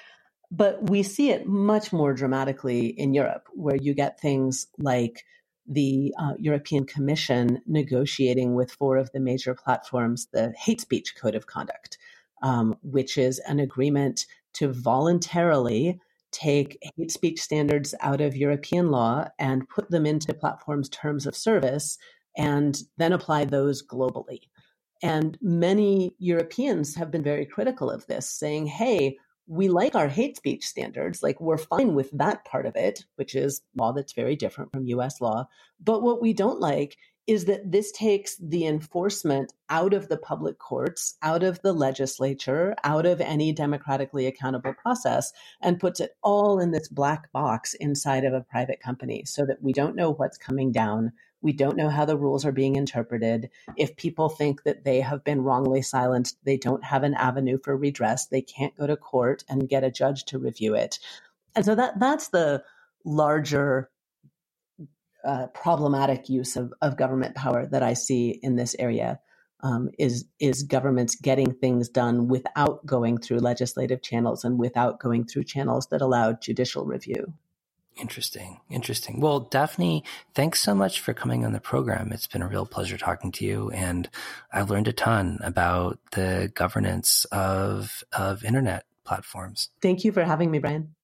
But 0.52 0.90
we 0.90 1.04
see 1.04 1.32
it 1.32 1.48
much 1.48 1.92
more 1.92 2.14
dramatically 2.14 2.88
in 2.88 3.14
Europe, 3.14 3.48
where 3.54 3.76
you 3.76 3.94
get 3.94 4.20
things 4.20 4.68
like 4.78 5.26
the 5.68 6.14
uh, 6.20 6.34
European 6.38 6.86
Commission 6.86 7.62
negotiating 7.66 8.54
with 8.54 8.72
four 8.72 8.98
of 8.98 9.12
the 9.12 9.20
major 9.20 9.56
platforms 9.56 10.28
the 10.32 10.54
hate 10.58 10.82
speech 10.82 11.16
code 11.16 11.36
of 11.36 11.48
conduct, 11.48 11.98
um, 12.44 12.78
which 12.84 13.18
is 13.18 13.40
an 13.40 13.60
agreement 13.60 14.26
to 14.54 14.72
voluntarily 14.72 16.00
take 16.34 16.78
hate 16.98 17.12
speech 17.12 17.42
standards 17.42 17.96
out 18.02 18.20
of 18.20 18.36
European 18.36 18.92
law 18.92 19.28
and 19.40 19.70
put 19.70 19.90
them 19.90 20.06
into 20.06 20.34
platforms' 20.34 20.90
terms 20.90 21.26
of 21.26 21.36
service 21.36 21.98
and 22.36 22.82
then 22.98 23.14
apply 23.14 23.46
those 23.46 23.86
globally. 23.86 24.42
And 25.02 25.38
many 25.42 26.16
Europeans 26.18 26.96
have 26.96 27.12
been 27.12 27.24
very 27.24 27.46
critical 27.46 27.90
of 27.90 28.08
this, 28.08 28.30
saying, 28.30 28.68
hey, 28.68 29.18
we 29.48 29.68
like 29.68 29.96
our 29.96 30.08
hate 30.08 30.38
speech 30.38 30.66
standards. 30.66 31.22
Like, 31.22 31.42
we're 31.42 31.58
fine 31.58 31.94
with 31.94 32.10
that 32.14 32.46
part 32.46 32.66
of 32.66 32.76
it, 32.76 33.04
which 33.16 33.36
is 33.36 33.62
law 33.76 33.92
that's 33.92 34.14
very 34.14 34.36
different 34.36 34.72
from 34.72 34.88
US 34.88 35.20
law. 35.20 35.48
But 35.84 36.02
what 36.02 36.22
we 36.22 36.34
don't 36.34 36.62
like 36.62 36.98
is 37.26 37.46
that 37.46 37.72
this 37.72 37.92
takes 37.92 38.36
the 38.38 38.66
enforcement 38.66 39.54
out 39.70 39.94
of 39.94 40.10
the 40.10 40.18
public 40.18 40.60
courts, 40.60 41.16
out 41.22 41.42
of 41.42 41.62
the 41.62 41.72
legislature, 41.72 42.76
out 42.84 43.06
of 43.06 43.22
any 43.22 43.54
democratically 43.54 44.28
accountable 44.28 44.74
process, 44.74 45.32
and 45.62 45.80
puts 45.80 46.00
it 46.00 46.18
all 46.22 46.60
in 46.60 46.72
this 46.72 46.90
black 46.90 47.32
box 47.32 47.74
inside 47.76 48.26
of 48.26 48.34
a 48.34 48.42
private 48.42 48.82
company 48.82 49.24
so 49.26 49.46
that 49.46 49.62
we 49.62 49.72
don't 49.72 49.96
know 49.96 50.12
what's 50.12 50.38
coming 50.38 50.72
down. 50.72 51.14
We 51.42 51.54
don't 51.54 51.78
know 51.78 51.90
how 51.90 52.06
the 52.06 52.18
rules 52.18 52.46
are 52.46 52.52
being 52.52 52.76
interpreted. 52.76 53.50
If 53.78 53.96
people 53.96 54.30
think 54.30 54.64
that 54.64 54.84
they 54.84 55.00
have 55.02 55.24
been 55.24 55.44
wrongly 55.44 55.82
silenced, 55.82 56.38
they 56.44 56.58
don't 56.58 56.84
have 56.84 57.04
an 57.04 57.14
avenue 57.14 57.58
for 57.64 57.76
redress. 57.76 58.28
They 58.28 58.42
can't 58.42 58.76
go 58.78 58.88
to 58.88 58.98
court 58.98 59.44
and 59.50 59.70
get 59.70 59.84
a 59.84 59.92
judge 59.92 60.26
to 60.26 60.40
review 60.40 60.76
it. 60.76 61.00
And 61.56 61.64
so 61.64 61.76
that 61.76 62.00
that's 62.00 62.30
the 62.30 62.64
larger 63.06 63.90
uh, 65.24 65.48
problematic 65.48 66.30
use 66.30 66.56
of, 66.56 66.74
of 66.82 66.98
government 66.98 67.36
power 67.36 67.66
that 67.66 67.84
I 67.84 67.94
see 67.94 68.30
in 68.30 68.56
this 68.56 68.76
area 68.78 69.20
um, 69.62 69.90
is 69.98 70.26
is 70.40 70.64
governments 70.64 71.16
getting 71.16 71.54
things 71.54 71.88
done 71.88 72.28
without 72.28 72.86
going 72.86 73.18
through 73.18 73.40
legislative 73.40 74.02
channels 74.02 74.44
and 74.44 74.60
without 74.60 75.00
going 75.00 75.26
through 75.26 75.46
channels 75.46 75.88
that 75.88 76.02
allow 76.02 76.34
judicial 76.34 76.86
review. 76.86 77.34
Interesting. 77.96 78.60
Interesting. 78.70 79.20
Well, 79.20 79.42
Daphne, 79.42 80.04
thanks 80.34 80.60
so 80.60 80.74
much 80.74 81.00
for 81.00 81.14
coming 81.14 81.46
on 81.46 81.54
the 81.54 81.60
program. 81.60 82.12
It's 82.12 82.28
been 82.28 82.42
a 82.42 82.48
real 82.48 82.66
pleasure 82.66 82.98
talking 82.98 83.32
to 83.34 83.46
you. 83.46 83.70
And 83.70 84.10
I've 84.52 84.72
learned 84.72 84.88
a 84.88 84.94
ton 84.94 85.38
about 85.44 86.00
the 86.14 86.52
governance 86.56 87.26
of, 87.26 88.04
of 88.12 88.44
internet 88.44 88.86
platforms. 89.06 89.70
Thank 89.82 90.04
you 90.04 90.12
for 90.12 90.24
having 90.24 90.50
me, 90.50 90.60
Brian. 90.60 90.96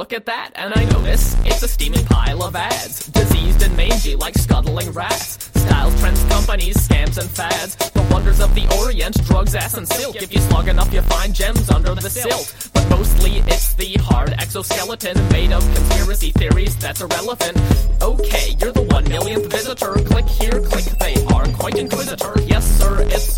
Look 0.00 0.14
at 0.14 0.24
that, 0.24 0.50
and 0.54 0.72
I 0.74 0.84
notice 0.96 1.36
it's 1.44 1.62
a 1.62 1.68
steaming 1.68 2.06
pile 2.06 2.42
of 2.42 2.56
ads. 2.56 3.06
Diseased 3.08 3.62
and 3.62 3.76
mangy 3.76 4.16
like 4.16 4.34
scuttling 4.34 4.90
rats. 4.92 5.50
Styles, 5.60 6.00
trends, 6.00 6.24
companies, 6.24 6.76
scams, 6.88 7.18
and 7.18 7.28
fads. 7.28 7.76
The 7.76 8.08
wonders 8.10 8.40
of 8.40 8.54
the 8.54 8.66
Orient, 8.80 9.22
drugs, 9.26 9.54
ass, 9.54 9.74
and 9.74 9.86
silk. 9.86 10.16
If 10.16 10.32
you 10.32 10.40
slug 10.40 10.68
enough, 10.68 10.90
you 10.94 11.02
find 11.02 11.34
gems 11.34 11.68
under 11.68 11.94
the 11.94 12.08
silt. 12.08 12.70
But 12.72 12.88
mostly 12.88 13.42
it's 13.52 13.74
the 13.74 13.92
hard 14.00 14.30
exoskeleton 14.38 15.16
made 15.28 15.52
of 15.52 15.62
conspiracy 15.74 16.30
theories 16.30 16.74
that's 16.78 17.02
irrelevant. 17.02 17.58
Okay, 18.00 18.56
you're 18.58 18.72
the 18.72 18.86
one 18.96 19.04
millionth 19.04 19.52
visitor. 19.52 19.92
Click 20.10 20.26
here, 20.26 20.62
click 20.62 20.86
they 20.98 21.14
are 21.26 21.46
quite 21.48 21.76
inquisitor. 21.76 22.40
Yes, 22.46 22.64
sir, 22.80 23.02
it's 23.02 23.34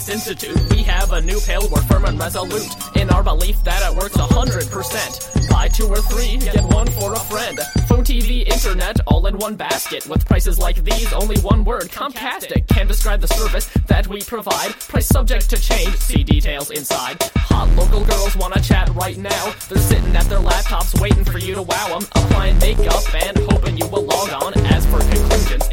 from 0.00 0.12
Institute. 0.12 0.58
We 0.70 0.82
have 0.82 1.12
a 1.12 1.20
new 1.20 1.40
pill, 1.40 1.68
we're 1.70 1.82
firm 1.82 2.04
and 2.04 2.18
resolute 2.18 2.68
in 2.96 3.10
our 3.10 3.22
belief 3.22 3.62
that 3.64 3.82
it 3.82 3.96
works 3.96 4.16
100%. 4.16 5.50
Buy 5.50 5.68
two 5.68 5.86
or 5.86 5.96
three, 5.96 6.38
get 6.38 6.62
one 6.64 6.86
for 6.92 7.14
a 7.14 7.18
friend. 7.18 7.58
Phone, 7.86 8.04
TV, 8.04 8.46
internet, 8.46 9.00
all 9.06 9.26
in 9.26 9.36
one 9.38 9.56
basket. 9.56 10.06
With 10.08 10.24
prices 10.26 10.58
like 10.58 10.82
these, 10.84 11.12
only 11.12 11.38
one 11.40 11.64
word, 11.64 11.90
Comcastic. 11.90 12.66
Can 12.68 12.86
describe 12.86 13.20
the 13.20 13.28
service 13.28 13.66
that 13.88 14.06
we 14.06 14.22
provide. 14.22 14.72
Price 14.80 15.06
subject 15.06 15.50
to 15.50 15.60
change, 15.60 15.94
see 15.96 16.22
details 16.24 16.70
inside. 16.70 17.22
Hot 17.36 17.68
local 17.76 18.04
girls 18.04 18.36
wanna 18.36 18.60
chat 18.60 18.88
right 18.94 19.18
now. 19.18 19.52
They're 19.68 19.78
sitting 19.78 20.14
at 20.16 20.24
their 20.26 20.38
laptops 20.38 21.00
waiting 21.00 21.24
for 21.24 21.38
you 21.38 21.54
to 21.54 21.62
wow 21.62 21.98
them. 21.98 22.08
Applying 22.14 22.58
makeup 22.58 23.02
and 23.14 23.36
hoping 23.50 23.76
you 23.76 23.86
will 23.88 24.04
log 24.04 24.30
on. 24.30 24.54
As 24.66 24.86
for 24.86 25.00
conclusions, 25.00 25.68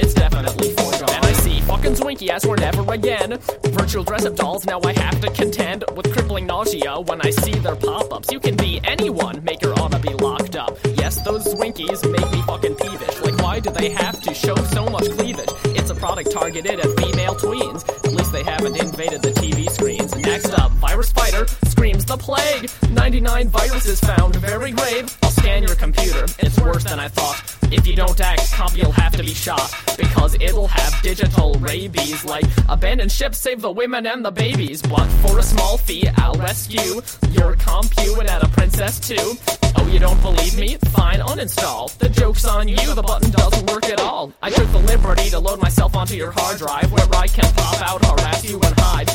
see 1.88 2.04
fucking 2.04 2.18
Zwinky 2.18 2.30
as 2.30 2.46
we're 2.46 2.58
never 2.58 2.94
again. 2.94 3.40
Virtual 3.64 4.04
dress 4.04 4.26
up 4.26 4.36
dolls, 4.36 4.66
now 4.66 4.80
I 4.84 4.94
have 4.94 5.22
to 5.22 5.32
contend 5.32 5.84
with 5.96 6.12
crippling 6.14 6.46
nausea 6.46 7.00
when 7.02 7.22
I 7.22 7.30
see 7.30 7.52
their 7.60 7.76
pop 7.76 8.12
ups. 8.12 8.32
You 8.32 8.40
can 8.40 8.56
be 8.56 8.80
anyone, 8.84 9.44
maker 9.44 9.74
ought 9.74 9.92
to 9.92 10.00
be 10.00 10.14
locked 10.14 10.56
up. 10.56 10.78
Yes, 10.96 11.22
those 11.22 11.46
Zwinkies 11.54 12.10
make 12.10 12.32
me 12.32 12.42
fucking 12.44 12.76
peevish. 12.76 13.22
Like, 13.22 13.38
why 13.38 13.60
do 13.60 13.70
they 13.72 13.90
have 13.90 14.20
to 14.22 14.34
show 14.34 14.56
so 14.56 14.86
much 14.90 15.10
cleavage? 15.12 15.50
It's 15.78 15.90
a 15.90 15.96
product 15.96 16.32
targeted 16.32 16.80
at 16.80 17.00
female 17.00 17.36
tweens. 17.36 17.88
At 18.06 18.14
least 18.14 18.32
they 18.32 18.44
haven't 18.44 18.78
invaded 18.78 19.22
the 19.22 19.32
TV 19.32 19.70
screens. 19.70 20.16
Next 20.16 20.54
up, 20.58 20.72
Virus 20.74 21.12
Fighter 21.12 21.48
screams 21.66 22.06
the 22.06 22.18
plague. 22.18 22.70
99 22.92 23.50
viruses 23.50 24.00
found, 24.00 24.36
very 24.38 24.72
grave. 24.72 25.16
I'll 25.24 25.32
scan 25.32 25.64
your 25.64 25.76
computer, 25.76 26.26
it's 26.40 26.60
worse 26.60 26.84
than 26.84 27.00
I 27.00 27.08
thought. 27.08 27.57
If 27.72 27.86
you 27.86 27.96
don't 27.96 28.20
act, 28.22 28.52
comp 28.54 28.78
you'll 28.78 28.92
have 28.92 29.14
to 29.14 29.24
be 29.24 29.34
shot. 29.34 29.74
Because 29.98 30.36
it'll 30.36 30.68
have 30.68 31.02
digital 31.02 31.54
rabies 31.56 32.24
like 32.24 32.46
abandon 32.70 33.10
ship, 33.10 33.36
save 33.36 33.62
the 33.62 33.72
women 33.72 34.06
and 34.08 34.24
the 34.24 34.32
babies. 34.32 34.82
But 34.82 35.08
for 35.22 35.40
a 35.40 35.44
small 35.44 35.78
fee, 35.78 36.08
I'll 36.18 36.36
rescue 36.36 37.02
your 37.32 37.56
compu 37.56 38.20
and 38.20 38.30
add 38.30 38.44
a 38.44 38.48
princess 38.48 39.00
too. 39.00 39.38
Oh, 39.76 39.90
you 39.92 40.00
don't 40.00 40.22
believe 40.22 40.58
me? 40.58 40.78
Fine, 40.92 41.20
uninstall. 41.20 41.96
The 41.98 42.10
joke's 42.10 42.46
on 42.46 42.68
you, 42.68 42.94
the 42.94 43.04
button 43.04 43.32
doesn't 43.32 43.70
work 43.70 43.86
at 43.86 44.00
all. 44.00 44.32
I 44.42 44.50
took 44.50 44.72
the 44.72 44.80
liberty 44.80 45.30
to 45.32 45.40
load 45.40 45.62
myself 45.62 45.96
onto 45.96 46.16
your 46.16 46.32
hard 46.32 46.58
drive 46.58 46.92
where 46.92 47.08
I 47.14 47.28
can 47.28 47.52
pop 47.54 47.82
out, 47.82 48.06
harass 48.06 48.50
you, 48.50 48.60
and 48.62 48.80
hide. 48.80 49.10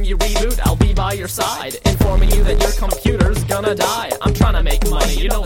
Time 0.00 0.08
you 0.08 0.16
reboot, 0.16 0.58
I'll 0.64 0.76
be 0.76 0.94
by 0.94 1.12
your 1.12 1.28
side, 1.28 1.76
informing 1.84 2.30
you 2.30 2.42
that 2.44 2.60
your 2.60 2.72
computer's 2.72 3.42
gonna 3.44 3.74
die. 3.74 4.10
I'm 4.22 4.32
trying 4.32 4.54
to 4.54 4.62
make 4.62 4.88
money, 4.88 5.14
you 5.14 5.28
know 5.28 5.42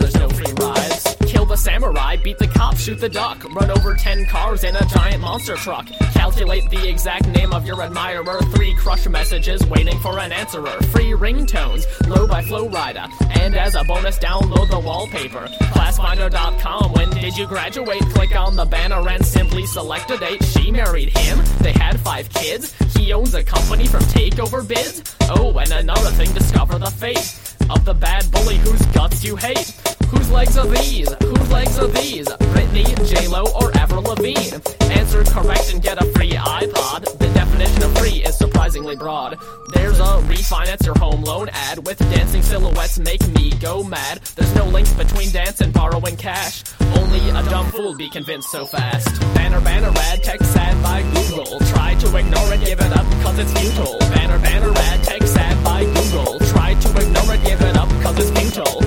samurai, 1.85 2.15
beat 2.15 2.37
the 2.39 2.47
cop, 2.47 2.75
shoot 2.77 2.99
the 2.99 3.09
duck, 3.09 3.43
run 3.53 3.69
over 3.69 3.93
10 3.93 4.25
cars 4.25 4.63
in 4.63 4.75
a 4.75 4.85
giant 4.85 5.21
monster 5.21 5.55
truck. 5.55 5.85
Calculate 6.13 6.67
the 6.69 6.89
exact 6.89 7.27
name 7.27 7.53
of 7.53 7.65
your 7.65 7.81
admirer, 7.81 8.39
three 8.55 8.73
crush 8.75 9.07
messages 9.07 9.63
waiting 9.67 9.97
for 9.99 10.17
an 10.17 10.31
answerer. 10.31 10.81
Free 10.91 11.11
ringtones, 11.11 11.85
low 12.07 12.27
by 12.27 12.41
Flo 12.41 12.67
Rida, 12.69 13.07
and 13.39 13.55
as 13.55 13.75
a 13.75 13.83
bonus, 13.83 14.17
download 14.17 14.69
the 14.71 14.79
wallpaper. 14.79 15.47
Classfinder.com, 15.75 16.93
when 16.93 17.09
did 17.11 17.37
you 17.37 17.45
graduate? 17.45 18.01
Click 18.15 18.35
on 18.35 18.55
the 18.55 18.65
banner 18.65 19.07
and 19.07 19.23
simply 19.23 19.65
select 19.67 20.09
a 20.09 20.17
date. 20.17 20.43
She 20.43 20.71
married 20.71 21.15
him, 21.15 21.39
they 21.59 21.73
had 21.73 21.99
five 21.99 22.29
kids. 22.29 22.73
He 22.95 23.13
owns 23.13 23.35
a 23.35 23.43
company 23.43 23.85
from 23.87 24.01
takeover 24.05 24.67
bids. 24.67 25.03
Oh, 25.29 25.55
and 25.59 25.71
another 25.71 26.09
thing, 26.11 26.33
discover 26.33 26.79
the 26.79 26.89
fate 26.89 27.39
of 27.69 27.85
the 27.85 27.93
bad 27.93 28.29
bully 28.31 28.57
whose 28.57 28.85
guts 28.87 29.23
you 29.23 29.35
hate. 29.35 29.94
Whose 30.15 30.31
legs 30.31 30.57
are 30.57 30.67
these? 30.67 31.13
Whose 31.21 31.51
legs 31.51 31.77
are 31.77 31.87
these? 31.87 32.27
Britney, 32.27 32.85
J-Lo, 33.07 33.45
or 33.59 33.75
Avril 33.77 34.03
Lavigne? 34.03 34.57
Answer 34.91 35.23
correct 35.25 35.73
and 35.73 35.81
get 35.81 36.01
a 36.01 36.05
free 36.13 36.31
iPod. 36.31 37.17
The 37.19 37.27
definition 37.33 37.83
of 37.83 37.97
free 37.97 38.23
is 38.23 38.37
surprisingly 38.37 38.95
broad. 38.95 39.37
There's 39.73 39.99
a 39.99 40.21
refinance 40.31 40.85
your 40.85 40.97
home 40.97 41.23
loan 41.23 41.49
ad 41.49 41.85
with 41.85 41.99
dancing 41.99 42.41
silhouettes 42.41 42.97
make 42.99 43.25
me 43.29 43.51
go 43.59 43.83
mad. 43.83 44.21
There's 44.35 44.53
no 44.55 44.65
links 44.65 44.93
between 44.93 45.31
dance 45.31 45.61
and 45.61 45.73
borrowing 45.73 46.15
cash. 46.15 46.63
Only 46.95 47.29
a 47.29 47.43
dumb 47.49 47.69
fool 47.71 47.95
be 47.95 48.09
convinced 48.09 48.49
so 48.51 48.65
fast. 48.65 49.19
Banner, 49.35 49.61
banner, 49.61 49.91
ad, 49.95 50.23
tech 50.23 50.41
sad 50.41 50.81
by 50.81 51.01
Google. 51.13 51.59
Try 51.67 51.95
to 51.95 52.17
ignore 52.17 52.53
it, 52.53 52.61
give 52.61 52.79
it 52.79 52.91
up, 52.97 53.05
cause 53.21 53.37
it's 53.39 53.51
futile. 53.59 53.99
Banner, 53.99 54.39
banner, 54.39 54.71
ad, 54.75 55.03
tech 55.03 55.23
sad 55.23 55.63
by 55.63 55.83
Google. 55.83 56.39
Try 56.51 56.73
to 56.73 56.89
ignore 57.01 57.35
it, 57.35 57.43
give 57.43 57.61
it 57.61 57.75
up, 57.77 57.89
cause 58.01 58.17
it's 58.17 58.31
futile. 58.39 58.84